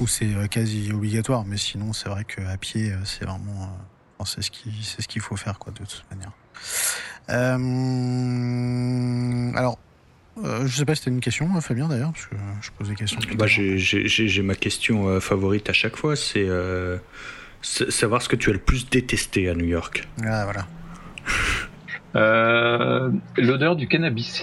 où 0.00 0.06
c'est 0.06 0.34
euh, 0.34 0.46
quasi 0.46 0.92
obligatoire, 0.92 1.44
mais 1.44 1.56
sinon 1.56 1.92
c'est 1.92 2.08
vrai 2.08 2.24
qu'à 2.24 2.56
pied, 2.56 2.92
euh, 2.92 2.96
c'est 3.04 3.24
vraiment, 3.24 3.62
euh, 4.20 4.24
c'est 4.24 4.42
ce 4.42 4.50
qui, 4.50 4.72
c'est 4.82 5.02
ce 5.02 5.08
qu'il 5.08 5.22
faut 5.22 5.36
faire 5.36 5.58
quoi 5.58 5.72
de 5.72 5.78
toute 5.78 6.04
manière. 6.10 6.32
Euh, 7.30 7.58
alors, 9.56 9.78
euh, 10.44 10.66
je 10.66 10.76
sais 10.76 10.84
pas 10.84 10.94
si 10.94 11.00
c'était 11.02 11.14
une 11.14 11.20
question, 11.20 11.48
hein, 11.54 11.60
Fabien 11.60 11.88
d'ailleurs, 11.88 12.12
parce 12.12 12.26
que 12.26 12.36
je 12.60 12.70
pose 12.70 12.88
des 12.88 12.94
questions. 12.94 13.18
Bah, 13.36 13.46
j'ai 13.46 14.42
ma 14.42 14.54
question 14.54 15.08
euh, 15.08 15.20
favorite 15.20 15.68
à 15.68 15.72
chaque 15.72 15.96
fois, 15.96 16.16
c'est 16.16 16.46
euh, 16.48 16.98
savoir 17.62 18.22
ce 18.22 18.28
que 18.28 18.36
tu 18.36 18.50
as 18.50 18.52
le 18.52 18.58
plus 18.58 18.88
détesté 18.88 19.48
à 19.48 19.54
New 19.54 19.66
York. 19.66 20.08
Ah 20.24 20.44
voilà. 20.44 20.66
L'odeur 23.36 23.76
du 23.76 23.88
cannabis. 23.88 24.42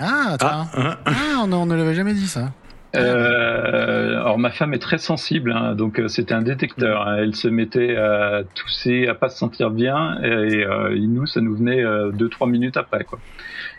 Ah, 0.00 0.36
ah, 0.40 0.66
ah, 0.74 0.98
ah 1.06 1.42
on 1.42 1.66
ne 1.66 1.74
l'avait 1.74 1.94
jamais 1.94 2.14
dit 2.14 2.28
ça. 2.28 2.52
Euh, 2.96 4.20
alors 4.20 4.38
ma 4.38 4.50
femme 4.50 4.72
est 4.72 4.78
très 4.78 4.98
sensible, 4.98 5.52
hein, 5.52 5.74
donc 5.74 6.00
euh, 6.00 6.08
c'était 6.08 6.34
un 6.34 6.42
détecteur. 6.42 7.06
Hein. 7.06 7.16
elle 7.18 7.34
se 7.34 7.48
mettait 7.48 7.96
à 7.96 8.42
tousser, 8.54 9.06
à 9.06 9.14
pas 9.14 9.28
se 9.28 9.38
sentir 9.38 9.70
bien, 9.70 10.18
et, 10.22 10.64
euh, 10.64 10.96
nous, 10.98 11.26
ça 11.26 11.40
nous 11.40 11.54
venait 11.54 11.82
euh, 11.82 12.10
deux 12.10 12.28
trois 12.28 12.46
minutes 12.46 12.76
après, 12.76 13.04
quoi. 13.04 13.18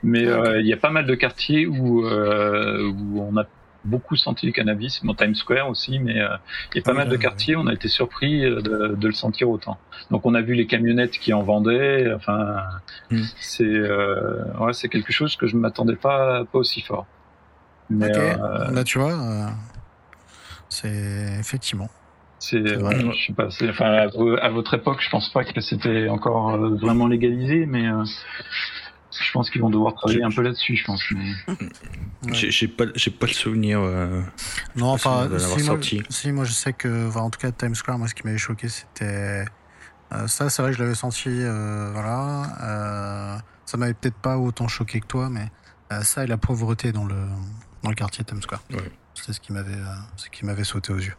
Mais 0.03 0.23
il 0.59 0.65
y 0.65 0.73
a 0.73 0.77
pas 0.77 0.91
mal 0.91 1.05
de 1.05 1.15
quartiers 1.15 1.65
où, 1.67 2.05
où 2.05 3.21
on 3.21 3.37
a 3.37 3.45
beaucoup 3.83 4.15
senti 4.15 4.45
le 4.45 4.51
cannabis, 4.53 5.03
mon 5.03 5.13
Times 5.13 5.35
Square 5.35 5.69
aussi, 5.69 5.99
mais 5.99 6.13
il 6.13 6.77
y 6.77 6.79
a 6.79 6.83
pas 6.83 6.93
mal 6.93 7.09
de 7.09 7.17
quartiers, 7.17 7.57
on 7.57 7.67
a 7.67 7.73
été 7.73 7.89
surpris 7.89 8.41
de, 8.41 8.95
de, 8.95 9.07
le 9.07 9.13
sentir 9.13 9.49
autant. 9.49 9.77
Donc 10.09 10.25
on 10.25 10.35
a 10.35 10.41
vu 10.41 10.53
les 10.53 10.67
camionnettes 10.67 11.19
qui 11.19 11.33
en 11.33 11.43
vendaient. 11.43 12.13
Enfin, 12.13 12.57
hmm. 13.11 13.23
c'est 13.39 13.81
ouais, 14.59 14.71
c'est 14.71 14.87
quelque 14.87 15.11
chose 15.11 15.35
que 15.35 15.47
je 15.47 15.57
ne 15.57 15.61
m'attendais 15.61 15.97
pas 15.97 16.45
pas 16.45 16.59
aussi 16.59 16.79
fort. 16.79 17.05
Mais, 17.89 18.07
ok, 18.07 18.71
là 18.71 18.83
tu 18.83 18.99
vois, 18.99 19.13
euh, 19.13 19.47
c'est 20.69 21.37
effectivement. 21.39 21.89
C'est, 22.39 22.65
je 22.65 23.25
sais 23.27 23.33
pas, 23.33 23.47
enfin, 23.47 24.07
à, 24.41 24.49
votre 24.49 24.73
époque, 24.73 25.01
je 25.01 25.09
pense 25.09 25.29
pas 25.33 25.43
que 25.43 25.59
c'était 25.59 26.07
encore 26.07 26.51
euh, 26.51 26.69
vraiment 26.75 27.07
légalisé, 27.07 27.65
mais 27.65 27.87
euh, 27.87 28.05
je 29.11 29.31
pense 29.33 29.49
qu'ils 29.49 29.61
vont 29.61 29.69
devoir 29.69 29.93
travailler 29.95 30.23
un 30.23 30.29
peu 30.29 30.41
là-dessus, 30.41 30.77
je 30.77 30.85
pense. 30.85 31.03
Mais... 31.11 31.33
J'ai 32.31 32.67
pas, 32.69 32.85
j'ai 32.95 33.11
pas 33.11 33.25
le 33.25 33.33
souvenir. 33.33 33.81
non, 34.75 34.87
enfin, 34.87 35.27
si 35.37 35.63
moi, 35.63 35.77
si 36.09 36.31
moi, 36.31 36.45
je 36.45 36.53
sais 36.53 36.71
que, 36.71 37.13
en 37.17 37.29
tout 37.29 37.39
cas, 37.39 37.51
Times 37.51 37.75
Square, 37.75 37.97
moi, 37.97 38.07
ce 38.07 38.13
qui 38.13 38.23
m'avait 38.23 38.37
choqué, 38.37 38.69
c'était 38.69 39.43
ça. 40.27 40.49
C'est 40.49 40.61
vrai 40.61 40.71
que 40.71 40.77
je 40.77 40.83
l'avais 40.83 40.95
senti, 40.95 41.29
voilà. 41.29 43.41
ça 43.65 43.77
m'avait 43.77 43.95
peut-être 43.95 44.17
pas 44.17 44.37
autant 44.37 44.69
choqué 44.69 45.01
que 45.01 45.07
toi, 45.07 45.29
mais 45.29 45.49
ça 46.03 46.23
et 46.23 46.27
la 46.27 46.37
pauvreté 46.37 46.93
dans 46.93 47.05
le 47.05 47.17
dans 47.83 47.89
le 47.89 47.95
quartier 47.95 48.23
Times 48.23 48.41
Square. 48.41 48.63
C'est 49.13 49.33
ce 49.33 49.39
qui 49.39 49.53
m'avait, 49.53 49.73
euh, 49.73 49.95
ce 50.15 50.29
qui 50.29 50.45
m'avait 50.45 50.63
sauté 50.63 50.93
aux 50.93 50.99
yeux. 50.99 51.15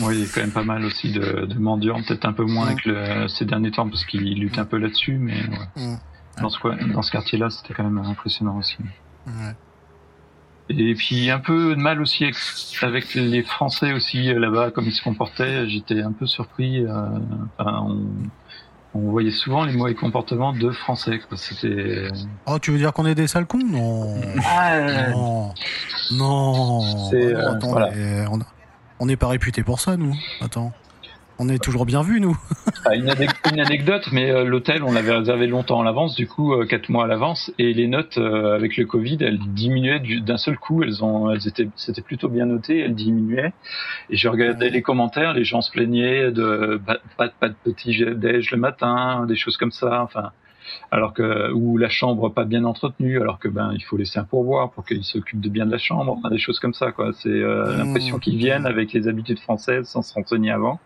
Oui, 0.00 0.16
il 0.16 0.20
y 0.20 0.24
a 0.24 0.26
quand 0.34 0.40
même 0.40 0.50
pas 0.50 0.64
mal 0.64 0.84
aussi 0.84 1.12
de, 1.12 1.44
de 1.44 1.58
mendiants, 1.58 2.02
peut-être 2.02 2.24
un 2.24 2.32
peu 2.32 2.44
moins 2.44 2.66
avec 2.66 2.84
le, 2.86 3.28
ces 3.28 3.44
derniers 3.44 3.70
temps 3.70 3.88
parce 3.88 4.04
qu'ils 4.06 4.40
luttent 4.40 4.58
un 4.58 4.64
peu 4.64 4.78
là-dessus, 4.78 5.18
mais 5.18 5.42
mm. 5.76 5.96
dans 6.40 6.48
ce, 6.48 6.92
dans 6.92 7.02
ce 7.02 7.10
quartier-là, 7.10 7.50
c'était 7.50 7.74
quand 7.74 7.84
même 7.84 7.98
impressionnant 7.98 8.56
aussi. 8.56 8.78
Et 10.70 10.94
puis 10.94 11.30
un 11.30 11.40
peu 11.40 11.76
de 11.76 11.80
mal 11.80 12.00
aussi 12.00 12.24
avec, 12.82 13.14
les 13.14 13.42
Français 13.42 13.92
aussi 13.92 14.30
euh, 14.30 14.38
là-bas, 14.38 14.70
comme 14.70 14.86
ils 14.86 14.94
se 14.94 15.02
comportaient. 15.02 15.68
J'étais 15.68 16.00
un 16.00 16.12
peu 16.12 16.26
surpris. 16.26 16.86
Euh, 16.86 17.06
on, 17.58 18.06
on 18.94 19.10
voyait 19.10 19.30
souvent 19.30 19.64
les 19.64 19.72
mauvais 19.72 19.94
comportements 19.94 20.52
de 20.52 20.70
Français. 20.70 21.20
C'était. 21.36 22.08
Oh, 22.46 22.58
tu 22.58 22.70
veux 22.70 22.78
dire 22.78 22.92
qu'on 22.92 23.06
est 23.06 23.14
des 23.14 23.26
sales 23.26 23.46
cons? 23.46 23.58
Non. 23.58 24.20
Ah, 24.46 25.10
non. 25.10 25.52
Non. 26.12 27.10
Euh, 27.12 28.26
on 29.00 29.06
n'est 29.06 29.16
pas 29.16 29.28
réputé 29.28 29.62
pour 29.62 29.80
ça, 29.80 29.96
nous. 29.96 30.14
Attends. 30.40 30.72
On 31.38 31.48
est 31.48 31.58
toujours 31.58 31.84
bien 31.84 32.02
vu, 32.02 32.20
nous. 32.20 32.36
Ah, 32.86 32.94
une, 32.94 33.08
anecdote, 33.60 34.08
mais 34.12 34.30
euh, 34.30 34.44
l'hôtel, 34.44 34.84
on 34.84 34.92
l'avait 34.92 35.16
réservé 35.16 35.46
longtemps 35.48 35.80
à 35.80 35.84
l'avance, 35.84 36.14
du 36.14 36.28
coup, 36.28 36.52
euh, 36.52 36.64
quatre 36.64 36.90
mois 36.90 37.04
à 37.04 37.06
l'avance, 37.08 37.52
et 37.58 37.72
les 37.72 37.88
notes 37.88 38.18
euh, 38.18 38.54
avec 38.54 38.76
le 38.76 38.84
Covid, 38.84 39.18
elles 39.20 39.38
diminuaient 39.38 40.00
d'un 40.20 40.36
seul 40.36 40.58
coup. 40.58 40.82
Elles 40.82 41.02
ont, 41.02 41.30
elles 41.30 41.48
étaient, 41.48 41.68
c'était 41.76 42.02
plutôt 42.02 42.28
bien 42.28 42.46
noté, 42.46 42.78
elles 42.80 42.94
diminuaient. 42.94 43.52
Et 44.10 44.16
je 44.16 44.28
regardais 44.28 44.70
les 44.70 44.82
commentaires, 44.82 45.32
les 45.32 45.44
gens 45.44 45.60
se 45.60 45.72
plaignaient 45.72 46.30
de 46.30 46.80
pas, 47.16 47.28
pas 47.28 47.48
de 47.48 47.54
petit 47.64 48.04
déj 48.14 48.50
le 48.52 48.58
matin, 48.58 49.26
des 49.26 49.36
choses 49.36 49.56
comme 49.56 49.72
ça. 49.72 50.02
Enfin, 50.02 50.30
alors 50.92 51.14
que 51.14 51.52
ou 51.52 51.78
la 51.78 51.88
chambre 51.88 52.28
pas 52.28 52.44
bien 52.44 52.64
entretenue, 52.64 53.20
alors 53.20 53.38
que 53.38 53.48
ben 53.48 53.72
il 53.74 53.82
faut 53.82 53.96
laisser 53.96 54.18
un 54.18 54.24
pourboire 54.24 54.70
pour 54.70 54.84
qu'ils 54.84 55.04
s'occupent 55.04 55.40
de 55.40 55.48
bien 55.48 55.66
de 55.66 55.72
la 55.72 55.78
chambre, 55.78 56.12
enfin 56.12 56.30
des 56.30 56.38
choses 56.38 56.60
comme 56.60 56.74
ça 56.74 56.92
quoi. 56.92 57.12
C'est 57.14 57.28
mmh. 57.28 57.76
l'impression 57.78 58.18
qu'ils 58.18 58.36
viennent 58.36 58.66
avec 58.66 58.92
les 58.92 59.08
habitudes 59.08 59.40
françaises 59.40 59.88
sans 59.88 60.02
se 60.02 60.14
renseigner 60.14 60.50
avant. 60.50 60.78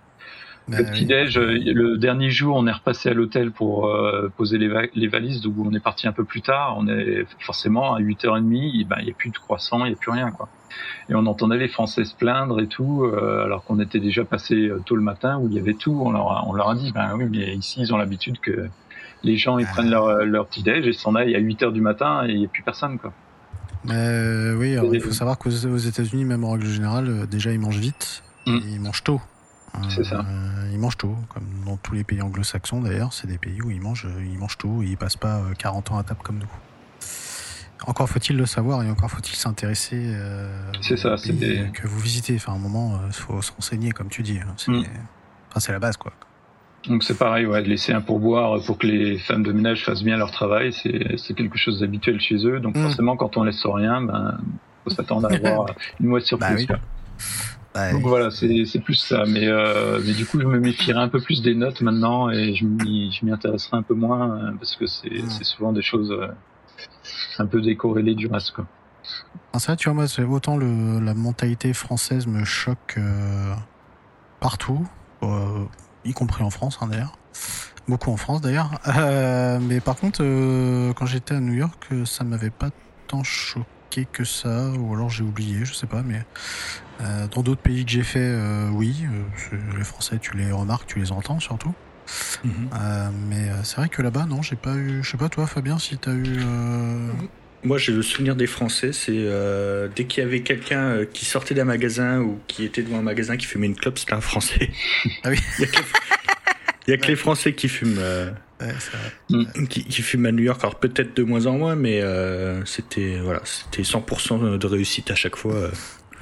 Le 0.69 0.83
bah 0.83 0.91
petit-déj, 0.91 1.39
euh, 1.39 1.59
le 1.65 1.97
dernier 1.97 2.31
jour, 2.31 2.57
on 2.57 2.67
est 2.67 2.73
repassé 2.73 3.09
à 3.09 3.15
l'hôtel 3.15 3.51
pour 3.51 3.87
euh, 3.87 4.31
poser 4.37 4.59
les, 4.59 4.91
les, 4.95 5.09
valises, 5.09 5.41
donc 5.41 5.55
on 5.59 5.73
est 5.73 5.81
parti 5.81 6.07
un 6.07 6.13
peu 6.13 6.25
plus 6.25 6.43
tard. 6.43 6.77
On 6.79 6.87
est 6.89 7.27
forcément 7.39 7.95
à 7.95 8.01
8h30, 8.01 8.87
ben, 8.87 8.97
il 9.01 9.05
n'y 9.07 9.11
a 9.11 9.15
plus 9.15 9.31
de 9.31 9.39
croissant, 9.39 9.85
il 9.87 9.89
n'y 9.89 9.95
a 9.95 9.99
plus 9.99 10.11
rien. 10.11 10.31
quoi. 10.31 10.49
Et 11.09 11.15
on 11.15 11.25
entendait 11.25 11.57
les 11.57 11.69
Français 11.69 12.05
se 12.05 12.15
plaindre 12.15 12.61
et 12.61 12.67
tout, 12.67 13.05
euh, 13.05 13.45
alors 13.45 13.65
qu'on 13.65 13.81
était 13.81 13.99
déjà 13.99 14.25
passé 14.25 14.71
tôt 14.85 14.95
le 14.95 15.03
matin 15.03 15.39
où 15.39 15.49
il 15.49 15.55
y 15.55 15.59
avait 15.59 15.75
tout. 15.75 16.03
On 16.05 16.11
leur 16.11 16.31
a, 16.33 16.45
on 16.47 16.53
leur 16.53 16.69
a 16.69 16.75
dit, 16.75 16.93
ben 16.93 17.15
oui, 17.17 17.25
mais 17.31 17.55
ici, 17.55 17.81
ils 17.81 17.95
ont 17.95 17.97
l'habitude 17.97 18.39
que 18.39 18.69
les 19.23 19.37
gens 19.39 19.59
ils 19.59 19.67
ah. 19.71 19.73
prennent 19.73 19.91
leur, 19.91 20.25
leur 20.27 20.47
petit-déj 20.47 20.87
et 20.87 20.93
s'en 20.93 21.15
aillent 21.15 21.35
à 21.35 21.41
8h 21.41 21.73
du 21.73 21.81
matin 21.81 22.27
et 22.27 22.33
il 22.33 22.41
n'y 22.41 22.45
a 22.45 22.49
plus 22.49 22.63
personne. 22.63 22.99
quoi. 22.99 23.15
Mais 23.85 24.53
oui, 24.53 24.77
il 24.93 25.01
faut 25.01 25.13
savoir 25.13 25.39
qu'aux 25.39 25.49
États-Unis, 25.51 26.27
même 26.27 26.45
en 26.45 26.53
règle 26.53 26.67
générale, 26.67 27.27
déjà 27.27 27.53
ils 27.53 27.59
mangent 27.59 27.79
vite, 27.79 28.23
mmh. 28.47 28.59
ils 28.71 28.81
mangent 28.81 29.05
tôt. 29.05 29.21
C'est 29.89 30.05
ça. 30.05 30.21
Euh, 30.21 30.71
ils 30.73 30.79
mangent 30.79 30.97
tôt, 30.97 31.17
comme 31.33 31.45
dans 31.67 31.77
tous 31.77 31.95
les 31.95 32.05
pays 32.05 32.21
anglo-saxons 32.23 32.81
d'ailleurs. 32.81 33.13
C'est 33.13 33.27
des 33.27 33.39
pays 33.39 33.61
où 33.63 33.71
ils 33.71 33.81
mangent, 33.81 34.07
ils 34.21 34.39
mangent 34.39 34.59
tôt 34.59 34.83
et 34.83 34.87
ils 34.87 34.97
passent 34.97 35.17
pas 35.17 35.43
40 35.59 35.91
euh, 35.91 35.95
ans 35.95 35.99
à 35.99 36.03
table 36.03 36.21
comme 36.23 36.39
nous. 36.39 36.51
Encore 37.87 38.09
faut-il 38.09 38.37
le 38.37 38.45
savoir 38.45 38.83
et 38.83 38.91
encore 38.91 39.11
faut-il 39.11 39.37
s'intéresser. 39.37 40.03
Euh, 40.15 40.73
c'est 40.81 40.97
ça, 40.97 41.17
c'est 41.17 41.33
que 41.73 41.87
vous 41.87 42.01
visitez. 42.01 42.35
Enfin, 42.37 42.53
à 42.53 42.57
un 42.57 42.59
moment, 42.59 43.01
il 43.07 43.13
faut 43.13 43.41
se 43.41 43.53
renseigner, 43.53 43.93
comme 43.93 44.09
tu 44.09 44.23
dis. 44.23 44.39
Hein. 44.39 44.55
C'est 44.57 44.73
mm. 44.73 44.85
enfin, 45.55 45.73
la 45.73 45.79
base, 45.79 45.97
quoi. 45.97 46.13
Donc 46.87 47.03
c'est 47.03 47.19
pareil, 47.19 47.45
ouais, 47.45 47.63
de 47.63 47.69
laisser 47.69 47.93
un 47.93 48.01
pourboire 48.01 48.63
pour 48.65 48.79
que 48.79 48.87
les 48.87 49.19
femmes 49.19 49.43
de 49.43 49.53
ménage 49.53 49.85
fassent 49.85 50.05
bien 50.05 50.17
leur 50.17 50.31
travail, 50.31 50.73
c'est 50.73 51.35
quelque 51.35 51.59
chose 51.59 51.81
d'habituel 51.81 52.21
chez 52.21 52.47
eux. 52.47 52.61
Donc 52.61 52.77
mm. 52.77 52.83
forcément, 52.83 53.17
quand 53.17 53.37
on 53.37 53.45
laisse 53.45 53.65
rien, 53.65 54.03
ben 54.03 54.39
faut 54.85 54.91
s'attendre 54.91 55.29
à 55.31 55.35
avoir 55.47 55.67
une 56.01 56.07
mauvaise 56.07 56.25
surprise. 56.25 56.67
Bah 56.67 56.79
donc 57.75 58.03
voilà, 58.03 58.31
c'est 58.31 58.81
plus 58.81 58.95
ça. 58.95 59.25
Mais, 59.27 59.47
euh, 59.47 60.01
mais 60.05 60.13
du 60.13 60.27
coup, 60.27 60.41
je 60.41 60.47
me 60.47 60.59
méfierai 60.59 60.99
un 60.99 61.09
peu 61.09 61.21
plus 61.21 61.43
des 61.43 61.55
notes 61.55 61.81
maintenant 61.81 62.31
et 62.31 62.55
je 62.55 62.65
m'y 62.65 63.33
intéresserai 63.33 63.77
un 63.77 63.83
peu 63.83 63.95
moins 63.95 64.31
euh, 64.31 64.53
parce 64.59 64.77
que 64.77 64.87
c'est 64.87 65.45
souvent 65.45 65.73
des 65.73 65.83
choses 65.83 66.11
euh, 66.11 66.29
un 67.39 67.47
peu 67.47 67.61
décorrélées 67.61 68.15
du 68.15 68.27
reste. 68.27 68.53
Quoi. 68.53 68.67
Ah, 69.53 69.59
c'est 69.59 69.69
vrai, 69.69 69.77
tu 69.77 69.89
vois, 69.89 69.95
moi, 69.95 70.35
autant 70.35 70.57
le, 70.57 71.01
la 71.01 71.15
mentalité 71.15 71.73
française 71.73 72.27
me 72.27 72.45
choque 72.45 72.99
partout, 74.41 74.87
y 76.05 76.13
compris 76.13 76.43
en 76.43 76.51
France 76.51 76.79
hein, 76.81 76.89
d'ailleurs. 76.89 77.17
Beaucoup 77.87 78.11
en 78.11 78.17
France 78.17 78.41
d'ailleurs. 78.43 78.71
mais 79.63 79.81
par 79.81 79.97
contre, 79.97 80.19
quand 80.95 81.07
j'étais 81.07 81.35
à 81.35 81.41
New 81.41 81.55
York, 81.55 81.89
ça 82.05 82.25
m'avait 82.25 82.51
pas 82.51 82.71
tant 83.07 83.23
choqué 83.23 84.07
que 84.13 84.25
ça, 84.25 84.71
ou 84.73 84.95
alors 84.95 85.09
j'ai 85.09 85.25
oublié, 85.25 85.65
je 85.65 85.73
sais 85.73 85.87
pas, 85.87 86.03
mais 86.03 86.23
dans 87.31 87.43
d'autres 87.43 87.61
pays 87.61 87.85
que 87.85 87.91
j'ai 87.91 88.03
fait, 88.03 88.19
euh, 88.21 88.69
oui, 88.71 89.05
euh, 89.53 89.57
les 89.77 89.85
Français, 89.85 90.19
tu 90.21 90.37
les 90.37 90.51
remarques, 90.51 90.87
tu 90.87 90.99
les 90.99 91.13
entends 91.13 91.41
surtout. 91.41 91.75
Mhm. 92.43 92.71
mais 93.29 93.51
c'est 93.65 93.77
vrai 93.77 93.91
que 93.91 94.01
là-bas, 94.01 94.25
non, 94.25 94.41
j'ai 94.41 94.57
pas 94.57 94.75
eu. 94.77 95.03
Je 95.03 95.11
sais 95.11 95.19
pas 95.19 95.29
toi, 95.29 95.47
Fabien, 95.47 95.79
si 95.79 95.99
t'as 95.99 96.15
eu. 96.15 96.39
Moi, 97.65 97.77
j'ai 97.77 97.93
le 97.93 98.03
souvenir 98.03 98.35
des 98.35 98.47
Français, 98.47 98.93
c'est 98.93 99.29
dès 99.95 100.05
qu'il 100.05 100.23
y 100.23 100.27
avait 100.27 100.41
quelqu'un 100.41 101.05
qui 101.05 101.27
sortait 101.27 101.55
d'un 101.55 101.65
magasin 101.65 102.21
ou 102.21 102.41
qui 102.47 102.65
était 102.65 102.83
devant 102.83 102.99
un 102.99 103.03
magasin 103.03 103.37
qui 103.37 103.47
fumait 103.47 103.67
une 103.67 103.77
clope, 103.77 103.99
c'était 103.99 104.15
un 104.15 104.21
Français. 104.21 104.71
Ah 105.23 105.31
oui. 105.31 105.39
Il 106.87 106.93
y 106.93 106.95
a 106.95 106.97
que 106.97 107.09
les 107.09 107.17
Français 107.17 107.53
qui 107.53 107.69
fument. 107.69 108.01
Mm. 109.29 109.67
Qui, 109.69 109.85
qui, 109.85 110.03
fument 110.03 110.27
à 110.27 110.33
New 110.33 110.43
York, 110.43 110.59
alors 110.63 110.81
peut-être 110.81 111.15
de 111.15 111.23
moins 111.23 111.45
en 111.45 111.59
moins, 111.59 111.77
mais 111.77 112.03
c'était 112.65 113.19
voilà, 113.23 113.43
c'était 113.45 113.83
100% 113.83 114.57
de 114.57 114.67
réussite 114.67 115.11
à 115.11 115.15
chaque 115.15 115.37
fois. 115.37 115.71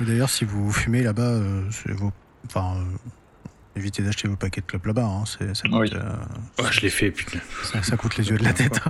D'ailleurs, 0.01 0.31
si 0.31 0.45
vous 0.45 0.71
fumez 0.73 1.03
là-bas, 1.03 1.23
euh, 1.23 1.69
vos... 1.89 2.13
enfin, 2.47 2.77
euh, 2.77 3.79
évitez 3.79 4.03
d'acheter 4.03 4.29
vos 4.29 4.37
paquets 4.37 4.61
de 4.61 4.67
clopes 4.67 4.87
là-bas. 4.87 5.07
Hein, 5.07 5.25
ça 5.27 5.69
coûte, 5.69 5.95
euh, 5.95 6.71
je 6.71 6.81
l'ai 6.81 6.91
fait, 6.91 7.11
putain. 7.11 7.39
Ça, 7.83 7.97
coûte 7.97 8.17
les 8.17 8.29
yeux 8.29 8.39
de 8.39 8.45
la 8.45 8.53
tête. 8.53 8.81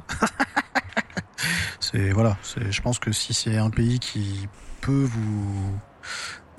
c'est 1.81 2.11
voilà. 2.11 2.37
Je 2.71 2.81
pense 2.81 2.99
que 2.99 3.13
si 3.13 3.35
c'est 3.35 3.57
un 3.57 3.71
pays 3.71 3.99
qui 3.99 4.49
peut 4.81 5.05
vous, 5.05 5.79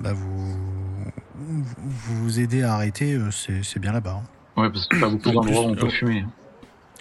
bah, 0.00 0.12
vous, 0.12 0.56
vous 1.34 2.40
aider 2.40 2.62
à 2.62 2.74
arrêter, 2.74 3.18
c'est 3.30 3.78
bien 3.78 3.92
là-bas. 3.92 4.22
Hein. 4.22 4.62
Ouais, 4.62 4.70
parce 4.70 4.88
que 4.88 4.98
pas 4.98 5.08
beaucoup 5.08 5.30
d'endroits 5.30 5.62
où 5.62 5.70
on 5.70 5.74
peut 5.74 5.90
fumer. 5.90 6.24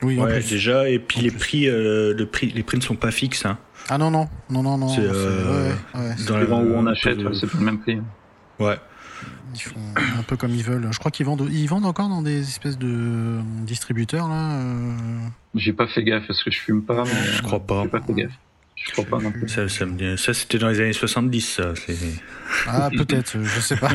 Oui, 0.03 0.19
déjà. 0.49 0.89
Et 0.89 0.99
puis 0.99 1.21
les 1.21 1.31
prix, 1.31 1.65
le 1.65 2.25
prix, 2.25 2.51
les 2.51 2.63
prix 2.63 2.77
ne 2.77 2.83
sont 2.83 2.95
pas 2.95 3.11
fixes. 3.11 3.45
Hein. 3.45 3.57
Ah 3.89 3.97
non, 3.97 4.11
non, 4.11 4.27
non, 4.49 4.63
non, 4.63 4.77
non. 4.77 4.89
C'est 4.89 5.01
euh, 5.01 5.71
dans 6.27 6.37
le 6.37 6.51
où 6.51 6.75
on 6.75 6.85
achète, 6.87 7.17
c'est 7.39 7.49
pas 7.49 7.57
le 7.57 7.63
même 7.63 7.79
prix. 7.79 7.99
Ouais. 8.59 8.77
Ils 9.55 9.61
font 9.61 9.79
un 10.19 10.23
peu 10.23 10.35
comme 10.35 10.53
ils 10.53 10.63
veulent. 10.63 10.89
Je 10.91 10.99
crois 10.99 11.09
qu'ils 11.09 11.25
vendent, 11.25 11.47
ils 11.49 11.67
vendent 11.67 11.85
encore 11.85 12.09
dans 12.09 12.21
des 12.21 12.41
espèces 12.41 12.77
de 12.77 13.39
distributeurs 13.65 14.27
là. 14.27 14.59
Euh... 14.59 14.93
J'ai 15.55 15.73
pas 15.73 15.87
fait 15.87 16.03
gaffe 16.03 16.27
parce 16.27 16.43
que 16.43 16.51
je 16.51 16.59
fume 16.59 16.83
pas. 16.83 17.03
Mais 17.05 17.11
je 17.33 17.41
crois 17.41 17.59
pas. 17.59 17.83
J'ai 17.83 17.89
pas 17.89 18.01
fait 18.01 18.13
gaffe. 18.13 18.31
Je 18.75 18.91
crois 18.91 19.05
pas 19.05 19.19
non 19.19 19.31
plus. 19.31 19.47
Ça, 19.47 19.67
ça, 19.67 20.33
c'était 20.33 20.59
dans 20.59 20.69
les 20.69 20.79
années 20.79 20.93
70, 20.93 21.41
ça. 21.41 21.73
Ah, 22.67 22.89
peut-être, 22.95 23.41
je 23.41 23.59
sais 23.59 23.77
pas. 23.77 23.89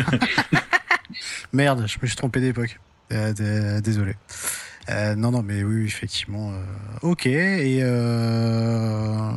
Merde, 1.53 1.85
je 1.87 1.99
me 2.01 2.07
suis 2.07 2.17
trompé 2.17 2.41
d'époque. 2.41 2.81
Euh, 3.13 3.81
désolé. 3.81 4.15
Euh, 4.91 5.15
non, 5.15 5.31
non, 5.31 5.43
mais 5.43 5.63
oui, 5.63 5.85
effectivement. 5.85 6.51
euh, 6.51 6.65
ok, 7.03 7.27
et. 7.27 7.81
Euh... 7.83 9.31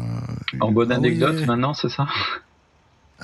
En 0.60 0.72
bonne 0.72 0.92
ah 0.92 1.00
oui, 1.00 1.08
anecdote 1.08 1.46
maintenant, 1.46 1.74
c'est 1.74 1.90
ça? 1.90 2.08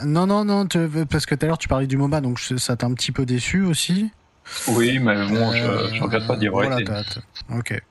Non, 0.06 0.26
non, 0.26 0.46
non, 0.46 0.68
parce 1.10 1.26
que 1.26 1.36
tout 1.36 1.46
à 1.46 1.48
l'heure 1.48 1.58
tu 1.58 1.68
parlais 1.68 1.88
du 1.88 1.98
MOBA, 1.98 2.22
donc 2.22 2.40
je- 2.40 2.58
ça 2.58 2.76
t'a 2.76 2.88
un 2.88 2.94
petit 2.94 3.12
peu 3.12 3.26
déçu 3.26 3.62
aussi? 3.64 4.10
Oui, 4.70 5.00
mais 5.00 5.16
bon, 5.28 5.52
je, 5.52 5.64
Euh, 5.64 5.94
je 5.94 6.02
regrette 6.02 6.28
pas 6.28 6.36
d'y 6.36 6.48
avoir 6.48 6.64
voilà, 6.64 6.82
été. 6.82 6.92
Ok. 7.54 7.82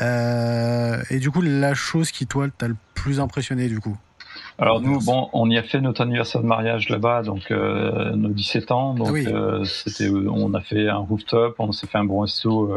Euh, 0.00 1.02
et 1.10 1.18
du 1.18 1.30
coup, 1.30 1.42
la 1.42 1.74
chose 1.74 2.10
qui, 2.10 2.26
toi, 2.26 2.46
t'a 2.56 2.68
le 2.68 2.76
plus 2.94 3.20
impressionné, 3.20 3.68
du 3.68 3.80
coup? 3.80 3.96
Alors 4.58 4.80
nous, 4.80 5.00
bon, 5.00 5.28
on 5.32 5.50
y 5.50 5.58
a 5.58 5.62
fait 5.62 5.80
notre 5.80 6.00
anniversaire 6.02 6.40
de 6.40 6.46
mariage 6.46 6.88
là-bas, 6.88 7.22
donc 7.22 7.50
euh, 7.50 8.14
nos 8.14 8.28
17 8.30 8.70
ans. 8.70 8.94
Donc 8.94 9.10
oui. 9.10 9.26
c'était, 9.64 10.08
on 10.10 10.54
a 10.54 10.60
fait 10.60 10.88
un 10.88 10.98
rooftop, 10.98 11.56
on 11.58 11.72
s'est 11.72 11.86
fait 11.86 11.98
un 11.98 12.04
bon 12.04 12.20
resto. 12.20 12.76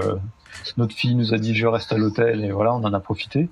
Notre 0.78 0.94
fille 0.96 1.16
nous 1.16 1.34
a 1.34 1.38
dit 1.38 1.56
je 1.56 1.66
reste 1.68 1.92
à 1.94 1.98
l'hôtel 1.98 2.44
et 2.44 2.52
voilà, 2.52 2.74
on 2.74 2.84
en 2.84 2.94
a 2.94 3.00
profité. 3.00 3.50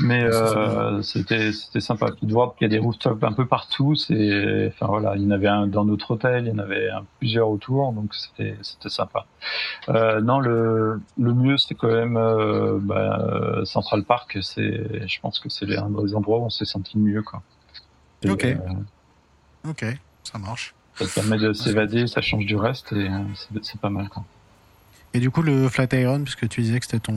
Mais 0.00 0.22
euh, 0.22 1.02
c'était 1.02 1.52
c'était 1.52 1.80
sympa. 1.80 2.10
Puis 2.12 2.26
de 2.26 2.32
voir 2.32 2.54
qu'il 2.54 2.66
y 2.66 2.66
a 2.66 2.68
des 2.68 2.78
rooftops 2.78 3.22
un 3.24 3.32
peu 3.32 3.46
partout. 3.46 3.94
C'est, 3.94 4.68
enfin 4.68 4.86
voilà, 4.86 5.16
il 5.16 5.22
y 5.22 5.26
en 5.26 5.30
avait 5.30 5.48
un 5.48 5.66
dans 5.66 5.84
notre 5.84 6.12
hôtel, 6.12 6.46
il 6.46 6.50
y 6.50 6.52
en 6.52 6.58
avait 6.58 6.90
un, 6.90 7.04
plusieurs 7.18 7.48
autour, 7.48 7.92
donc 7.92 8.14
c'était 8.14 8.56
c'était 8.62 8.88
sympa. 8.90 9.26
Euh, 9.88 10.20
non, 10.20 10.40
le 10.40 11.00
le 11.18 11.34
mieux 11.34 11.56
c'était 11.56 11.74
quand 11.74 11.88
même 11.90 12.16
euh, 12.16 12.78
bah, 12.80 13.60
Central 13.64 14.04
Park. 14.04 14.38
C'est, 14.42 15.08
je 15.08 15.20
pense 15.20 15.38
que 15.38 15.48
c'est 15.48 15.76
un 15.76 15.90
des 15.90 16.14
endroits 16.14 16.38
où 16.38 16.44
on 16.44 16.50
s'est 16.50 16.64
senti 16.66 16.96
le 16.98 17.02
mieux 17.04 17.22
quoi. 17.22 17.42
Et, 18.22 18.30
Ok. 18.30 18.46
Ok, 19.68 19.84
ça 20.22 20.38
marche. 20.38 20.74
ça 20.94 21.06
te 21.06 21.14
permet 21.14 21.38
de 21.38 21.52
s'évader, 21.52 22.06
ça 22.06 22.20
change 22.20 22.46
du 22.46 22.56
reste 22.56 22.92
et 22.92 23.08
c'est- 23.34 23.64
c'est 23.64 23.80
pas 23.80 23.90
mal. 23.90 24.08
Quoi. 24.08 24.22
Et 25.14 25.18
du 25.18 25.30
coup, 25.30 25.40
le 25.40 25.68
Flatiron, 25.70 26.22
puisque 26.24 26.46
tu 26.48 26.60
disais 26.60 26.78
que 26.78 26.84
c'était 26.84 26.98
ton 27.00 27.14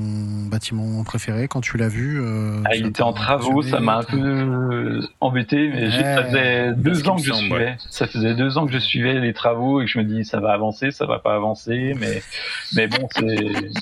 bâtiment 0.50 1.04
préféré, 1.04 1.48
quand 1.50 1.60
tu 1.60 1.76
l'as 1.78 1.90
vu. 1.90 2.22
euh, 2.22 2.62
Ah, 2.66 2.76
il 2.76 2.82
était 2.88 3.00
t'a 3.00 3.06
en 3.06 3.12
travaux, 3.14 3.62
ça 3.62 3.82
m'a 3.82 3.98
un 3.98 4.04
peu 4.04 5.02
embêté, 5.20 5.70
mais 5.70 5.92
ça 5.92 6.24
faisait 6.24 6.74
deux 6.76 7.10
ans 7.10 7.18
que 7.18 7.24
je 7.24 7.34
semble, 7.34 7.46
suivais. 7.48 7.76
Ça 7.90 8.08
faisait 8.08 8.36
deux 8.36 8.58
ans 8.58 8.66
que 8.66 8.72
je 8.72 8.78
suivais 8.78 9.20
les 9.20 9.34
travaux 9.34 9.82
et 9.82 9.86
que 9.86 9.92
je 9.92 10.00
me 10.00 10.06
dis 10.06 10.24
ça 10.24 10.40
va 10.40 10.54
avancer, 10.54 10.92
ça 10.92 11.06
va 11.06 11.20
pas 11.20 11.36
avancer, 11.36 11.94
mais 12.00 12.22
mais 12.74 12.88
bon, 12.88 13.08
c'est 13.12 13.36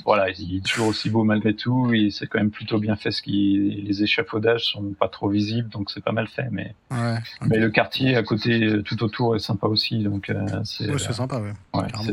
voilà, 0.04 0.30
il 0.32 0.58
est 0.58 0.66
toujours 0.66 0.88
aussi 0.88 1.10
beau 1.12 1.24
malgré 1.24 1.54
tout 1.54 1.94
et 1.94 2.10
c'est 2.10 2.26
quand 2.26 2.40
même 2.40 2.50
plutôt 2.52 2.80
bien 2.80 2.96
fait. 2.96 3.12
Ce 3.12 3.22
qui 3.22 3.84
les 3.86 4.02
échafaudages 4.04 4.64
sont 4.66 4.94
pas 5.00 5.10
trop 5.10 5.30
visibles, 5.30 5.70
donc 5.70 5.92
c'est 5.92 6.04
pas 6.04 6.12
mal 6.12 6.28
fait. 6.28 6.48
Mais 6.52 6.74
Ouais, 6.90 7.18
mais 7.46 7.58
le 7.60 7.70
quartier 7.70 8.16
à 8.16 8.24
côté, 8.24 8.64
euh, 8.64 8.82
tout 8.82 9.04
autour, 9.04 9.36
est 9.36 9.40
sympa 9.40 9.68
aussi, 9.68 10.00
donc 10.00 10.30
euh, 10.30 10.44
c'est 10.64 10.90
Ouais, 10.90 10.98
c'est 10.98 11.14
sympa, 11.14 11.38
ouais. 11.38 11.52
ouais, 11.76 11.88
carrément. 11.92 12.04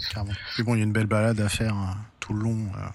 c'est 0.00 0.12
Carrément. 0.14 0.32
Puis 0.54 0.62
bon, 0.64 0.74
il 0.74 0.78
y 0.78 0.80
a 0.80 0.84
une 0.84 0.92
belle 0.92 1.06
balade 1.06 1.41
à 1.42 1.48
faire 1.48 1.74
euh, 1.74 1.92
tout 2.20 2.32
le 2.32 2.40
long. 2.42 2.58
euh, 2.76 2.86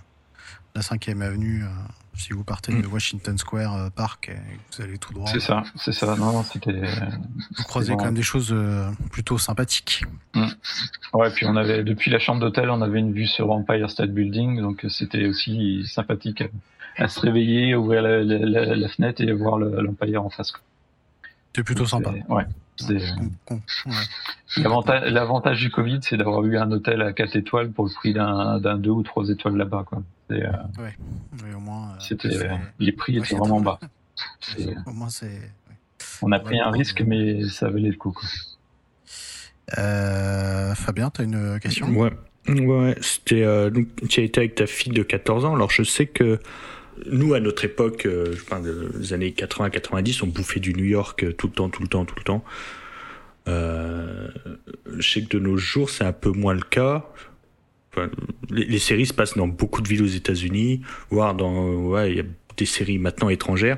la 0.76 0.82
5ème 0.84 1.22
avenue, 1.24 1.64
euh, 1.64 1.68
si 2.14 2.34
vous 2.34 2.44
partez 2.44 2.72
de 2.72 2.86
Mm. 2.88 2.92
Washington 2.94 3.36
Square 3.40 3.90
Park 3.94 4.30
et 4.30 4.34
que 4.36 4.78
vous 4.78 4.84
allez 4.84 4.98
tout 5.00 5.12
droit, 5.12 5.28
c'est 5.28 5.40
ça, 5.40 5.64
c'est 5.76 5.92
ça. 5.92 6.16
Non, 6.16 6.32
non, 6.34 6.44
c'était 6.44 6.72
vous 7.58 7.64
croisez 7.64 7.96
quand 7.96 8.06
même 8.06 8.14
des 8.14 8.22
choses 8.22 8.56
plutôt 9.12 9.40
sympathiques. 9.40 10.04
Ouais, 11.14 11.32
puis 11.32 11.48
on 11.48 11.56
avait 11.56 11.84
depuis 11.84 12.12
la 12.12 12.20
chambre 12.20 12.42
d'hôtel, 12.42 12.70
on 12.70 12.82
avait 12.84 13.00
une 13.00 13.12
vue 13.14 13.26
sur 13.26 13.50
Empire 13.52 13.90
State 13.90 14.12
Building, 14.12 14.62
donc 14.62 14.86
c'était 14.90 15.26
aussi 15.26 15.84
sympathique 15.88 16.44
à, 16.98 17.08
se 17.08 17.20
réveiller, 17.22 17.74
ouvrir 17.76 18.04
la, 18.04 18.24
la- 18.24 18.38
la- 18.46 18.76
la 18.76 18.88
fenêtre 18.88 19.22
et 19.22 19.32
voir 19.32 19.58
le- 19.58 19.82
l'Empire 19.82 20.24
en 20.24 20.30
face. 20.30 20.54
C'est 21.56 21.64
plutôt 21.64 21.82
Donc, 21.82 21.90
sympa. 21.90 22.12
Ouais. 22.30 22.46
Ouais. 22.90 23.96
L'avantage, 25.12 25.60
du 25.60 25.70
Covid, 25.72 26.00
c'est 26.02 26.18
d'avoir 26.18 26.44
eu 26.46 26.58
un 26.58 26.72
hôtel 26.72 27.02
à 27.02 27.14
4 27.14 27.36
étoiles 27.36 27.72
pour 27.72 27.86
le 27.86 27.92
prix 27.94 28.14
d'un, 28.14 28.60
d'un 28.60 28.78
2 28.78 28.90
ou 28.90 29.04
3 29.04 29.30
étoiles 29.30 29.56
là-bas. 29.58 29.86
Euh, 30.32 30.52
Oui, 30.80 31.54
au 31.56 31.60
moins. 31.60 31.92
euh, 32.12 32.16
euh, 32.26 32.58
les 32.80 32.92
prix 32.92 33.18
étaient 33.18 33.34
Ouais, 33.34 33.40
vraiment 33.40 33.62
bas. 33.62 33.80
c'est- 34.42 34.62
c'est- 34.62 34.76
Au 34.86 34.92
moins, 34.92 35.10
c'est. 35.10 35.52
On 36.22 36.32
a 36.32 36.40
pris 36.40 36.60
un 36.60 36.72
risque, 36.72 37.02
mais 37.02 37.44
ça 37.50 37.70
valait 37.70 37.90
le 37.90 37.96
coup. 37.96 38.12
Quoi. 38.12 38.28
Euh, 39.78 40.74
Fabien, 40.76 41.10
t'as 41.10 41.24
une 41.24 41.60
question? 41.60 41.88
Ouais, 41.90 42.12
ouais, 42.48 42.66
ouais. 42.66 42.96
C'était 43.02 43.44
euh, 43.44 43.70
donc 43.70 43.88
tu 44.10 44.22
as 44.22 44.24
été 44.24 44.40
avec 44.40 44.56
ta 44.56 44.66
fille 44.66 44.94
de 44.94 45.04
14 45.04 45.46
ans. 45.46 45.54
Alors 45.56 45.70
je 45.72 45.84
sais 45.84 46.06
que 46.08 46.40
nous 47.06 47.34
à 47.34 47.40
notre 47.40 47.66
époque, 47.66 48.06
euh, 48.06 48.34
je 48.36 48.44
parle 48.44 48.92
des 49.00 49.14
années 49.14 49.32
80-90, 49.32 50.24
on 50.24 50.28
bouffait 50.28 50.60
du 50.60 50.74
New 50.74 50.86
York 50.86 51.24
euh, 51.24 51.34
tout 51.34 51.48
le 51.48 51.54
temps, 51.54 51.70
tout 51.70 51.82
le 51.82 51.88
temps, 51.88 52.06
tout 52.06 52.16
le 52.18 52.24
temps. 52.24 52.44
Euh, 53.48 54.28
je 54.98 55.10
sais 55.10 55.22
que 55.22 55.38
de 55.38 55.40
nos 55.40 55.58
jours 55.58 55.90
c'est 55.90 56.04
un 56.04 56.14
peu 56.14 56.32
moins 56.32 56.54
le 56.54 56.62
cas. 56.62 57.06
Enfin, 57.92 58.10
les, 58.50 58.66
les 58.66 58.80
séries 58.80 59.06
se 59.06 59.14
passent 59.14 59.38
dans 59.38 59.48
beaucoup 59.48 59.82
de 59.82 59.88
villes 59.88 60.04
aux 60.04 60.06
États-Unis, 60.08 60.82
voire 61.10 61.34
dans 61.34 61.72
ouais, 61.72 62.12
il 62.12 62.18
y 62.18 62.22
a 62.22 62.26
des 62.58 62.66
séries 62.66 62.98
maintenant 62.98 63.30
étrangères. 63.30 63.78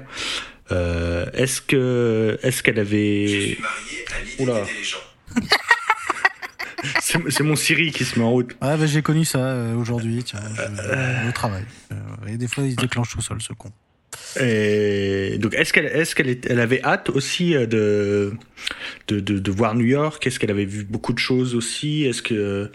Euh, 0.71 1.25
est-ce 1.33 1.61
que 1.61 2.37
est-ce 2.43 2.61
qu'elle 2.63 2.79
avait 2.79 3.57
Oula. 4.39 4.63
c'est 7.01 7.41
mon 7.41 7.55
Siri 7.55 7.91
qui 7.91 8.05
se 8.05 8.17
met 8.19 8.25
en 8.25 8.31
route. 8.31 8.55
Ah, 8.61 8.77
bah, 8.77 8.85
j'ai 8.85 9.01
connu 9.01 9.25
ça 9.25 9.39
euh, 9.39 9.75
aujourd'hui, 9.75 10.23
tiens, 10.23 10.39
je- 10.55 11.29
au 11.29 11.31
travail. 11.31 11.63
Euh, 11.91 11.95
et 12.27 12.37
des 12.37 12.47
fois, 12.47 12.63
il 12.65 12.71
se 12.71 12.75
déclenche 12.77 13.09
tout 13.11 13.21
seul, 13.21 13.41
ce 13.41 13.53
con. 13.53 13.71
Et 14.39 15.37
donc, 15.39 15.53
est-ce 15.55 15.71
qu'elle, 15.73 15.85
est-ce 15.85 16.15
qu'elle 16.15 16.29
est- 16.29 16.45
elle 16.49 16.59
avait 16.59 16.83
hâte 16.83 17.09
aussi 17.09 17.55
euh, 17.55 17.65
de, 17.65 18.33
de, 19.07 19.19
de, 19.19 19.39
de 19.39 19.51
voir 19.51 19.75
New 19.75 19.85
York? 19.85 20.25
Est-ce 20.25 20.39
qu'elle 20.39 20.51
avait 20.51 20.65
vu 20.65 20.83
beaucoup 20.83 21.13
de 21.13 21.19
choses 21.19 21.55
aussi? 21.55 22.05
Est-ce 22.05 22.21
que, 22.21 22.71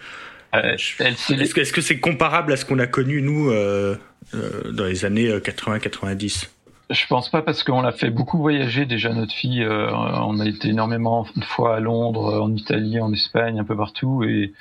Euh, 0.54 0.76
est-ce 0.76 1.72
que, 1.72 1.80
c'est 1.80 1.98
comparable 1.98 2.52
à 2.52 2.56
ce 2.56 2.64
qu'on 2.64 2.78
a 2.78 2.86
connu 2.86 3.20
nous 3.22 3.50
euh, 3.50 3.96
euh, 4.34 4.70
dans 4.72 4.84
les 4.84 5.04
années 5.04 5.28
80-90 5.38 6.48
Je 6.90 7.06
pense 7.06 7.30
pas 7.30 7.40
parce 7.40 7.62
qu'on 7.64 7.80
l'a 7.80 7.92
fait 7.92 8.10
beaucoup 8.10 8.36
voyager 8.38 8.84
déjà 8.84 9.10
notre 9.14 9.32
fille. 9.32 9.62
euh, 9.62 9.90
on 9.92 10.38
a 10.38 10.46
été 10.46 10.68
énormément 10.68 11.26
de 11.34 11.42
fois 11.44 11.76
à 11.76 11.80
Londres, 11.80 12.42
en 12.42 12.52
Italie, 12.54 13.00
en 13.00 13.10
Espagne, 13.10 13.58
un 13.58 13.64
peu 13.64 13.74
partout. 13.74 14.22
Et, 14.22 14.52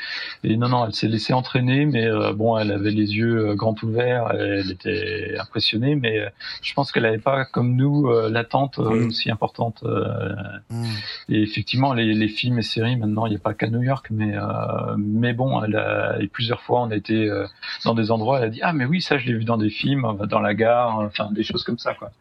et 0.46 0.56
non, 0.56 0.70
non, 0.70 0.86
elle 0.86 0.94
s'est 0.94 1.10
laissée 1.10 1.34
entraîner, 1.34 1.86
mais 1.86 2.06
euh, 2.08 2.32
bon, 2.32 2.58
elle 2.58 2.72
avait 2.72 2.92
les 2.92 3.14
yeux 3.16 3.50
euh, 3.50 3.56
grands 3.56 3.76
ouverts, 3.84 4.32
elle 4.40 4.72
était 4.72 5.36
impressionnée, 5.38 5.96
mais 5.96 6.20
euh, 6.20 6.30
je 6.62 6.74
pense 6.74 6.94
qu'elle 6.94 7.04
n'avait 7.04 7.18
pas 7.18 7.44
comme 7.44 7.76
nous 7.76 8.08
euh, 8.08 8.30
l'attente 8.30 8.78
Mm. 8.78 9.08
aussi 9.08 9.30
importante. 9.30 9.84
euh, 9.84 10.34
Hmm. 10.70 10.86
et 11.30 11.42
effectivement, 11.42 11.94
les, 11.94 12.14
les 12.14 12.28
films 12.30 12.58
et 12.60 12.64
séries, 12.64 12.96
maintenant, 12.96 13.26
il 13.26 13.32
n'y 13.32 13.36
a 13.36 13.40
pas 13.40 13.54
qu'à 13.54 13.68
New 13.68 13.84
York, 13.84 14.08
mais 14.12 14.36
euh, 14.36 14.96
mais 14.98 15.34
bon, 15.34 15.62
elle 15.64 15.76
a, 15.76 16.18
et 16.22 16.28
plusieurs 16.28 16.62
fois, 16.62 16.82
on 16.84 16.90
a 16.92 16.96
été 16.96 17.28
euh, 17.30 17.46
dans 17.86 17.94
des 17.94 18.12
endroits, 18.12 18.40
elle 18.40 18.46
a 18.46 18.50
dit 18.50 18.60
ah 18.64 18.72
mais 18.74 18.86
oui, 18.86 19.02
ça 19.02 19.18
je 19.18 19.26
l'ai 19.28 19.34
vu 19.34 19.44
dans 19.44 19.58
des 19.58 19.70
films, 19.70 20.08
dans 20.30 20.40
la 20.40 20.54
gare, 20.54 21.00
enfin 21.00 21.30
des 21.32 21.44
choses 21.44 21.64
comme 21.64 21.78
ça 21.78 21.94
quoi. 21.94 22.12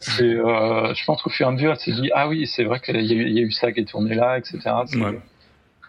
C'est, 0.00 0.22
euh, 0.24 0.94
je 0.94 1.04
pense 1.04 1.22
qu'au 1.22 1.30
fur 1.30 1.46
et 1.46 1.48
à 1.48 1.52
mesure, 1.52 1.72
elle 1.72 1.78
s'est 1.78 1.92
dit 1.92 2.10
ah 2.14 2.28
oui, 2.28 2.46
c'est 2.46 2.64
vrai 2.64 2.80
qu'il 2.80 3.00
y, 3.00 3.12
a 3.12 3.16
eu- 3.16 3.26
il 3.28 3.32
y 3.32 3.38
a 3.38 3.42
eu 3.42 3.50
ça 3.50 3.72
qui 3.72 3.80
est 3.80 3.84
tourné 3.84 4.14
là, 4.14 4.38
etc. 4.38 4.58
Ouais. 4.94 5.18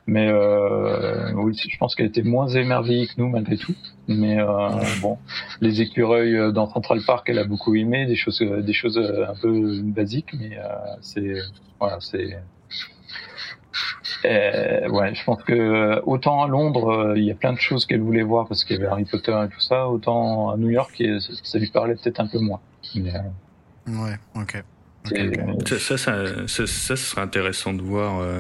Mais 0.08 0.28
euh, 0.28 1.32
oui, 1.36 1.56
je 1.56 1.78
pense 1.78 1.94
qu'elle 1.94 2.08
était 2.08 2.24
moins 2.24 2.48
émerveillée 2.48 3.06
que 3.06 3.14
nous 3.18 3.30
malgré 3.30 3.58
tout. 3.58 3.76
Mais 4.08 4.40
euh, 4.40 4.70
bon, 5.02 5.20
les 5.62 5.82
écureuils 5.82 6.52
dans 6.52 6.68
Central 6.68 7.00
Park, 7.06 7.28
elle 7.30 7.38
a 7.38 7.44
beaucoup 7.44 7.76
aimé 7.76 8.08
des 8.08 8.16
choses, 8.16 8.40
des 8.42 8.74
choses 8.74 8.98
un 8.98 9.36
peu 9.40 9.82
basiques, 9.84 10.34
mais 10.34 10.58
c'est 11.02 11.36
voilà, 11.80 11.98
c'est 12.00 12.40
ouais, 14.24 15.14
je 15.14 15.24
pense 15.24 15.44
que 15.44 16.02
autant 16.06 16.44
à 16.44 16.48
Londres, 16.48 17.14
il 17.16 17.24
y 17.24 17.32
a 17.32 17.36
plein 17.36 17.54
de 17.54 17.60
choses 17.60 17.86
qu'elle 17.86 18.02
voulait 18.02 18.24
voir 18.24 18.48
parce 18.48 18.64
qu'il 18.64 18.76
y 18.78 18.80
avait 18.80 18.88
Harry 18.88 19.06
Potter 19.06 19.38
et 19.46 19.50
tout 19.54 19.60
ça, 19.60 19.88
autant 19.88 20.50
à 20.50 20.58
New 20.58 20.70
York, 20.70 21.02
ça, 21.44 21.60
lui 21.60 21.70
parlait 21.70 21.96
peut-être 21.96 22.20
un 22.20 22.28
peu 22.28 22.40
moins. 22.40 22.60
Mais, 22.96 23.14
Ouais, 23.90 24.18
ok. 24.36 24.64
Ça, 25.80 25.98
ça, 25.98 26.48
ça, 26.48 26.68
ça, 26.68 26.96
serait 26.96 27.22
intéressant 27.22 27.74
de 27.74 27.82
voir. 27.82 28.20
euh, 28.20 28.38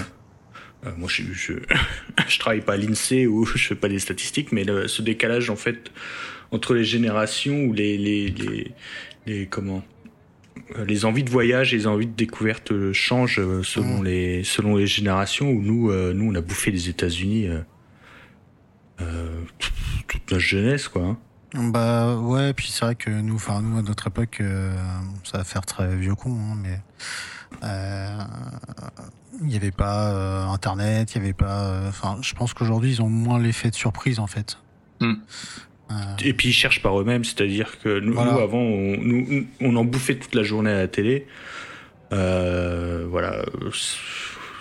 euh, 0.86 0.91
moi, 0.97 1.10
je, 1.12 1.24
je, 1.34 1.54
je 2.28 2.39
travaille 2.39 2.62
pas 2.62 2.74
à 2.74 2.78
l'INSEE 2.78 3.28
ou 3.28 3.45
je 3.56 3.58
fais 3.68 3.76
pas 3.76 3.89
des 3.89 4.00
statistiques, 4.00 4.52
mais 4.52 4.64
le- 4.64 4.88
ce 4.88 5.02
décalage 5.02 5.50
en 5.50 5.56
fait 5.56 5.91
entre 6.52 6.74
les 6.74 6.84
générations 6.84 7.66
ou 7.66 7.74
les, 7.74 7.97
les, 7.97 8.30
les, 8.30 8.72
les 9.26 9.45
comment 9.47 9.84
euh, 10.78 10.86
les 10.86 11.06
envies 11.06 11.24
de 11.24 11.30
voyage 11.30 11.74
et 11.74 11.78
les 11.78 11.88
envies 11.88 12.08
de 12.08 12.16
découverte 12.16 12.91
changent 12.91 13.41
selon 13.64 14.02
les 14.04 14.43
selon 14.43 14.76
les 14.76 14.88
générations. 14.88 15.50
Où 15.50 15.62
nous, 15.62 15.89
euh, 15.91 16.14
nous, 16.14 16.32
on 16.32 16.36
a 16.36 16.41
bouffé 16.41 16.72
les 16.72 16.89
États-Unis 16.89 17.47
euh, 17.47 17.60
euh, 19.02 19.41
toute 20.08 20.32
notre 20.32 20.39
jeunesse, 20.43 20.88
quoi. 20.88 21.18
Bah 21.54 22.16
ouais, 22.16 22.54
puis 22.54 22.68
c'est 22.70 22.86
vrai 22.86 22.95
que 22.95 23.10
nous, 23.10 23.36
enfin 23.36 23.62
nous 23.62 23.80
à 23.80 23.82
notre 23.82 24.08
époque, 24.08 24.38
euh, 24.41 24.72
ça 25.24 25.39
va 25.39 25.43
faire 25.43 25.66
très 25.66 25.95
vieux 25.95 26.14
con, 26.14 26.32
hein, 26.32 26.58
mais 26.62 26.80
euh, 27.64 28.18
il 29.41 29.47
n'y 29.47 29.56
avait 29.56 29.72
pas 29.72 30.12
euh, 30.14 30.45
Internet, 30.45 31.16
il 31.16 31.22
n'y 31.22 31.26
avait 31.26 31.34
pas. 31.34 31.88
Enfin, 31.88 32.18
je 32.22 32.36
pense 32.36 32.54
qu'aujourd'hui 32.54 32.91
ils 32.91 33.02
ont 33.02 33.10
moins 33.10 33.39
l'effet 33.39 33.72
de 33.72 33.76
surprise 33.76 34.20
en 34.20 34.28
fait. 34.28 34.60
Hmm. 35.00 35.14
Mm. 35.89 35.95
Et 36.24 36.34
puis 36.34 36.50
ils 36.50 36.54
cherchent 36.54 36.84
par 36.84 37.00
eux-mêmes, 37.02 37.24
c'est-à-dire 37.24 37.80
que 37.80 38.00
nous, 38.00 38.14
Voilà. 38.14 38.34
nous, 38.34 38.39
avant, 38.39 38.60
on, 38.60 38.97
nous, 38.97 39.47
on 39.60 39.76
en 39.76 39.86
bouffait 39.86 40.16
toute 40.16 40.36
la 40.36 40.43
journée 40.43 40.70
à 40.70 40.78
la 40.78 40.88
télé. 40.88 41.26
Voilà. 42.12 43.43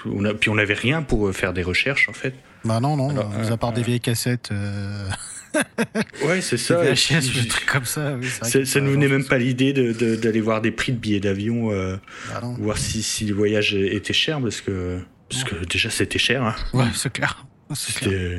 On 0.07 0.25
a, 0.25 0.33
puis 0.33 0.49
on 0.49 0.55
n'avait 0.55 0.73
rien 0.73 1.03
pour 1.03 1.31
faire 1.35 1.53
des 1.53 1.63
recherches 1.63 2.09
en 2.09 2.15
fait. 2.15 2.35
Bah 2.65 2.81
non, 2.81 2.97
non, 2.97 3.11
Alors, 3.11 3.33
à 3.51 3.57
part 3.57 3.73
des 3.73 3.83
vieilles 3.83 4.01
cassettes. 4.01 4.51
Euh... 4.53 5.09
ouais, 6.27 6.41
c'est 6.41 6.57
ça. 6.57 6.83
Des 6.83 6.93
VHS, 6.93 7.43
des 7.43 7.49
trucs 7.49 7.67
comme 7.67 7.85
ça. 7.85 8.17
Oui, 8.17 8.29
ça, 8.43 8.65
ça 8.65 8.81
nous 8.81 8.93
venait 8.93 9.09
même 9.09 9.25
pas 9.25 9.39
l'idée 9.39 9.73
d'aller 9.73 10.19
de, 10.19 10.41
voir 10.41 10.61
des 10.61 10.71
prix 10.71 10.93
de 10.93 10.99
billets 10.99 11.21
d'avion, 11.21 11.73
euh, 11.73 11.97
bah 12.29 12.41
voir 12.59 12.79
si, 12.79 13.03
si 13.03 13.25
le 13.25 13.35
voyage 13.35 13.75
était 13.75 14.13
cher, 14.13 14.41
parce 14.41 14.61
que, 14.61 15.01
parce 15.31 15.45
que 15.45 15.65
déjà 15.65 15.91
c'était 15.91 16.19
cher. 16.19 16.45
Hein. 16.45 16.55
Ouais, 16.75 16.87
c'est 16.95 17.13
clair. 17.13 17.45
C'était 17.75 18.09
euh, 18.09 18.39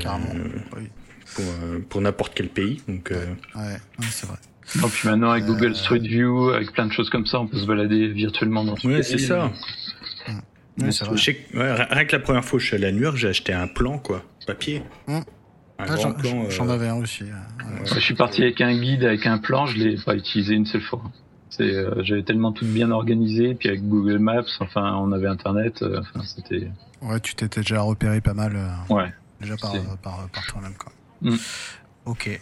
oui. 0.75 0.87
pour, 1.35 1.45
euh, 1.45 1.79
pour 1.87 2.01
n'importe 2.01 2.33
quel 2.35 2.49
pays. 2.49 2.81
Donc, 2.87 3.11
euh, 3.11 3.25
ouais, 3.55 3.61
ouais 3.61 4.05
c'est 4.09 4.25
vrai. 4.27 4.37
Et 4.75 4.87
puis 4.87 5.09
maintenant 5.09 5.31
avec 5.31 5.45
Google 5.45 5.75
Street 5.75 5.99
View, 5.99 6.49
avec 6.49 6.71
plein 6.73 6.85
de 6.85 6.93
choses 6.93 7.09
comme 7.09 7.25
ça, 7.25 7.39
on 7.39 7.47
peut 7.47 7.57
se 7.57 7.65
balader 7.65 8.07
virtuellement 8.09 8.63
dans. 8.63 8.75
Ouais, 8.83 9.01
c'est 9.01 9.17
ça. 9.17 9.51
Ouais, 10.81 11.73
rien 11.73 12.05
que 12.05 12.15
la 12.15 12.19
première 12.21 12.45
fois 12.45 12.57
que 12.57 12.63
je 12.63 12.67
suis 12.67 12.75
allé 12.75 12.87
à 12.87 12.91
New 12.91 13.01
York, 13.01 13.17
j'ai 13.17 13.29
acheté 13.29 13.53
un 13.53 13.67
plan, 13.67 13.97
quoi, 13.97 14.23
papier. 14.47 14.83
Mmh. 15.07 15.19
Ah, 15.77 15.85
j'en 16.49 16.69
avais 16.69 16.89
un 16.89 16.95
aussi. 16.95 17.23
je 17.85 17.99
suis 17.99 18.15
parti 18.15 18.43
avec 18.43 18.59
un 18.59 18.77
guide, 18.77 19.05
avec 19.05 19.25
un 19.25 19.37
plan, 19.37 19.65
je 19.65 19.77
l'ai 19.77 19.95
pas 20.03 20.15
utilisé 20.15 20.53
une 20.53 20.65
seule 20.65 20.81
fois. 20.81 21.01
Euh, 21.59 22.03
j'avais 22.03 22.23
tellement 22.23 22.51
tout 22.51 22.65
bien 22.65 22.91
organisé, 22.91 23.55
puis 23.55 23.69
avec 23.69 23.87
Google 23.87 24.19
Maps, 24.19 24.43
enfin, 24.59 24.95
on 24.95 25.11
avait 25.11 25.27
Internet, 25.27 25.81
euh, 25.81 25.99
enfin, 26.01 26.23
c'était. 26.25 26.69
Ouais, 27.01 27.19
tu 27.19 27.35
t'étais 27.35 27.61
déjà 27.61 27.81
repéré 27.81 28.21
pas 28.21 28.33
mal. 28.33 28.55
Euh, 28.55 28.93
ouais. 28.93 29.11
Déjà 29.41 29.55
par, 29.57 29.73
par, 30.01 30.29
par 30.29 30.45
toi-même, 30.47 30.75
quoi. 30.75 30.91
Mm. 31.21 31.35
Ok. 32.05 32.41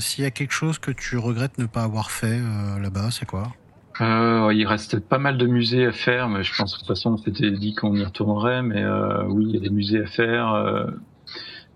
S'il 0.00 0.24
y 0.24 0.26
a 0.26 0.30
quelque 0.30 0.52
chose 0.52 0.78
que 0.78 0.90
tu 0.90 1.18
regrettes 1.18 1.58
ne 1.58 1.66
pas 1.66 1.82
avoir 1.82 2.10
fait 2.10 2.40
là-bas, 2.80 3.10
c'est 3.10 3.26
quoi? 3.26 3.52
Euh, 4.00 4.52
il 4.52 4.66
reste 4.66 4.98
pas 5.00 5.18
mal 5.18 5.38
de 5.38 5.46
musées 5.46 5.86
à 5.86 5.92
faire, 5.92 6.28
mais 6.28 6.42
je 6.42 6.56
pense 6.56 6.72
de 6.72 6.78
toute 6.78 6.86
façon 6.86 7.12
on 7.12 7.16
s'était 7.16 7.50
dit 7.50 7.74
qu'on 7.74 7.94
y 7.94 8.04
retournerait, 8.04 8.62
mais 8.62 8.82
euh, 8.82 9.24
oui, 9.28 9.46
il 9.48 9.54
y 9.54 9.56
a 9.56 9.60
des 9.60 9.70
musées 9.70 10.02
à 10.02 10.06
faire. 10.06 10.52
Euh, 10.52 10.86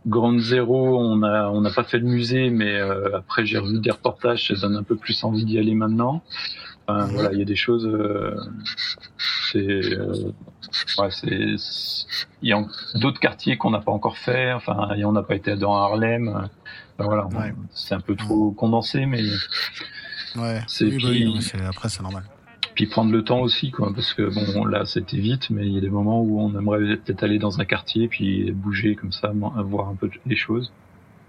Grande 0.07 0.41
Zéro, 0.41 0.99
on 0.99 1.23
a 1.23 1.49
on 1.49 1.61
n'a 1.61 1.71
pas 1.71 1.85
fait 1.85 1.99
le 1.99 2.07
musée, 2.07 2.51
mais 2.51 2.75
euh, 2.77 3.17
après 3.17 3.45
j'ai 3.45 3.59
revu 3.59 3.79
des 3.81 3.91
reportages, 3.91 4.49
ça 4.49 4.55
donne 4.55 4.77
un 4.77 4.83
peu 4.83 4.97
plus 4.97 5.23
envie 5.25 5.45
d'y 5.45 5.59
aller 5.59 5.75
maintenant. 5.75 6.23
Enfin, 6.87 7.07
mhm. 7.07 7.13
Voilà, 7.13 7.33
il 7.33 7.39
y 7.39 7.43
a 7.43 7.45
des 7.45 7.57
choses. 7.57 7.87
Euh, 7.87 8.35
c'est 9.51 9.59
euh, 9.59 10.33
ouais, 10.99 11.11
c'est 11.11 11.57
il 12.43 12.49
y 12.49 12.53
a 12.53 12.65
d'autres 12.95 13.21
quartiers 13.21 13.57
qu'on 13.59 13.71
n'a 13.71 13.81
pas 13.81 13.93
encore 13.93 14.17
fait. 14.17 14.53
Enfin, 14.53 14.89
on 15.05 15.13
n'a 15.13 15.23
pas 15.23 15.35
été 15.35 15.57
dans 15.57 15.75
Harlem. 15.75 16.29
Enfin, 16.29 16.49
voilà, 16.99 17.29
c'est 17.75 17.95
un 17.95 18.01
peu 18.01 18.17
trop 18.17 18.51
condensé, 18.53 19.07
mais 19.07 19.23
ouais. 20.41 20.61
c'est 20.67 20.87
oui, 20.87 21.41
bah 21.55 21.69
après 21.69 21.89
c'est 21.89 22.03
normal 22.03 22.25
puis 22.79 22.87
prendre 22.87 23.11
le 23.11 23.25
temps 23.25 23.41
aussi, 23.41 23.73
quoi, 23.73 23.93
parce 23.93 24.15
que 24.15 24.23
bon, 24.33 24.65
là, 24.65 24.85
c'était 24.85 25.17
vite, 25.17 25.51
mais 25.51 25.67
il 25.67 25.73
y 25.73 25.79
a 25.79 25.81
des 25.81 25.91
moments 25.91 26.23
où 26.23 26.41
on 26.41 26.57
aimerait 26.57 26.97
peut-être 26.97 27.25
aller 27.25 27.41
dans 27.41 27.59
un 27.61 27.65
quartier, 27.65 28.07
puis 28.07 28.53
bouger 28.53 28.95
comme 28.95 29.11
ça, 29.11 29.33
voir 29.35 29.89
un 29.89 29.97
peu 29.97 30.09
les 30.27 30.37
choses. 30.37 30.73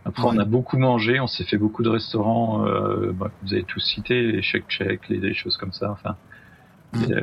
Après, 0.05 0.25
on 0.27 0.37
a 0.37 0.45
beaucoup 0.45 0.77
mangé, 0.77 1.19
on 1.19 1.25
s'est 1.25 1.45
fait 1.45 1.57
beaucoup 1.57 1.81
de 1.81 1.89
restaurants, 1.89 2.67
euh, 2.67 3.13
bah, 3.13 3.31
vous 3.41 3.53
avez 3.55 3.63
tous 3.63 3.79
cité, 3.79 4.31
les 4.31 4.43
Check 4.43 4.67
Check, 4.69 5.09
les, 5.09 5.33
choses 5.33 5.57
comme 5.57 5.73
ça, 5.73 5.89
enfin. 5.89 6.17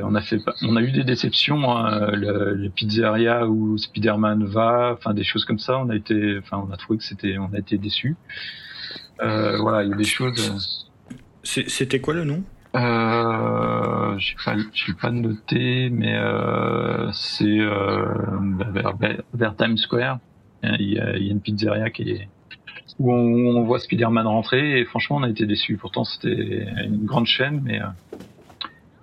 On 0.03 0.13
a 0.13 0.19
fait, 0.19 0.41
on 0.61 0.75
a 0.75 0.81
eu 0.81 0.91
des 0.91 1.05
déceptions, 1.05 1.71
hein, 1.77 2.11
le, 2.11 2.53
les 2.53 2.69
pizzerias 2.69 3.47
où 3.47 3.77
Spider-Man 3.77 4.43
va, 4.43 4.91
enfin 4.93 5.13
des 5.13 5.23
choses 5.23 5.45
comme 5.45 5.59
ça. 5.59 5.77
On 5.77 5.89
a 5.89 5.95
été, 5.95 6.37
enfin 6.39 6.65
on 6.65 6.71
a 6.73 6.77
trouvé 6.77 6.99
que 6.99 7.05
c'était, 7.05 7.37
on 7.37 7.53
a 7.53 7.59
été 7.59 7.77
déçus. 7.77 8.17
Euh, 9.21 9.57
voilà, 9.57 9.83
il 9.83 9.89
y 9.89 9.93
a 9.93 9.95
des 9.95 10.05
choses. 10.05 10.86
C'était 11.43 11.99
quoi 11.99 12.13
le 12.13 12.23
nom? 12.23 12.43
Euh, 12.75 14.17
je 14.19 14.35
pas, 14.43 14.55
suis 14.73 14.93
pas 14.93 15.11
noté, 15.11 15.89
mais 15.89 16.15
euh, 16.15 17.09
c'est 17.11 17.59
euh, 17.59 18.05
vers, 18.71 18.95
vers, 19.33 19.55
Times 19.55 19.77
Square. 19.77 20.19
Il 20.63 20.93
y, 20.93 20.99
a, 20.99 21.15
il 21.15 21.25
y 21.25 21.29
a 21.29 21.31
une 21.31 21.39
pizzeria 21.39 21.89
qui 21.89 22.11
est 22.11 22.27
où 22.99 23.11
on, 23.13 23.57
on 23.57 23.63
voit 23.63 23.79
Spider-Man 23.79 24.25
rentrer 24.25 24.79
et 24.79 24.85
franchement 24.85 25.17
on 25.17 25.23
a 25.23 25.29
été 25.29 25.45
déçus. 25.45 25.77
Pourtant 25.77 26.03
c'était 26.03 26.67
une 26.83 27.05
grande 27.05 27.27
chaîne, 27.27 27.61
mais 27.63 27.81
euh, 27.81 27.85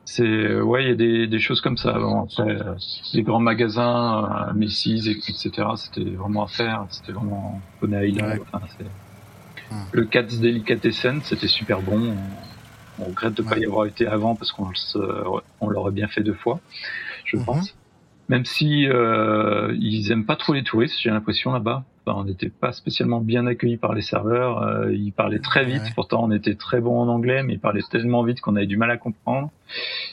c'est 0.04 0.60
ouais 0.60 0.84
il 0.84 0.88
y 0.88 0.92
a 0.92 0.94
des, 0.94 1.26
des 1.26 1.38
choses 1.38 1.60
comme 1.60 1.76
ça. 1.76 1.92
Bon, 1.92 2.24
après 2.24 2.56
les 3.12 3.22
grands 3.22 3.40
magasins, 3.40 4.48
euh, 4.48 4.52
Macy's 4.54 5.06
etc. 5.06 5.50
C'était 5.76 6.10
vraiment 6.10 6.44
à 6.44 6.48
faire. 6.48 6.86
C'était 6.90 7.12
vraiment 7.12 7.60
Bonnet 7.80 8.10
Island. 8.10 8.40
Enfin, 8.52 8.66
le 9.92 10.04
Cats 10.04 10.22
Delicatessen 10.22 11.20
c'était 11.22 11.48
super 11.48 11.80
bon. 11.80 12.14
On 12.98 13.04
regrette 13.04 13.34
de 13.34 13.42
ne 13.42 13.48
pas 13.48 13.58
y 13.58 13.64
avoir 13.64 13.86
été 13.86 14.06
avant 14.06 14.36
parce 14.36 14.52
qu'on 14.52 14.70
on 15.60 15.68
l'aurait 15.68 15.92
bien 15.92 16.08
fait 16.08 16.22
deux 16.22 16.34
fois, 16.34 16.60
je 17.24 17.36
mhm. 17.36 17.44
pense. 17.44 17.76
Même 18.28 18.44
si 18.46 18.86
euh, 18.86 19.76
ils 19.78 20.10
aiment 20.10 20.24
pas 20.24 20.36
trop 20.36 20.54
les 20.54 20.62
touristes, 20.62 20.96
j'ai 20.98 21.10
l'impression 21.10 21.52
là-bas. 21.52 21.84
on 22.06 22.24
n'était 22.24 22.48
pas 22.48 22.72
spécialement 22.72 23.20
bien 23.20 23.46
accueillis 23.46 23.76
par 23.76 23.92
les 23.92 24.00
serveurs. 24.00 24.62
Euh, 24.62 24.94
ils 24.94 25.12
parlaient 25.12 25.40
très 25.40 25.64
vite. 25.64 25.82
Pourtant, 25.94 26.24
on 26.24 26.30
était 26.30 26.54
très 26.54 26.80
bon 26.80 26.98
en 26.98 27.08
anglais, 27.08 27.42
mais 27.42 27.54
ils 27.54 27.60
parlaient 27.60 27.82
tellement 27.90 28.22
vite 28.22 28.40
qu'on 28.40 28.56
avait 28.56 28.66
du 28.66 28.78
mal 28.78 28.90
à 28.90 28.96
comprendre. 28.96 29.50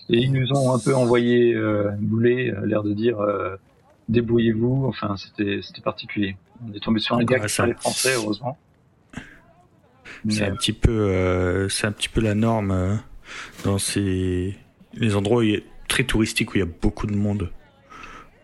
Et 0.10 0.18
ils 0.18 0.32
nous 0.34 0.52
ont 0.52 0.74
un 0.74 0.80
peu 0.80 0.94
envoyé 0.94 1.54
euh, 1.54 1.92
boulet, 2.00 2.52
euh, 2.52 2.66
l'air 2.66 2.84
de 2.84 2.94
dire 2.94 3.22
euh, 3.22 3.56
débrouillez-vous. 4.10 4.86
Enfin, 4.88 5.16
c'était 5.16 5.62
c'était 5.62 5.82
particulier. 5.82 6.36
On 6.68 6.74
est 6.74 6.84
tombé 6.84 7.00
sur 7.00 7.16
un 7.16 7.24
gars 7.24 7.40
qui 7.40 7.56
parlait 7.56 7.74
français, 7.76 8.16
heureusement. 8.16 8.58
C'est 10.30 10.46
un 10.46 10.56
petit 10.56 10.74
peu, 10.74 10.92
euh, 10.92 11.70
c'est 11.70 11.88
un 11.88 11.92
petit 11.92 12.10
peu 12.10 12.22
la 12.22 12.36
norme 12.36 12.72
euh, 12.72 12.96
dans 13.64 13.78
ces 13.78 14.56
les 14.94 15.16
endroits 15.16 15.44
très 15.88 16.04
touristiques 16.04 16.52
où 16.52 16.58
il 16.58 16.60
y 16.60 16.64
a 16.64 16.70
beaucoup 16.82 17.08
de 17.08 17.16
monde. 17.16 17.50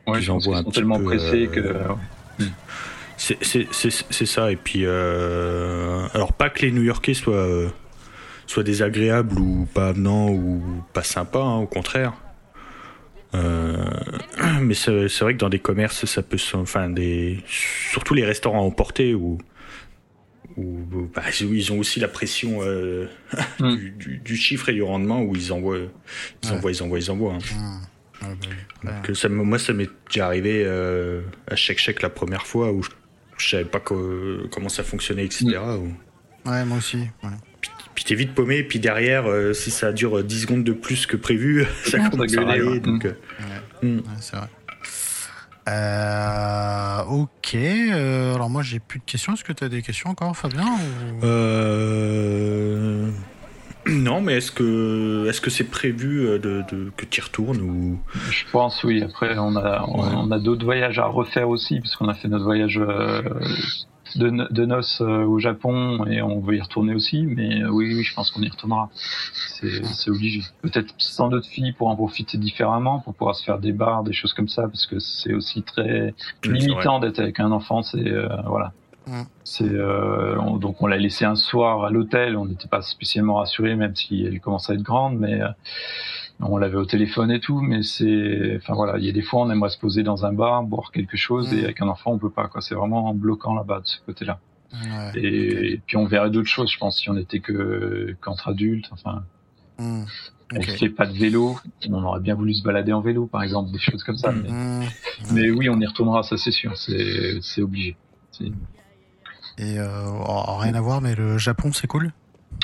Ouais, 0.07 0.19
ils 0.19 0.25
sont 0.25 0.39
tellement 0.71 0.99
pressés 0.99 1.49
que. 1.51 1.59
Euh, 1.59 2.47
c'est 3.17 4.25
ça 4.25 4.51
et 4.51 4.55
puis 4.55 4.85
alors 4.85 6.33
pas 6.33 6.49
que 6.49 6.61
les 6.61 6.71
New-Yorkais 6.71 7.13
soient 7.13 7.47
soient 8.45 8.63
désagréables 8.63 9.39
ou 9.39 9.67
pas 9.73 9.89
avenants 9.89 10.29
ou 10.29 10.61
pas 10.93 11.03
sympas, 11.03 11.43
hein, 11.43 11.57
au 11.57 11.67
contraire. 11.67 12.13
mais 13.33 14.73
c'est 14.73 15.19
vrai 15.19 15.33
que 15.33 15.39
dans 15.39 15.49
des 15.49 15.59
commerces, 15.59 16.05
ça 16.05 16.23
peut, 16.23 16.37
enfin 16.53 16.89
des, 16.89 17.43
surtout 17.45 18.13
les 18.13 18.25
restaurants 18.25 18.59
à 18.59 18.63
emporter 18.63 19.13
où 20.57 21.07
bah, 21.13 21.21
ils 21.39 21.71
ont 21.71 21.79
aussi 21.79 21.99
la 21.99 22.07
pression 22.07 22.59
euh, 22.61 23.07
hmm. 23.59 23.75
du, 24.23 24.35
chiffre 24.35 24.69
et 24.69 24.73
du 24.73 24.81
rendement 24.81 25.21
où 25.21 25.35
ils 25.35 25.53
envoient, 25.53 25.77
ils 26.43 26.51
envoient, 26.51 26.71
ils 26.71 26.83
envoient, 26.83 26.99
ils 26.99 27.11
envoient. 27.11 27.33
Hein. 27.33 27.55
Hmm. 27.55 27.81
Ah, 28.19 28.25
bah 28.83 28.91
Donc, 29.05 29.15
ça, 29.15 29.29
moi, 29.29 29.59
ça 29.59 29.73
m'est 29.73 29.89
déjà 30.07 30.25
arrivé 30.25 30.63
euh, 30.65 31.21
à 31.47 31.55
chaque 31.55 31.77
chèque 31.77 32.01
la 32.01 32.09
première 32.09 32.47
fois 32.47 32.71
où 32.71 32.81
je, 32.81 32.89
je 33.37 33.49
savais 33.49 33.65
pas 33.65 33.79
comment 33.79 34.69
ça 34.69 34.83
fonctionnait, 34.83 35.25
etc. 35.25 35.45
Hmm. 35.45 36.49
Ouais, 36.49 36.65
moi 36.65 36.79
aussi. 36.79 37.07
Puis, 37.93 38.03
t'es 38.03 38.15
vite 38.15 38.33
paumé, 38.33 38.63
puis 38.63 38.79
derrière, 38.79 39.27
euh, 39.27 39.53
si 39.53 39.69
ça 39.69 39.91
dure 39.91 40.23
10 40.23 40.41
secondes 40.41 40.63
de 40.63 40.73
plus 40.73 41.05
que 41.05 41.17
prévu, 41.17 41.65
ça 41.85 41.99
commence 42.09 42.35
à 42.35 42.43
râler. 42.43 42.79
Donc, 42.79 43.07
c'est 44.19 44.35
vrai. 44.35 44.47
Euh, 45.67 47.03
ok. 47.09 47.55
Euh, 47.55 48.35
alors 48.35 48.49
moi 48.49 48.61
j'ai 48.61 48.79
plus 48.79 48.99
de 48.99 49.05
questions. 49.05 49.33
Est-ce 49.33 49.43
que 49.43 49.53
tu 49.53 49.63
as 49.63 49.69
des 49.69 49.81
questions 49.81 50.09
encore, 50.09 50.35
Fabien 50.35 50.65
euh... 51.23 53.11
Non, 53.89 54.19
mais 54.19 54.33
est-ce 54.35 54.51
que 54.51 55.27
est-ce 55.29 55.39
que 55.39 55.49
c'est 55.49 55.63
prévu 55.63 56.27
euh, 56.27 56.39
de, 56.39 56.61
de 56.69 56.91
que 56.97 57.05
tu 57.05 57.21
y 57.21 57.23
retournes 57.23 57.61
ou? 57.61 57.99
Je 58.31 58.43
pense 58.51 58.83
oui. 58.83 59.01
Après 59.01 59.37
on 59.37 59.55
a 59.55 59.85
on, 59.87 60.29
a 60.29 60.39
d'autres 60.39 60.65
voyages 60.65 60.99
à 60.99 61.05
refaire 61.05 61.47
aussi 61.47 61.79
puisqu'on 61.79 62.09
a 62.09 62.13
fait 62.13 62.27
notre 62.27 62.43
voyage 62.43 62.77
euh, 62.77 63.21
de, 64.17 64.51
de 64.51 64.65
noces 64.65 65.01
euh, 65.01 65.23
au 65.23 65.39
Japon 65.39 66.05
et 66.05 66.21
on 66.21 66.39
veut 66.39 66.55
y 66.55 66.61
retourner 66.61 66.93
aussi. 66.93 67.23
Mais 67.23 67.61
euh, 67.61 67.69
oui, 67.69 67.93
oui, 67.93 68.03
je 68.03 68.13
pense 68.13 68.31
qu'on 68.31 68.41
y 68.41 68.49
retournera. 68.49 68.89
C'est 68.93 70.09
obligé. 70.09 70.41
Peut-être 70.61 70.93
sans 70.97 71.29
d'autres 71.29 71.47
filles 71.47 71.73
pour 71.73 71.87
en 71.87 71.95
profiter 71.95 72.37
différemment, 72.37 72.99
pour 72.99 73.13
pouvoir 73.13 73.35
se 73.35 73.43
faire 73.43 73.59
des 73.59 73.71
bars, 73.71 74.03
des 74.03 74.13
choses 74.13 74.33
comme 74.33 74.47
ça, 74.47 74.63
parce 74.63 74.85
que 74.85 74.99
c'est 74.99 75.33
aussi 75.33 75.63
très 75.63 76.13
limitant 76.43 76.99
d'être 76.99 77.19
avec 77.19 77.39
un 77.39 77.51
enfant. 77.51 77.81
C'est 77.81 78.07
euh, 78.07 78.27
voilà. 78.45 78.73
C'est 79.45 79.63
euh, 79.63 80.35
donc 80.57 80.81
on 80.81 80.87
l'a 80.87 80.97
laissé 80.97 81.23
un 81.23 81.35
soir 81.35 81.85
à 81.85 81.89
l'hôtel. 81.89 82.35
On 82.35 82.45
n'était 82.45 82.67
pas 82.67 82.81
spécialement 82.81 83.35
rassuré, 83.35 83.75
même 83.75 83.95
si 83.95 84.25
elle 84.25 84.41
commençait 84.41 84.73
à 84.73 84.75
être 84.75 84.83
grande, 84.83 85.17
mais 85.17 85.39
on 86.39 86.57
l'avait 86.57 86.77
au 86.77 86.85
téléphone 86.85 87.31
et 87.31 87.39
tout, 87.39 87.61
mais 87.61 87.81
c'est, 87.81 88.57
enfin 88.57 88.73
voilà, 88.75 88.97
il 88.99 89.05
y 89.05 89.09
a 89.09 89.11
des 89.11 89.21
fois 89.21 89.41
on 89.41 89.49
aimerait 89.49 89.69
se 89.69 89.79
poser 89.79 90.03
dans 90.03 90.25
un 90.25 90.33
bar, 90.33 90.63
boire 90.63 90.91
quelque 90.91 91.17
chose, 91.17 91.51
et 91.53 91.61
mm. 91.61 91.65
avec 91.65 91.81
un 91.81 91.87
enfant 91.87 92.11
on 92.11 92.19
peut 92.19 92.29
pas, 92.29 92.47
quoi. 92.47 92.61
C'est 92.61 92.75
vraiment 92.75 93.13
bloquant 93.13 93.55
là-bas 93.55 93.79
de 93.81 93.87
ce 93.87 93.97
côté-là. 94.05 94.39
et, 95.15 95.81
puis 95.87 95.97
on 95.97 96.05
verrait 96.05 96.29
d'autres 96.29 96.49
choses, 96.49 96.71
je 96.71 96.77
pense, 96.77 96.99
si 96.99 97.09
on 97.09 97.17
était 97.17 97.39
que 97.39 98.15
qu'entre 98.21 98.49
adultes. 98.49 98.89
Enfin, 98.91 99.23
mm. 99.79 100.03
on 100.55 100.61
fait 100.61 100.89
pas 100.89 101.07
de 101.07 101.17
vélo, 101.17 101.57
on 101.89 102.03
aurait 102.03 102.19
bien 102.19 102.35
voulu 102.35 102.53
se 102.53 102.63
balader 102.63 102.93
en 102.93 103.01
vélo, 103.01 103.25
par 103.25 103.41
exemple, 103.41 103.71
des 103.71 103.79
choses 103.79 104.03
comme 104.03 104.17
ça. 104.17 104.31
Mm. 104.31 104.85
Mais, 105.33 105.49
oui, 105.49 105.69
on 105.69 105.79
y 105.79 105.85
retournera, 105.85 106.21
ça 106.21 106.37
c'est 106.37 106.51
sûr, 106.51 106.77
c'est 106.77 107.61
obligé. 107.61 107.97
Et 109.59 109.79
euh, 109.79 110.11
oh, 110.27 110.57
rien 110.57 110.75
à 110.75 110.81
voir, 110.81 111.01
mais 111.01 111.15
le 111.15 111.39
Japon 111.39 111.71
c'est 111.73 111.87
cool? 111.87 112.13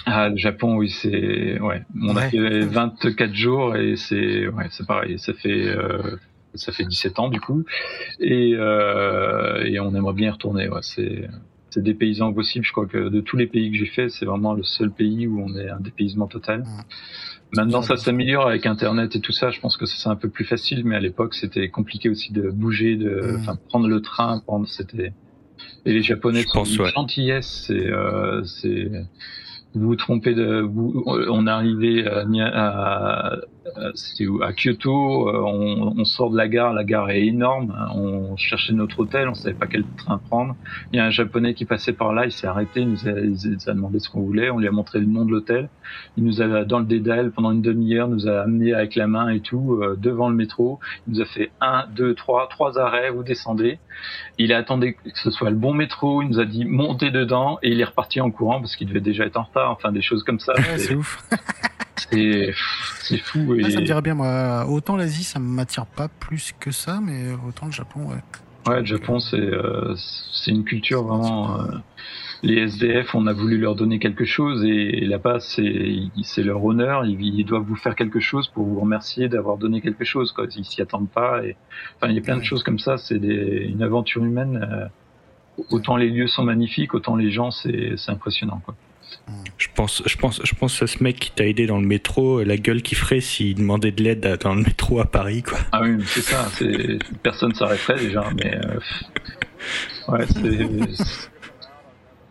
Ah, 0.06 0.30
le 0.30 0.38
Japon, 0.38 0.76
oui, 0.76 0.90
c'est 0.90 1.60
ouais. 1.60 1.84
On 2.02 2.16
a 2.16 2.30
fait 2.30 2.62
24 2.62 3.34
jours 3.34 3.76
et 3.76 3.96
c'est 3.96 4.48
ouais, 4.48 4.68
c'est 4.72 4.86
pareil. 4.86 5.20
Ça 5.20 5.34
fait 5.34 5.68
euh, 5.68 6.18
ça 6.56 6.72
fait 6.72 6.86
17 6.86 7.20
ans 7.20 7.30
du 7.30 7.40
coup 7.40 7.64
et 8.20 8.54
euh, 8.56 9.64
et 9.64 9.80
on 9.80 9.96
aimerait 9.96 10.14
bien 10.14 10.28
y 10.28 10.32
retourner. 10.32 10.68
Ouais, 10.70 10.82
c'est 10.82 11.30
c'est 11.70 11.84
dépaysant 11.84 12.34
possible. 12.34 12.66
Je 12.66 12.72
crois 12.72 12.86
que 12.86 13.10
de 13.10 13.22
tous 13.22 13.38
les 13.38 13.48
pays 13.48 13.72
que 13.72 13.78
j'ai 13.78 13.88
fait, 13.88 14.10
c'est 14.10 14.26
vraiment 14.26 14.54
le 14.54 14.64
seul 14.64 14.92
pays 14.92 15.26
où 15.26 15.44
on 15.44 15.56
est 15.58 15.70
un 15.70 15.80
dépaysement 15.80 16.28
total. 16.28 16.66
Maintenant, 17.56 17.82
ça 17.82 17.98
s'améliore 17.98 18.48
avec 18.48 18.66
Internet 18.66 19.16
et 19.16 19.20
tout 19.20 19.32
ça. 19.32 19.52
Je 19.52 19.60
pense 19.60 19.78
que 19.78 19.86
c'est 19.86 20.10
un 20.10 20.16
peu 20.16 20.30
plus 20.30 20.46
facile, 20.46 20.84
mais 20.86 20.96
à 20.96 21.00
l'époque, 21.00 21.36
c'était 21.36 21.70
compliqué 21.70 22.10
aussi 22.10 22.34
de 22.34 22.50
bouger, 22.50 22.96
de, 22.96 23.36
enfin, 23.40 23.58
prendre 23.70 23.88
le 23.88 24.02
train, 24.02 24.40
prendre, 24.40 24.68
c'était. 24.68 25.14
Et 25.86 25.94
les 25.94 26.02
Japonais 26.02 26.44
sont 26.44 26.64
une 26.64 26.86
gentillesse. 26.88 27.66
C'est, 27.68 27.88
euh, 27.88 28.44
c'est, 28.44 28.92
vous 29.76 29.96
trompez 29.96 30.34
de, 30.34 30.62
vous, 30.62 31.04
on 31.06 31.48
est 31.48 31.50
arrivé 31.50 32.06
à, 32.08 32.26
à, 32.46 33.36
c'était 33.96 34.26
à 34.42 34.52
Kyoto, 34.52 35.30
euh, 35.30 35.42
on, 35.46 35.94
on, 35.98 36.06
sort 36.06 36.30
de 36.30 36.38
la 36.38 36.48
gare, 36.48 36.74
la 36.74 36.84
gare 36.84 37.10
est 37.12 37.26
énorme, 37.26 37.74
on 37.96 38.36
cherchait 38.36 38.74
notre 38.74 39.00
hôtel, 39.00 39.30
on 39.30 39.34
savait 39.34 39.56
pas 39.56 39.68
quel 39.68 39.84
train 39.98 40.18
prendre. 40.18 40.56
Il 40.92 40.98
y 40.98 41.00
a 41.00 41.06
un 41.06 41.10
japonais 41.10 41.54
qui 41.54 41.66
passait 41.66 41.94
par 41.94 42.14
là, 42.14 42.26
il 42.26 42.32
s'est 42.32 42.48
arrêté, 42.48 42.82
il 42.82 42.90
nous 42.90 43.08
a, 43.08 43.12
il 43.12 43.58
a 43.66 43.74
demandé 43.74 44.00
ce 44.00 44.10
qu'on 44.10 44.22
voulait, 44.22 44.50
on 44.50 44.60
lui 44.60 44.68
a 44.68 44.72
montré 44.72 45.00
le 45.00 45.06
nom 45.06 45.26
de 45.26 45.32
l'hôtel, 45.32 45.70
il 46.18 46.24
nous 46.24 46.42
a 46.42 46.66
dans 46.66 46.80
le 46.80 46.86
dédale 46.86 47.32
pendant 47.32 47.52
une 47.52 47.62
demi-heure, 47.62 48.08
nous 48.08 48.28
a 48.28 48.42
amené 48.42 48.74
avec 48.74 48.96
la 48.96 49.08
main 49.08 49.30
et 49.30 49.40
tout 49.40 49.80
euh, 49.82 49.98
devant 50.00 50.30
le 50.30 50.36
métro, 50.36 50.80
il 51.08 51.14
nous 51.14 51.22
a 51.22 51.26
fait 51.26 51.52
un, 51.62 51.86
deux, 51.96 52.16
trois, 52.16 52.48
trois 52.50 52.78
arrêts, 52.78 53.12
vous 53.12 53.24
descendez. 53.24 53.80
Il 54.38 54.52
a 54.52 54.58
attendu 54.58 54.96
que 54.96 55.20
ce 55.20 55.32
soit 55.32 55.50
le 55.50 55.56
bon 55.56 55.74
métro, 55.74 56.22
il 56.22 56.30
nous 56.30 56.40
a 56.40 56.46
dit 56.46 56.66
montez 56.66 57.12
dedans 57.12 57.60
et 57.64 57.70
il 57.70 57.80
est 57.80 57.86
reparti 57.86 58.20
en 58.20 58.32
courant 58.32 58.60
parce 58.60 58.76
qu'il 58.76 58.88
devait 58.88 59.02
déjà 59.02 59.26
être 59.26 59.38
en 59.38 59.44
retard, 59.44 59.72
enfin 59.72 59.92
des 59.92 60.02
choses 60.02 60.24
comme 60.24 60.40
ça. 60.40 60.54
c'est 60.78 60.96
ouf. 60.96 61.24
c'est 61.96 63.18
fou. 63.18 63.56
Et... 63.56 63.70
ça 63.70 63.80
me 63.80 63.86
dirait 63.86 64.02
bien, 64.02 64.16
moi. 64.16 64.66
Autant 64.68 64.96
l'Asie, 64.96 65.24
ça 65.24 65.40
m'attire 65.40 65.86
pas 65.86 66.08
plus 66.08 66.54
que 66.60 66.72
ça, 66.72 67.00
mais 67.02 67.34
autant 67.48 67.68
le 67.68 67.72
Japon, 67.72 68.08
ouais. 68.10 68.22
Ouais, 68.66 68.80
le 68.80 68.86
Japon, 68.86 69.20
c'est 69.20 69.38
euh, 69.38 69.96
une 70.48 70.64
culture 70.64 71.04
vraiment. 71.04 71.60
Euh, 71.60 71.66
les 72.44 72.58
SDF, 72.58 73.16
on 73.16 73.26
a 73.28 73.34
voulu 73.34 73.58
leur 73.58 73.76
donner 73.76 74.00
quelque 74.00 74.26
chose 74.26 74.66
et, 74.66 75.06
là-bas, 75.06 75.40
c'est 75.40 76.44
leur 76.44 76.64
honneur. 76.64 77.06
Ils, 77.06 77.46
doivent 77.46 77.64
vous 77.64 77.76
faire 77.76 77.96
quelque 77.96 78.20
chose 78.20 78.50
pour 78.50 78.66
vous 78.66 78.80
remercier 78.80 79.30
d'avoir 79.30 79.58
donné 79.58 79.80
quelque 79.80 80.04
chose. 80.04 80.34
Quoi. 80.34 80.48
Ils 80.56 80.66
s'y 80.66 80.82
attendent 80.82 81.10
pas. 81.10 81.44
Et 81.46 81.56
enfin, 81.96 82.12
il 82.12 82.16
y 82.16 82.20
a 82.20 82.22
plein 82.22 82.38
de 82.38 82.44
choses 82.44 82.64
comme 82.64 82.80
ça. 82.80 82.98
C'est 82.98 83.16
une 83.16 83.82
aventure 83.82 84.24
humaine. 84.26 84.68
Euh, 84.70 85.64
autant 85.70 85.96
les 85.96 86.10
lieux 86.10 86.28
sont 86.28 86.44
magnifiques, 86.44 86.94
autant 86.94 87.16
les 87.16 87.32
gens, 87.32 87.52
c'est 87.52 87.96
impressionnant. 88.08 88.62
Quoi. 88.66 88.76
Je 89.58 89.68
pense, 89.74 90.04
je 90.06 90.18
pense, 90.18 90.42
je 90.44 90.56
pense 90.56 90.82
à 90.82 90.88
ce 90.88 91.04
mec 91.04 91.20
qui 91.20 91.32
t'a 91.32 91.46
aidé 91.46 91.68
dans 91.68 91.80
le 91.80 91.86
métro, 91.86 92.44
la 92.44 92.58
gueule 92.58 92.82
qu'il 92.82 92.98
ferait 92.98 93.22
s'il 93.22 93.56
demandait 93.56 93.92
de 93.92 94.04
l'aide 94.04 94.40
dans 94.42 94.56
le 94.56 94.62
métro 94.64 95.00
à 95.00 95.06
Paris, 95.06 95.44
quoi. 95.44 95.60
Ah 95.72 95.82
oui, 95.82 95.98
c'est 96.06 96.22
ça. 96.22 96.48
Personne 97.22 97.54
s'arrêterait 97.54 98.00
déjà, 98.00 98.26
mais 98.36 98.56
euh, 98.56 98.80
ouais, 100.10 100.26
c'est. 100.28 101.06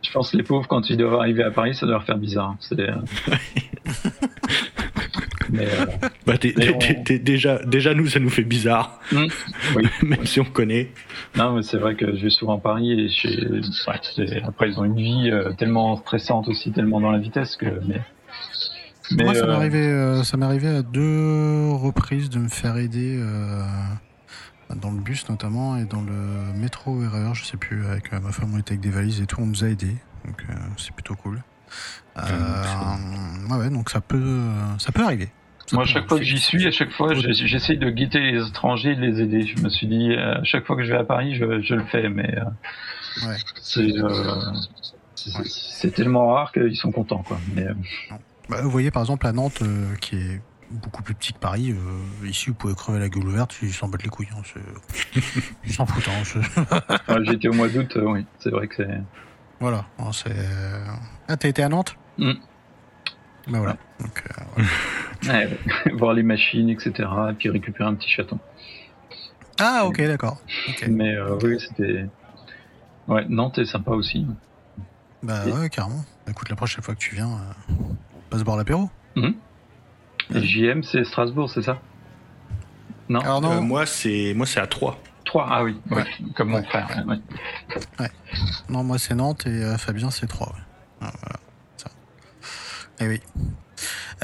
Je 0.02 0.10
pense 0.12 0.32
que 0.32 0.36
les 0.36 0.42
pauvres, 0.42 0.66
quand 0.68 0.90
ils 0.90 0.96
doivent 0.96 1.14
arriver 1.14 1.42
à 1.42 1.50
Paris, 1.50 1.74
ça 1.74 1.86
doit 1.86 1.94
leur 1.94 2.04
faire 2.04 2.18
bizarre. 2.18 2.56
C'est. 2.60 2.76
Mais, 5.52 5.66
euh, 5.66 5.86
bah, 6.26 6.34
déjà, 6.38 7.58
déjà, 7.64 7.94
nous, 7.94 8.08
ça 8.08 8.18
nous 8.18 8.30
fait 8.30 8.42
bizarre. 8.42 8.98
Mmh. 9.12 9.26
Oui. 9.76 9.84
Même 10.02 10.26
si 10.26 10.40
on 10.40 10.44
connaît. 10.44 10.90
Non, 11.36 11.54
mais 11.54 11.62
c'est 11.62 11.76
vrai 11.76 11.94
que 11.94 12.16
je 12.16 12.22
vais 12.22 12.30
souvent 12.30 12.56
à 12.56 12.60
Paris 12.60 12.92
et 12.92 13.08
ouais, 13.86 14.42
après, 14.44 14.68
ils 14.68 14.80
ont 14.80 14.84
une 14.84 14.96
vie 14.96 15.30
euh, 15.30 15.52
tellement 15.52 15.96
stressante 15.96 16.48
aussi, 16.48 16.72
tellement 16.72 17.00
dans 17.00 17.10
la 17.10 17.18
vitesse 17.18 17.56
que. 17.56 17.66
Mais, 17.86 18.00
mais 19.12 19.24
Moi, 19.24 19.34
ça 19.34 19.46
m'est 19.46 19.52
arrivé, 19.52 19.78
euh, 19.78 20.22
ça 20.22 20.36
m'est 20.38 20.46
arrivé 20.46 20.68
à 20.68 20.82
deux 20.82 21.70
reprises 21.70 22.30
de 22.30 22.38
me 22.38 22.48
faire 22.48 22.76
aider 22.78 23.20
dans 24.80 24.90
le 24.90 25.00
bus 25.00 25.28
notamment 25.28 25.76
et 25.76 25.84
dans 25.84 26.00
le 26.00 26.58
métro 26.58 26.94
RER, 26.94 27.34
je 27.34 27.44
sais 27.44 27.58
plus, 27.58 27.84
avec 27.86 28.10
ma 28.10 28.32
femme, 28.32 28.52
on 28.54 28.58
était 28.58 28.72
avec 28.72 28.80
des 28.80 28.88
valises 28.88 29.20
et 29.20 29.26
tout, 29.26 29.38
on 29.38 29.44
nous 29.44 29.64
a 29.64 29.68
aidés, 29.68 29.96
donc 30.24 30.42
c'est 30.78 30.94
plutôt 30.94 31.14
cool. 31.14 31.42
Euh, 32.16 33.58
ouais, 33.58 33.70
donc 33.70 33.90
ça 33.90 34.00
peut, 34.00 34.40
ça 34.78 34.92
peut 34.92 35.02
arriver. 35.02 35.30
Moi, 35.72 35.82
à 35.82 35.86
chaque 35.86 36.08
fois 36.08 36.18
que 36.18 36.24
j'y 36.24 36.38
suis, 36.38 36.66
à 36.66 36.70
chaque 36.70 36.90
fois, 36.90 37.14
j'essaye 37.14 37.78
de 37.78 37.90
guetter 37.90 38.20
les 38.20 38.46
étrangers 38.46 38.94
de 38.94 39.00
les 39.00 39.20
aider. 39.22 39.42
Je 39.42 39.62
me 39.62 39.68
suis 39.68 39.86
dit, 39.86 40.12
euh, 40.12 40.40
à 40.40 40.44
chaque 40.44 40.66
fois 40.66 40.76
que 40.76 40.84
je 40.84 40.92
vais 40.92 40.98
à 40.98 41.04
Paris, 41.04 41.34
je, 41.34 41.74
le 41.74 41.84
fais, 41.84 42.08
mais 42.08 42.34
euh, 42.36 43.34
euh, 43.78 44.52
c'est 45.46 45.94
tellement 45.94 46.32
rare 46.34 46.52
qu'ils 46.52 46.76
sont 46.76 46.92
contents, 46.92 47.22
quoi. 47.22 47.38
Mais, 47.54 47.66
bah, 48.48 48.60
vous 48.62 48.70
voyez, 48.70 48.90
par 48.90 49.02
exemple, 49.02 49.26
à 49.26 49.32
Nantes, 49.32 49.62
qui 50.00 50.16
est 50.16 50.40
beaucoup 50.70 51.02
plus 51.02 51.14
petit 51.14 51.32
que 51.32 51.38
Paris, 51.38 51.74
ici, 52.24 52.48
vous 52.48 52.54
pouvez 52.54 52.74
crever 52.74 52.98
la 52.98 53.08
gueule 53.08 53.26
ouverte, 53.26 53.56
ils 53.62 53.72
s'en 53.72 53.88
battent 53.88 54.04
les 54.04 54.10
couilles. 54.10 54.28
Hein, 54.36 54.60
ils 55.64 55.72
s'en 55.72 55.86
foutent. 55.86 56.08
Hein, 56.08 57.18
J'étais 57.24 57.48
au 57.48 57.54
mois 57.54 57.68
d'août, 57.68 57.98
oui, 58.02 58.26
c'est 58.38 58.50
vrai 58.50 58.68
que 58.68 58.76
c'est. 58.76 59.00
Voilà, 59.60 59.84
c'est. 60.12 60.34
Ah, 61.28 61.36
t'as 61.36 61.48
été 61.48 61.62
à 61.62 61.68
Nantes? 61.68 61.96
Mm. 62.18 62.32
Ben 63.48 63.58
voilà. 63.58 63.76
Donc, 64.00 64.22
voir 65.98 66.12
les 66.12 66.22
machines, 66.22 66.70
etc. 66.70 67.08
Et 67.30 67.34
puis 67.34 67.48
récupérer 67.50 67.88
un 67.88 67.94
petit 67.94 68.10
chaton. 68.10 68.38
Ah, 69.60 69.84
ok, 69.86 70.00
d'accord. 70.02 70.38
Mais 70.88 71.14
euh, 71.14 71.38
oui, 71.42 71.58
c'était. 71.60 72.06
Ouais, 73.08 73.24
Nantes 73.28 73.58
est 73.58 73.64
sympa 73.64 73.92
aussi. 73.92 74.26
Bah 75.22 75.44
ouais, 75.46 75.68
carrément. 75.68 76.04
Écoute, 76.28 76.48
la 76.48 76.56
prochaine 76.56 76.82
fois 76.82 76.94
que 76.94 77.00
tu 77.00 77.14
viens, 77.14 77.28
euh, 77.28 77.72
on 77.72 77.96
va 78.30 78.38
se 78.38 78.44
boire 78.44 78.56
l'apéro. 78.56 78.90
Mhm. 79.16 79.34
Et 80.34 80.40
JM, 80.40 80.82
c'est 80.82 81.04
Strasbourg, 81.04 81.50
c'est 81.50 81.62
ça? 81.62 81.78
Non, 83.08 83.20
Alors 83.20 83.40
non. 83.40 83.52
Euh, 83.52 83.60
moi, 83.60 83.86
c'est 83.86 84.32
moi 84.34 84.46
c'est 84.46 84.60
à 84.60 84.66
3. 84.66 84.98
3, 85.24 85.46
ah 85.48 85.64
oui, 85.64 85.80
comme 86.34 86.50
mon 86.50 86.62
frère. 86.62 87.04
Ouais. 88.00 88.10
Non, 88.68 88.82
moi 88.82 88.98
c'est 88.98 89.14
Nantes 89.14 89.46
et 89.46 89.76
Fabien 89.78 90.10
c'est 90.10 90.26
3. 90.26 90.54
Ah, 91.00 91.10
voilà. 91.20 91.38
Eh 93.02 93.08
oui. 93.08 93.20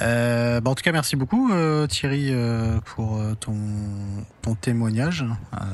Euh, 0.01 0.61
bah 0.61 0.71
en 0.71 0.75
tout 0.77 0.85
cas, 0.85 0.93
merci 0.93 1.17
beaucoup 1.17 1.53
euh, 1.53 1.89
Thierry 1.89 2.29
euh, 2.31 2.79
pour 2.85 3.21
ton, 3.41 4.55
témoignage. 4.61 5.25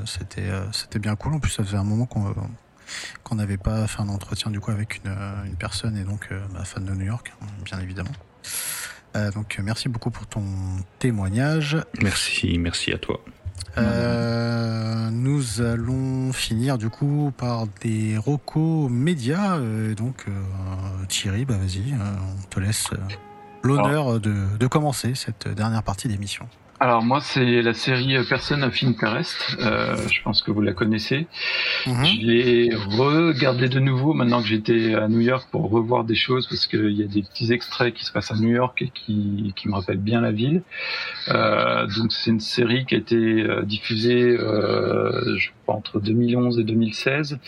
c'était 0.07 0.99
bien 0.99 1.17
cool. 1.17 1.35
En 1.35 1.39
plus, 1.39 1.51
ça 1.51 1.63
faisait 1.63 1.77
un 1.77 1.85
moment 1.85 2.07
qu'on 2.07 3.35
n'avait 3.35 3.59
pas 3.59 3.87
fait 3.87 4.01
un 4.01 4.09
entretien 4.09 4.51
avec 4.69 5.01
une, 5.05 5.15
une 5.47 5.57
personne 5.57 5.97
et 5.99 6.05
donc 6.05 6.31
bah, 6.55 6.65
fan 6.65 6.85
de 6.85 6.93
New 6.93 7.05
York, 7.07 7.33
bien 7.65 7.79
évidemment. 7.79 8.13
donc 9.35 9.61
merci 9.63 9.89
beaucoup 9.89 10.11
pour 10.11 10.27
ton 10.27 10.45
témoignage. 10.99 11.77
Merci, 12.01 12.59
merci 12.59 12.93
à 12.93 12.99
toi. 12.99 13.21
Euh, 13.77 15.11
nous 15.11 15.61
allons 15.61 16.33
finir 16.33 16.79
du 16.79 16.91
coup 16.91 17.33
par 17.37 17.67
des 17.83 18.17
rocos 18.17 18.89
médias. 18.89 19.59
donc 19.97 20.27
Thierry, 21.09 21.45
bah 21.45 21.57
vas-y, 21.57 21.95
on 21.95 22.43
te 22.51 22.61
laisse 22.61 22.89
l'honneur 23.63 24.21
de, 24.21 24.35
de 24.59 24.67
commencer 24.67 25.15
cette 25.15 25.49
dernière 25.49 25.83
partie 25.83 26.09
d'émission. 26.09 26.47
Alors 26.85 27.03
moi 27.03 27.23
c'est 27.23 27.63
la 27.63 27.73
série 27.73 28.15
Person 28.29 28.61
of 28.61 28.83
Interest, 28.83 29.57
euh, 29.59 29.97
je 30.07 30.21
pense 30.23 30.43
que 30.43 30.51
vous 30.51 30.61
la 30.61 30.75
connaissez. 30.75 31.27
Mhm. 31.87 32.05
Je 32.05 32.27
l'ai 32.27 32.75
regardé 32.75 33.71
de 33.71 33.81
nouveau 33.81 34.13
maintenant 34.13 34.43
que 34.43 34.49
j'étais 34.49 34.95
à 34.95 35.09
New 35.09 35.21
York 35.21 35.49
pour 35.51 35.71
revoir 35.71 36.05
des 36.05 36.15
choses 36.15 36.47
parce 36.47 36.67
qu'il 36.67 36.91
y 36.91 37.03
a 37.03 37.07
des 37.07 37.23
petits 37.23 37.55
extraits 37.55 37.95
qui 37.95 38.05
se 38.05 38.13
passent 38.13 38.33
à 38.33 38.35
New 38.35 38.51
York 38.51 38.83
et 38.83 38.91
qui, 38.91 39.55
qui 39.57 39.69
me 39.69 39.77
rappellent 39.77 39.97
bien 39.97 40.21
la 40.21 40.31
ville. 40.31 40.61
Euh, 41.29 41.87
donc 41.97 42.13
c'est 42.13 42.31
une 42.31 42.41
série 42.41 42.85
qui 42.85 42.97
a 42.97 42.99
été 42.99 43.17
euh, 43.17 43.63
diffusée 43.63 44.37
euh, 44.39 45.39
je 45.39 45.49
crois 45.63 45.77
entre 45.77 46.01
2011 46.01 46.59
et 46.59 46.65
2016. 46.65 47.39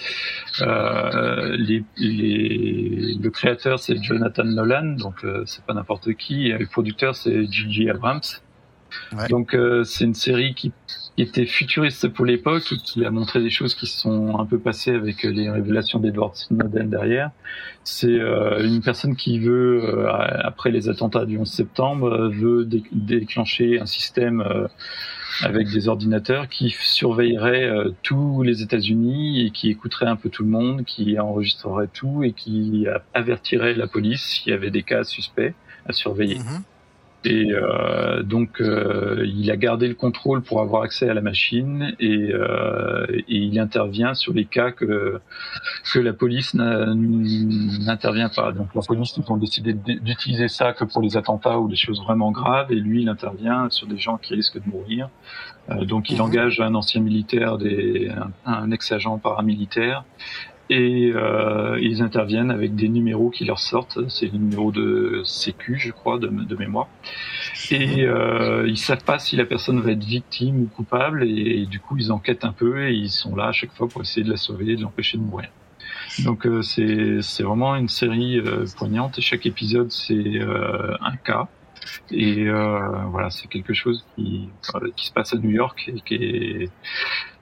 Euh, 0.63 1.57
les, 1.59 1.85
les, 1.99 3.19
le 3.21 3.29
créateur 3.29 3.81
c'est 3.81 4.03
Jonathan 4.03 4.45
Nolan, 4.45 4.97
donc 4.97 5.25
euh, 5.25 5.43
c'est 5.45 5.63
pas 5.63 5.75
n'importe 5.75 6.15
qui. 6.15 6.47
Et 6.47 6.57
le 6.57 6.67
producteur 6.67 7.15
c'est 7.15 7.45
Gigi 7.53 7.91
Abrams. 7.91 8.23
Donc 9.29 9.55
euh, 9.55 9.85
c'est 9.85 10.05
une 10.05 10.15
série 10.15 10.55
qui 10.55 10.73
était 11.19 11.47
futuriste 11.47 12.09
pour 12.09 12.27
l'époque 12.27 12.73
et 12.73 12.77
qui 12.77 13.05
a 13.05 13.11
montré 13.11 13.41
des 13.41 13.51
choses 13.51 13.75
qui 13.75 13.87
sont 13.87 14.39
un 14.39 14.45
peu 14.45 14.59
passées 14.59 14.95
avec 14.95 15.23
les 15.23 15.49
révélations 15.49 15.99
d'Edward 15.99 16.35
Snowden 16.35 16.91
derrière. 16.91 17.31
C'est 17.85 18.09
euh, 18.09 18.63
une 18.65 18.83
personne 18.83 19.17
qui 19.17 19.39
veut, 19.39 19.83
euh, 19.83 20.11
après 20.11 20.71
les 20.71 20.89
attentats 20.89 21.25
du 21.25 21.39
11 21.39 21.49
septembre, 21.49 22.29
veut 22.29 22.69
déclencher 22.93 23.81
un 23.81 23.87
système 23.87 24.45
avec 25.43 25.71
des 25.71 25.89
ordinateurs 25.89 26.49
qui 26.49 26.71
surveillerait 26.71 27.71
tous 28.03 28.43
les 28.43 28.63
États-Unis 28.63 29.47
et 29.47 29.51
qui 29.51 29.71
écouterait 29.71 30.07
un 30.07 30.17
peu 30.17 30.29
tout 30.29 30.43
le 30.43 30.51
monde, 30.51 30.85
qui 30.85 31.19
enregistrerait 31.19 31.89
tout 31.93 32.25
et 32.25 32.33
qui 32.33 32.87
avertirait 33.15 33.75
la 33.75 33.87
police 33.87 34.23
s'il 34.23 34.51
y 34.51 34.55
avait 34.55 34.71
des 34.71 34.83
cas 34.83 35.05
suspects 35.05 35.55
à 35.87 35.93
surveiller. 35.93 36.39
Mhm. 36.39 36.63
Et 37.27 37.51
euh, 37.51 38.23
donc, 38.23 38.61
euh, 38.61 39.25
il 39.27 39.51
a 39.51 39.57
gardé 39.57 39.89
le 39.89 39.95
contrôle 39.95 40.43
pour 40.43 40.61
avoir 40.61 40.83
accès 40.83 41.09
à 41.09 41.15
la 41.15 41.21
machine 41.21 41.97
et, 41.99 42.31
euh, 42.33 43.05
et 43.11 43.25
il 43.29 43.59
intervient 43.59 44.15
sur 44.15 44.33
les 44.33 44.45
cas 44.45 44.71
que, 44.71 45.21
que 45.93 45.99
la 45.99 46.13
police 46.13 46.55
n'intervient 46.55 48.29
pas. 48.29 48.53
Donc, 48.53 48.69
la 48.77 48.83
police, 48.83 49.17
ils 49.17 49.33
ont 49.33 49.37
décidé 49.39 49.73
d'utiliser 49.75 50.47
ça 50.47 50.73
que 50.73 50.85
pour 50.85 51.03
les 51.03 51.17
attentats 51.17 51.59
ou 51.59 51.69
des 51.69 51.75
choses 51.75 52.01
vraiment 52.01 52.31
graves 52.31 52.71
et 52.71 52.77
lui, 52.77 53.03
il 53.03 53.09
intervient 53.09 53.69
sur 53.71 53.89
des 53.89 53.99
gens 53.99 54.19
qui 54.19 54.35
risquent 54.37 54.65
de 54.65 54.71
mourir. 54.71 55.09
Euh, 55.71 55.85
donc, 55.85 56.11
il 56.11 56.19
mhm. 56.19 56.27
engage 56.27 56.61
un 56.61 56.77
ancien 56.77 57.01
militaire, 57.01 57.59
des, 57.59 58.09
un, 58.45 58.53
un 58.53 58.71
ex-agent 58.71 59.19
paramilitaire 59.19 60.05
et 60.69 61.13
euh, 61.15 61.79
ils 61.81 62.03
interviennent 62.03 62.51
avec 62.51 62.75
des 62.75 62.89
numéros 62.89 63.31
qui 63.31 63.45
leur 63.45 63.59
sortent. 63.59 64.09
C'est 64.09 64.27
les 64.27 64.39
numéros 64.39 64.73
de 64.73 65.23
sécu, 65.25 65.79
je 65.79 65.93
crois, 65.93 66.19
de, 66.19 66.57
mémoire. 66.57 66.89
Et 67.71 68.05
euh, 68.05 68.67
ils 68.69 68.79
savent 68.79 69.05
pas 69.05 69.19
si 69.19 69.37
la 69.37 69.45
personne 69.45 69.81
va 69.81 69.93
être 69.93 70.05
victime 70.05 70.63
ou 70.63 70.67
coupable, 70.67 71.25
et, 71.25 71.67
du 71.67 71.81
coup 71.81 71.97
ils 71.97 72.13
enquêtent 72.13 72.45
un 72.45 72.53
peu 72.53 72.89
et 72.89 72.93
ils 72.93 73.11
sont 73.11 73.35
là 73.37 73.49
à 73.49 73.53
chaque 73.53 73.73
fois 73.73 73.89
pour 73.89 74.03
essayer 74.03 74.25
de 74.25 74.31
la 74.31 74.37
sauver, 74.37 74.77
de 74.77 74.83
l'empêcher 74.83 75.19
de 75.19 75.23
mourir. 75.23 75.49
Donc 76.25 76.47
euh, 76.47 76.63
c'est 76.63 77.21
c'est 77.21 77.43
vraiment 77.43 77.75
une 77.77 77.89
série 77.89 78.39
euh, 78.39 78.65
poignante 78.77 79.19
et 79.19 79.23
chaque 79.23 79.47
épisode 79.47 79.91
c'est 79.91 80.15
euh, 80.15 80.97
un 81.01 81.17
cas. 81.17 81.49
Et 82.11 82.49
euh, 82.49 83.05
voilà, 83.11 83.31
c'est 83.31 83.49
quelque 83.49 83.75
chose 83.75 84.05
qui, 84.15 84.49
qui 84.97 85.07
se 85.07 85.13
passe 85.13 85.35
à 85.35 85.39
New 85.39 85.51
York 85.51 85.89
et 85.89 86.01
qui 86.01 86.15
est 86.15 86.71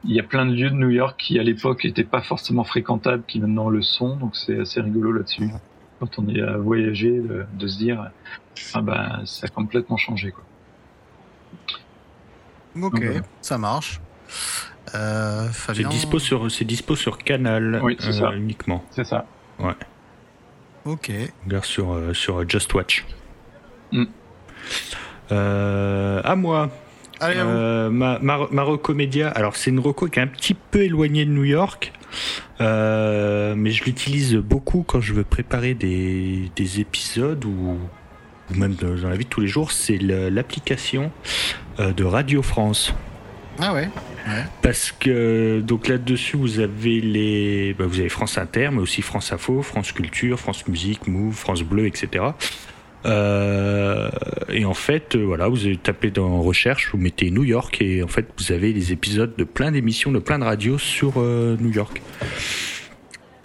il 0.04 0.14
y 0.14 0.20
a 0.20 0.22
plein 0.22 0.46
de 0.46 0.52
lieux 0.54 0.70
de 0.70 0.74
New 0.74 0.90
York 0.90 1.18
qui 1.18 1.38
à 1.38 1.42
l'époque 1.42 1.84
n'étaient 1.84 2.04
pas 2.04 2.20
forcément 2.20 2.64
fréquentables, 2.64 3.22
qui 3.26 3.40
maintenant 3.40 3.68
le 3.68 3.82
sont, 3.82 4.16
donc 4.16 4.36
c'est 4.36 4.60
assez 4.60 4.80
rigolo 4.80 5.12
là-dessus. 5.12 5.50
Quand 6.00 6.18
on 6.18 6.28
est 6.28 6.42
à 6.42 6.56
voyager, 6.56 7.20
de, 7.52 7.66
se 7.66 7.78
dire, 7.78 8.10
ah 8.74 8.82
ben 8.82 9.22
ça 9.24 9.46
a 9.46 9.48
complètement 9.48 9.96
changé 9.96 10.32
quoi. 10.32 10.44
Ok, 12.82 13.04
ça 13.40 13.56
marche. 13.56 14.00
Euh, 14.94 15.48
c'est 15.52 15.88
dispo 15.88 16.18
sur 16.18 16.50
c'est 16.50 16.64
dispo 16.64 16.94
sur 16.96 17.18
Canal 17.18 17.80
oui, 17.82 17.96
euh, 18.04 18.12
ça. 18.12 18.34
uniquement. 18.34 18.84
C'est 18.90 19.04
ça. 19.04 19.26
Ouais. 19.58 19.74
Ok. 20.84 21.10
Regarde 21.44 21.64
sur 21.64 21.92
euh, 21.92 22.12
sur 22.12 22.48
Just 22.48 22.72
Watch. 22.74 23.06
Mm. 23.92 24.04
Euh, 25.32 26.20
à 26.22 26.36
moi. 26.36 26.70
Euh, 27.22 27.90
ma, 27.90 28.18
ma, 28.20 28.48
ma 28.50 28.62
recomédia, 28.62 29.28
alors 29.28 29.56
c'est 29.56 29.70
une 29.70 29.80
reco 29.80 30.08
qui 30.08 30.18
est 30.18 30.22
un 30.22 30.26
petit 30.28 30.54
peu 30.54 30.82
éloignée 30.82 31.24
de 31.24 31.30
New 31.30 31.44
York, 31.44 31.92
euh, 32.60 33.54
mais 33.56 33.70
je 33.70 33.84
l'utilise 33.84 34.34
beaucoup 34.36 34.84
quand 34.86 35.00
je 35.00 35.12
veux 35.12 35.24
préparer 35.24 35.74
des, 35.74 36.50
des 36.56 36.80
épisodes 36.80 37.44
ou, 37.44 37.78
ou, 38.50 38.54
même 38.54 38.74
dans 38.74 39.08
la 39.08 39.16
vie 39.16 39.24
de 39.24 39.30
tous 39.30 39.40
les 39.40 39.46
jours. 39.46 39.72
C'est 39.72 39.98
l'application 39.98 41.10
euh, 41.80 41.92
de 41.92 42.04
Radio 42.04 42.42
France. 42.42 42.92
Ah 43.60 43.72
ouais. 43.72 43.88
Parce 44.62 44.90
que 44.90 45.60
donc 45.60 45.86
là-dessus 45.86 46.36
vous 46.36 46.58
avez 46.58 47.00
les, 47.00 47.74
bah, 47.74 47.84
vous 47.86 48.00
avez 48.00 48.08
France 48.08 48.36
Inter, 48.38 48.70
mais 48.72 48.80
aussi 48.80 49.00
France 49.02 49.32
Info, 49.32 49.62
France 49.62 49.92
Culture, 49.92 50.40
France 50.40 50.66
Musique, 50.66 51.06
Move, 51.06 51.34
France 51.34 51.62
Bleu, 51.62 51.86
etc. 51.86 52.24
Euh, 53.06 54.08
et 54.48 54.64
en 54.64 54.74
fait, 54.74 55.14
euh, 55.14 55.24
voilà, 55.24 55.48
vous 55.48 55.66
avez 55.66 55.76
tapé 55.76 56.10
dans 56.10 56.40
recherche, 56.40 56.90
vous 56.92 56.98
mettez 56.98 57.30
New 57.30 57.44
York 57.44 57.80
et 57.80 58.02
en 58.02 58.08
fait, 58.08 58.26
vous 58.38 58.52
avez 58.52 58.72
les 58.72 58.92
épisodes 58.92 59.34
de 59.36 59.44
plein 59.44 59.72
d'émissions, 59.72 60.10
de 60.10 60.18
plein 60.18 60.38
de 60.38 60.44
radios 60.44 60.78
sur 60.78 61.14
euh, 61.16 61.56
New 61.60 61.70
York. 61.70 62.00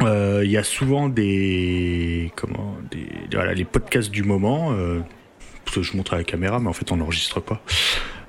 Il 0.02 0.50
y 0.50 0.56
a 0.56 0.64
souvent 0.64 1.10
des 1.10 2.32
comment 2.38 2.78
des 2.90 3.10
voilà 3.34 3.54
les 3.54 3.66
podcasts 3.66 4.12
du 4.12 4.24
moment. 4.24 4.74
je 4.74 5.98
montre 5.98 6.14
à 6.14 6.18
la 6.18 6.24
caméra, 6.24 6.60
mais 6.60 6.70
en 6.70 6.74
fait, 6.74 6.90
on 6.94 6.96
n'enregistre 6.96 7.42
pas. 7.42 7.62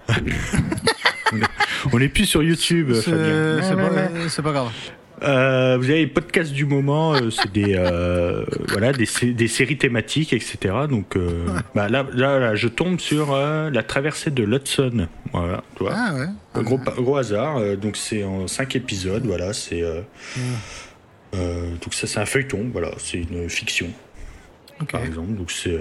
on 1.93 1.99
n'est 2.01 2.09
plus 2.09 2.27
sur 2.27 2.43
YouTube. 2.43 2.93
C'est 2.95 3.13
pas, 3.13 4.43
pas 4.43 4.53
grave. 4.53 4.73
Euh, 5.23 5.77
vous 5.79 5.85
avez 5.91 6.01
les 6.01 6.07
podcasts 6.07 6.53
du 6.53 6.65
moment, 6.65 7.15
euh, 7.15 7.31
c'est 7.31 7.53
des 7.53 7.75
euh, 7.77 8.45
voilà 8.69 8.93
des, 8.93 9.07
des, 9.33 9.49
séries 9.49 9.77
thématiques, 9.77 10.33
etc. 10.33 10.75
Donc 10.89 11.17
bah, 11.75 11.89
là, 11.89 12.07
là, 12.15 12.55
je 12.55 12.69
tombe 12.69 13.01
sur 13.01 13.37
la 13.37 13.83
traversée 13.83 14.31
de 14.31 14.43
l'Hudson. 14.45 15.09
Voilà, 15.33 15.63
tu 15.77 15.85
vois. 15.85 15.93
Ah 15.95 16.15
ouais. 16.15 16.27
Un 16.55 16.63
gros 16.63 16.79
gros 16.79 17.17
hasard. 17.17 17.61
donc 17.77 17.97
c'est 17.97 18.25
en 18.25 18.47
cinq 18.47 18.77
épisodes. 18.77 19.25
Voilà, 19.27 19.53
c'est 19.53 19.83
donc 21.33 21.93
ça 21.93 22.07
c'est 22.07 22.21
un 22.21 22.27
feuilleton. 22.27 22.71
Voilà, 22.73 22.91
c'est 22.99 23.19
une 23.19 23.49
fiction. 23.49 23.89
Par 24.91 25.03
exemple, 25.03 25.35
donc 25.35 25.51
c'est 25.51 25.79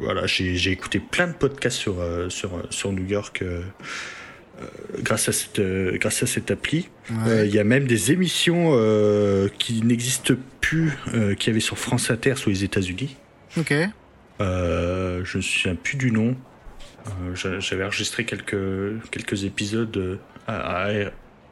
voilà, 0.00 0.26
j'ai 0.26 0.70
écouté 0.70 1.00
plein 1.00 1.26
de 1.26 1.34
podcasts 1.34 1.76
sur 1.76 1.96
sur 2.28 2.50
sur 2.70 2.92
New 2.92 3.04
York. 3.04 3.44
Euh, 4.60 4.66
grâce 5.02 5.28
à 5.28 5.32
cette 5.32 5.58
euh, 5.60 5.96
grâce 5.98 6.22
à 6.22 6.26
cette 6.26 6.50
appli. 6.50 6.88
Euh, 7.26 7.46
il 7.46 7.54
y 7.54 7.58
a 7.58 7.64
même 7.64 7.86
des 7.86 8.12
émissions 8.12 8.72
qui 9.58 9.82
n'existent 9.82 10.34
plus, 10.60 10.92
qui 11.38 11.50
avaient 11.50 11.60
sur 11.60 11.78
France 11.78 12.10
Inter 12.10 12.34
sur 12.36 12.50
les 12.50 12.64
États-Unis. 12.64 13.16
Ok. 13.56 13.72
je 14.40 14.44
ne 14.44 15.36
me 15.36 15.40
souviens 15.42 15.74
plus 15.74 15.96
du 15.96 16.10
nom. 16.10 16.36
J'avais 17.34 17.84
enregistré 17.84 18.24
quelques 18.24 18.56
quelques 19.10 19.44
épisodes 19.44 20.18
à, 20.46 20.90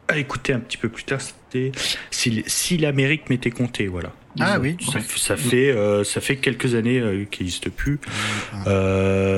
à, 0.08 0.16
écouter 0.16 0.52
un 0.52 0.60
petit 0.60 0.76
peu 0.76 0.88
plus 0.88 1.04
tard. 1.04 1.20
C'était 1.20 1.72
si, 2.10 2.44
si 2.46 2.76
l'Amérique 2.76 3.30
m'était 3.30 3.50
comptée, 3.50 3.86
voilà. 3.86 4.12
Ah 4.38 4.58
oui. 4.60 4.76
Ça, 4.80 4.98
ça 5.16 5.36
fait 5.36 5.74
ça 6.04 6.20
fait 6.20 6.36
quelques 6.36 6.74
années 6.74 7.26
qu'il 7.30 7.46
n'existe 7.46 7.70
plus. 7.70 7.98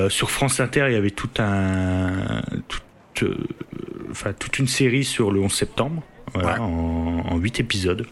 sur 0.09 0.31
France 0.31 0.59
Inter, 0.59 0.85
il 0.89 0.93
y 0.93 0.97
avait 0.97 1.11
tout 1.11 1.29
un 1.37 2.41
tout 2.67 2.81
enfin 4.11 4.33
toute 4.33 4.59
une 4.59 4.67
série 4.67 5.03
sur 5.03 5.31
le 5.31 5.39
11 5.41 5.51
septembre, 5.51 6.03
voilà, 6.33 6.61
en, 6.61 7.37
huit 7.37 7.57
8 7.57 7.59
épisodes. 7.59 8.07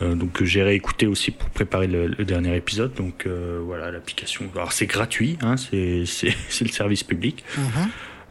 Euh, 0.00 0.14
donc 0.14 0.42
j'ai 0.44 0.62
réécouté 0.62 1.06
aussi 1.06 1.30
pour 1.32 1.48
préparer 1.50 1.86
le, 1.86 2.08
dernier 2.24 2.56
épisode. 2.56 2.94
Donc 2.94 3.26
euh, 3.26 3.60
voilà 3.64 3.90
l'application. 3.90 4.46
Alors 4.54 4.72
c'est 4.72 4.86
gratuit, 4.86 5.38
hein, 5.42 5.56
c'est 5.56 6.04
le 6.60 6.68
service 6.68 7.04
public. 7.04 7.44
Mhm. 7.56 7.64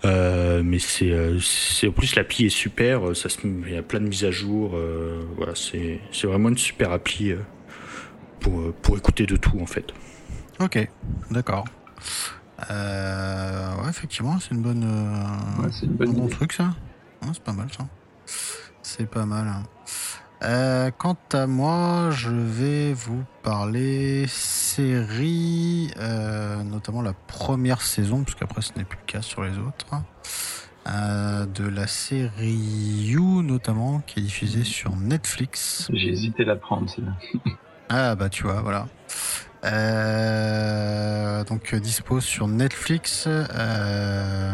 Euh, 0.05 0.61
mais 0.63 0.77
c'est 0.79 1.88
en 1.88 1.91
plus 1.91 2.15
l'appli 2.15 2.45
est 2.45 2.49
super. 2.49 3.15
Ça 3.15 3.29
il 3.43 3.73
y 3.73 3.77
a 3.77 3.81
plein 3.81 3.99
de 3.99 4.07
mises 4.07 4.25
à 4.25 4.31
jour. 4.31 4.77
voilà 5.35 5.55
c'est 5.55 5.99
c'est 6.11 6.27
vraiment 6.27 6.49
une 6.49 6.57
super 6.57 6.91
appli 6.91 7.33
pour 8.39 8.73
pour 8.75 8.97
écouter 8.97 9.25
de 9.25 9.35
tout 9.35 9.59
en 9.59 9.65
fait. 9.65 9.88
Ok, 10.59 10.88
d'accord. 11.31 11.65
Euh, 12.72 13.76
ouais, 13.82 13.89
effectivement, 13.89 14.39
c'est 14.39 14.51
une 14.51 14.62
bonne, 14.62 14.84
euh, 14.84 15.64
ouais, 15.64 15.70
une 15.84 15.93
bonne 15.93 16.10
un 16.10 16.14
bon 16.14 16.28
truc 16.28 16.53
ça. 16.53 16.74
c'est 17.22 17.43
pas 17.43 17.53
mal 17.53 17.68
ça. 17.72 17.88
C'est 18.82 19.10
pas 19.10 19.26
mal. 19.26 19.47
Hein. 19.47 19.64
Euh, 20.43 20.91
quant 20.95 21.18
à 21.34 21.47
moi, 21.47 22.10
je 22.12 22.30
vais 22.30 22.93
vous 22.93 23.24
parler 23.41 24.26
série, 24.28 25.91
euh, 25.97 26.62
notamment 26.64 27.01
la 27.01 27.14
première 27.14 27.82
saison, 27.82 28.24
parce 28.24 28.36
qu'après 28.36 28.62
ce 28.62 28.74
n'est 28.78 28.84
plus 28.86 28.99
le 28.99 29.12
cas 29.12 29.22
sur 29.24 29.43
les 29.43 29.58
autres, 29.58 29.88
euh, 30.88 31.45
de 31.47 31.68
la 31.68 31.88
série 31.88 32.53
You 32.53 33.41
notamment, 33.41 33.99
qui 34.05 34.20
est 34.20 34.24
diffusée 34.24 34.64
sur 34.64 34.95
Netflix. 34.95 35.89
J'ai 35.91 36.10
hésité 36.10 36.43
à 36.43 36.47
la 36.47 36.55
prendre, 36.55 36.88
celle-là. 36.88 37.14
ah 37.89 38.16
bah 38.16 38.30
tu 38.30 38.43
vois, 38.43 38.62
voilà. 38.62 38.88
Euh, 39.64 41.43
donc 41.47 41.74
euh, 41.74 41.80
dispo 41.80 42.20
sur 42.20 42.47
Netflix, 42.47 43.26
euh, 43.28 44.51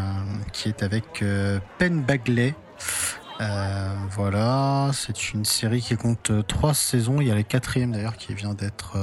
qui 0.52 0.68
est 0.68 0.82
avec 0.82 1.22
euh, 1.22 1.58
Penn 1.78 2.02
Bagley. 2.02 2.54
Voilà, 4.10 4.90
c'est 4.94 5.32
une 5.32 5.44
série 5.44 5.80
qui 5.80 5.96
compte 5.96 6.30
trois 6.46 6.72
saisons. 6.72 7.20
Il 7.20 7.26
y 7.26 7.32
a 7.32 7.34
les 7.34 7.42
quatrième 7.42 7.90
d'ailleurs 7.90 8.16
qui 8.16 8.32
vient 8.32 8.54
d'être 8.54 8.96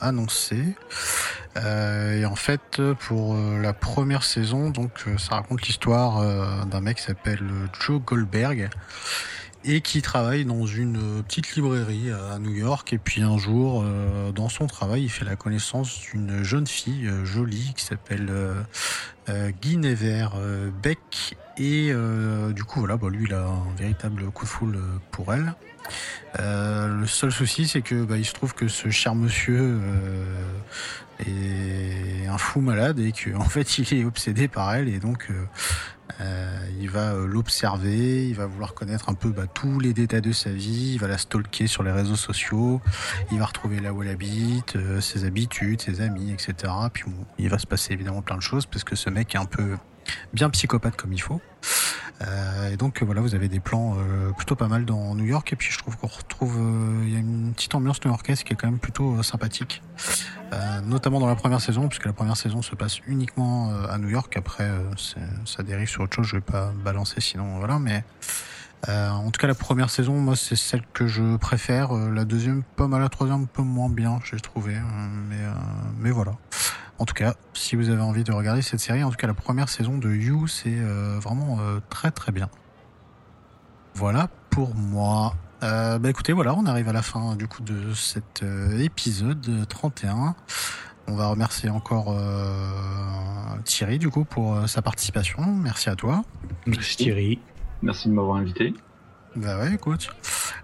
annoncé. 0.00 0.76
et 1.56 2.26
en 2.26 2.36
fait, 2.36 2.82
pour 3.00 3.34
la 3.34 3.72
première 3.72 4.22
saison, 4.22 4.68
donc 4.68 5.06
ça 5.16 5.36
raconte 5.36 5.62
l'histoire 5.62 6.66
d'un 6.66 6.80
mec 6.82 6.98
qui 6.98 7.04
s'appelle 7.04 7.42
Joe 7.80 8.02
Goldberg 8.02 8.68
et 9.64 9.80
qui 9.80 10.02
travaille 10.02 10.44
dans 10.44 10.66
une 10.66 10.96
euh, 10.96 11.22
petite 11.22 11.54
librairie 11.56 12.10
à 12.10 12.38
New 12.38 12.52
York. 12.52 12.92
Et 12.92 12.98
puis 12.98 13.22
un 13.22 13.38
jour, 13.38 13.82
euh, 13.84 14.30
dans 14.32 14.48
son 14.48 14.66
travail, 14.66 15.04
il 15.04 15.08
fait 15.08 15.24
la 15.24 15.36
connaissance 15.36 16.00
d'une 16.12 16.42
jeune 16.42 16.66
fille 16.66 17.06
euh, 17.06 17.24
jolie 17.24 17.72
qui 17.76 17.84
s'appelle 17.84 18.30
Guy 19.62 19.78
Nevers 19.78 20.34
Beck 20.82 21.36
et 21.56 21.92
du 22.54 22.64
coup 22.64 22.80
voilà, 22.80 22.96
bah, 22.96 23.08
lui 23.08 23.24
il 23.24 23.32
a 23.32 23.46
un 23.46 23.74
véritable 23.78 24.30
coup 24.30 24.44
de 24.44 24.50
foule 24.50 24.78
pour 25.10 25.32
elle. 25.32 25.54
le 26.38 27.06
seul 27.06 27.32
souci 27.32 27.66
c'est 27.66 27.80
que 27.80 28.04
bah, 28.04 28.18
il 28.18 28.26
se 28.26 28.34
trouve 28.34 28.54
que 28.54 28.68
ce 28.68 28.90
cher 28.90 29.14
monsieur 29.14 29.80
est 31.20 32.26
un 32.26 32.38
fou 32.38 32.60
malade 32.60 32.98
et 32.98 33.12
qu'en 33.12 33.40
en 33.40 33.48
fait 33.48 33.78
il 33.78 34.00
est 34.00 34.04
obsédé 34.04 34.48
par 34.48 34.74
elle 34.74 34.88
et 34.88 34.98
donc 34.98 35.30
euh, 36.20 36.66
il 36.80 36.90
va 36.90 37.14
euh, 37.14 37.26
l'observer, 37.26 38.28
il 38.28 38.34
va 38.34 38.46
vouloir 38.46 38.74
connaître 38.74 39.08
un 39.08 39.14
peu 39.14 39.30
bah, 39.30 39.46
tous 39.52 39.80
les 39.80 39.92
détails 39.92 40.20
de 40.20 40.32
sa 40.32 40.50
vie, 40.50 40.92
il 40.94 40.98
va 40.98 41.08
la 41.08 41.18
stalker 41.18 41.66
sur 41.66 41.82
les 41.82 41.90
réseaux 41.90 42.16
sociaux, 42.16 42.80
il 43.32 43.38
va 43.38 43.46
retrouver 43.46 43.80
là 43.80 43.92
où 43.92 44.02
elle 44.02 44.10
habite, 44.10 44.76
euh, 44.76 45.00
ses 45.00 45.24
habitudes, 45.24 45.80
ses 45.80 46.00
amis, 46.00 46.32
etc. 46.32 46.72
Puis 46.92 47.04
il 47.38 47.48
va 47.48 47.58
se 47.58 47.66
passer 47.66 47.94
évidemment 47.94 48.22
plein 48.22 48.36
de 48.36 48.42
choses 48.42 48.66
parce 48.66 48.84
que 48.84 48.96
ce 48.96 49.10
mec 49.10 49.34
est 49.34 49.38
un 49.38 49.46
peu 49.46 49.76
bien 50.32 50.50
psychopathe 50.50 50.96
comme 50.96 51.12
il 51.12 51.22
faut. 51.22 51.40
Euh, 52.22 52.70
et 52.70 52.76
donc 52.76 53.02
voilà, 53.02 53.20
vous 53.20 53.34
avez 53.34 53.48
des 53.48 53.60
plans 53.60 53.96
euh, 53.98 54.30
plutôt 54.32 54.54
pas 54.54 54.68
mal 54.68 54.84
dans 54.84 55.14
New 55.14 55.24
York. 55.24 55.52
Et 55.52 55.56
puis 55.56 55.70
je 55.70 55.78
trouve 55.78 55.96
qu'on 55.96 56.06
retrouve, 56.06 56.58
euh, 56.58 57.04
il 57.04 57.12
y 57.12 57.16
a 57.16 57.18
une 57.18 57.52
petite 57.54 57.74
ambiance 57.74 58.02
new-yorkaise 58.04 58.42
qui 58.44 58.52
est 58.52 58.56
quand 58.56 58.68
même 58.68 58.78
plutôt 58.78 59.22
sympathique, 59.22 59.82
notamment 60.84 61.18
dans 61.18 61.26
la 61.26 61.34
première 61.34 61.60
saison, 61.60 61.88
puisque 61.88 62.06
la 62.06 62.12
première 62.12 62.36
saison 62.36 62.62
se 62.62 62.74
passe 62.74 63.00
uniquement 63.06 63.72
à 63.88 63.98
New 63.98 64.08
York. 64.08 64.36
Après, 64.36 64.70
ça 65.44 65.62
dérive 65.62 65.88
sur 65.88 66.02
autre 66.02 66.14
chose. 66.14 66.26
Je 66.26 66.36
vais 66.36 66.42
pas 66.42 66.72
balancer, 66.84 67.20
sinon 67.20 67.58
voilà. 67.58 67.78
Mais 67.78 68.04
en 68.88 69.30
tout 69.30 69.40
cas, 69.40 69.48
la 69.48 69.54
première 69.54 69.90
saison, 69.90 70.14
moi, 70.14 70.36
c'est 70.36 70.56
celle 70.56 70.84
que 70.92 71.06
je 71.06 71.36
préfère. 71.36 71.92
la 71.92 72.24
deuxième, 72.24 72.62
pas 72.76 72.86
mal. 72.86 73.00
La 73.00 73.08
troisième, 73.08 73.42
un 73.42 73.46
peu 73.46 73.62
moins 73.62 73.88
bien, 73.88 74.20
j'ai 74.24 74.38
trouvé. 74.38 74.76
mais 75.28 75.40
mais 75.98 76.10
voilà. 76.10 76.32
En 76.98 77.06
tout 77.06 77.14
cas, 77.14 77.34
si 77.54 77.74
vous 77.76 77.90
avez 77.90 78.02
envie 78.02 78.24
de 78.24 78.32
regarder 78.32 78.62
cette 78.62 78.80
série, 78.80 79.02
en 79.02 79.10
tout 79.10 79.16
cas 79.16 79.26
la 79.26 79.34
première 79.34 79.68
saison 79.68 79.98
de 79.98 80.10
You, 80.10 80.46
c'est 80.46 80.68
euh, 80.78 81.18
vraiment 81.20 81.58
euh, 81.60 81.80
très 81.90 82.10
très 82.10 82.30
bien. 82.30 82.48
Voilà 83.94 84.28
pour 84.50 84.74
moi. 84.74 85.34
Euh, 85.62 85.98
bah 85.98 86.10
écoutez, 86.10 86.32
voilà, 86.32 86.54
on 86.54 86.66
arrive 86.66 86.88
à 86.88 86.92
la 86.92 87.02
fin 87.02 87.36
du 87.36 87.48
coup 87.48 87.62
de 87.62 87.94
cet 87.94 88.44
épisode 88.78 89.66
31. 89.68 90.36
On 91.06 91.16
va 91.16 91.28
remercier 91.28 91.68
encore 91.68 92.16
Thierry 93.64 93.98
du 93.98 94.08
coup 94.08 94.24
pour 94.24 94.68
sa 94.68 94.80
participation. 94.80 95.42
Merci 95.44 95.90
à 95.90 95.96
toi. 95.96 96.24
Merci 96.66 96.96
Thierry. 96.96 97.38
Merci 97.82 98.08
de 98.08 98.14
m'avoir 98.14 98.36
invité. 98.38 98.72
Bah 99.36 99.58
ouais, 99.58 99.74
écoute. 99.74 100.08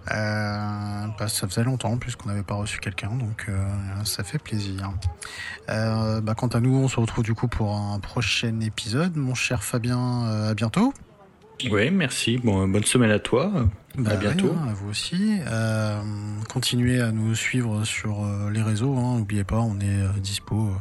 Euh, 0.09 1.05
bah, 1.19 1.27
ça 1.27 1.47
faisait 1.47 1.63
longtemps 1.63 1.97
plus 1.97 2.15
qu'on 2.15 2.29
n'avait 2.29 2.43
pas 2.43 2.55
reçu 2.55 2.79
quelqu'un, 2.79 3.09
donc 3.09 3.45
euh, 3.49 3.63
ça 4.03 4.23
fait 4.23 4.39
plaisir. 4.39 4.91
Euh, 5.69 6.21
bah, 6.21 6.33
quant 6.35 6.47
à 6.47 6.59
nous, 6.59 6.75
on 6.75 6.87
se 6.87 6.99
retrouve 6.99 7.23
du 7.23 7.33
coup 7.33 7.47
pour 7.47 7.75
un 7.75 7.99
prochain 7.99 8.59
épisode. 8.61 9.15
Mon 9.15 9.35
cher 9.35 9.63
Fabien, 9.63 10.23
à 10.49 10.53
bientôt. 10.53 10.93
Oui, 11.69 11.91
merci. 11.91 12.37
Bon, 12.37 12.67
bonne 12.67 12.83
semaine 12.83 13.11
à 13.11 13.19
toi. 13.19 13.51
Bah 13.97 14.11
à 14.11 14.15
bientôt. 14.15 14.53
Hein, 14.57 14.69
à 14.69 14.73
vous 14.73 14.89
aussi. 14.89 15.39
Euh, 15.47 16.01
continuez 16.49 17.01
à 17.01 17.11
nous 17.11 17.35
suivre 17.35 17.83
sur 17.83 18.23
euh, 18.23 18.49
les 18.49 18.61
réseaux. 18.61 18.95
Hein, 18.95 19.17
N'oubliez 19.17 19.43
pas, 19.43 19.59
on 19.59 19.79
est 19.79 20.01
euh, 20.01 20.07
dispo. 20.19 20.71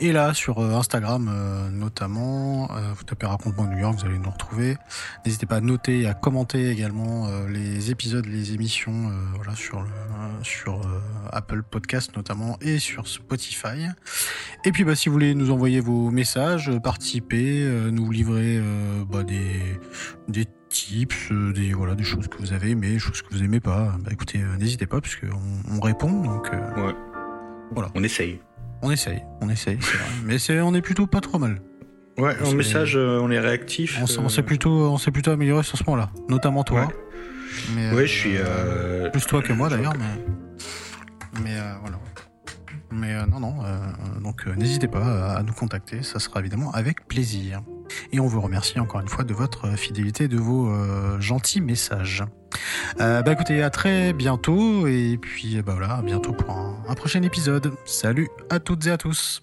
et 0.00 0.12
là, 0.12 0.32
sur 0.32 0.60
Instagram 0.60 1.30
notamment, 1.72 2.68
vous 2.96 3.04
tapez 3.04 3.26
Raconte-moi 3.26 3.66
New 3.66 3.78
York, 3.78 3.98
vous 3.98 4.06
allez 4.06 4.18
nous 4.18 4.30
retrouver. 4.30 4.76
N'hésitez 5.26 5.46
pas 5.46 5.56
à 5.56 5.60
noter 5.60 6.02
et 6.02 6.06
à 6.06 6.14
commenter 6.14 6.70
également 6.70 7.28
les 7.48 7.90
épisodes, 7.90 8.26
les 8.26 8.54
émissions, 8.54 9.10
voilà, 9.34 9.54
sur 9.54 9.82
le, 9.82 9.88
sur 10.42 10.80
Apple 11.32 11.62
Podcast 11.62 12.16
notamment 12.16 12.56
et 12.60 12.78
sur 12.78 13.06
Spotify. 13.06 13.88
Et 14.64 14.72
puis, 14.72 14.84
bah, 14.84 14.94
si 14.94 15.08
vous 15.08 15.14
voulez 15.14 15.34
nous 15.34 15.50
envoyer 15.50 15.80
vos 15.80 16.10
messages, 16.10 16.70
participer, 16.82 17.64
nous 17.90 18.10
livrer 18.10 18.60
bah, 19.10 19.24
des 19.24 19.78
des 20.28 20.46
tips, 20.68 21.32
euh, 21.32 21.52
des 21.52 21.72
voilà, 21.72 21.94
des 21.94 22.04
choses 22.04 22.28
que 22.28 22.38
vous 22.38 22.52
avez 22.52 22.70
aimées, 22.70 22.92
des 22.92 22.98
choses 22.98 23.22
que 23.22 23.28
vous 23.30 23.42
aimez 23.42 23.60
pas. 23.60 23.94
Bah 24.00 24.10
écoutez, 24.12 24.38
euh, 24.38 24.56
n'hésitez 24.56 24.86
pas 24.86 25.00
parce 25.00 25.16
qu'on 25.16 25.74
on 25.76 25.80
répond. 25.80 26.10
Donc 26.22 26.48
euh, 26.52 26.86
ouais. 26.86 26.94
voilà, 27.72 27.90
on 27.94 28.02
essaye. 28.02 28.40
On 28.82 28.90
essaye, 28.90 29.22
on 29.40 29.48
essaye, 29.48 29.78
c'est 29.80 29.96
vrai. 29.96 30.06
Mais 30.24 30.38
c'est, 30.38 30.60
on 30.60 30.74
est 30.74 30.82
plutôt 30.82 31.06
pas 31.06 31.20
trop 31.20 31.38
mal. 31.38 31.60
Ouais, 32.16 32.34
en 32.44 32.52
message, 32.52 32.96
on 32.96 33.30
est 33.30 33.38
réactif. 33.38 33.98
On, 34.00 34.28
s'est 34.28 34.42
plutôt, 34.42 34.70
on 34.70 34.98
s'est 34.98 35.10
plutôt 35.10 35.30
amélioré 35.30 35.62
sur 35.62 35.78
ce 35.78 35.84
point-là, 35.84 36.10
notamment 36.28 36.64
toi. 36.64 36.86
Ouais. 36.86 36.94
Mais, 37.74 38.06
je 38.06 38.12
suis 38.12 38.38
plus 39.12 39.26
toi 39.26 39.42
que 39.42 39.52
moi 39.52 39.68
d'ailleurs, 39.68 39.94
mais 39.96 41.42
mais 41.42 41.56
voilà. 41.80 41.98
Mais 42.90 43.14
non, 43.26 43.40
non. 43.40 43.54
donc 44.22 44.46
n'hésitez 44.46 44.88
pas 44.88 45.34
à 45.36 45.42
nous 45.42 45.52
contacter, 45.52 46.02
ça 46.02 46.18
sera 46.18 46.40
évidemment 46.40 46.70
avec 46.72 47.06
plaisir. 47.06 47.60
Et 48.12 48.20
on 48.20 48.26
vous 48.26 48.40
remercie 48.40 48.78
encore 48.80 49.00
une 49.00 49.08
fois 49.08 49.24
de 49.24 49.34
votre 49.34 49.70
fidélité, 49.76 50.28
de 50.28 50.36
vos 50.36 50.70
euh, 50.70 51.20
gentils 51.20 51.60
messages. 51.60 52.24
Euh, 53.00 53.22
bah 53.22 53.32
écoutez, 53.32 53.62
à 53.62 53.70
très 53.70 54.12
bientôt 54.12 54.86
et 54.86 55.18
puis 55.20 55.60
bah 55.62 55.74
voilà, 55.76 55.96
à 55.96 56.02
bientôt 56.02 56.32
pour 56.32 56.50
un 56.50 56.94
prochain 56.94 57.22
épisode. 57.22 57.72
Salut 57.84 58.28
à 58.50 58.60
toutes 58.60 58.86
et 58.86 58.90
à 58.90 58.98
tous. 58.98 59.40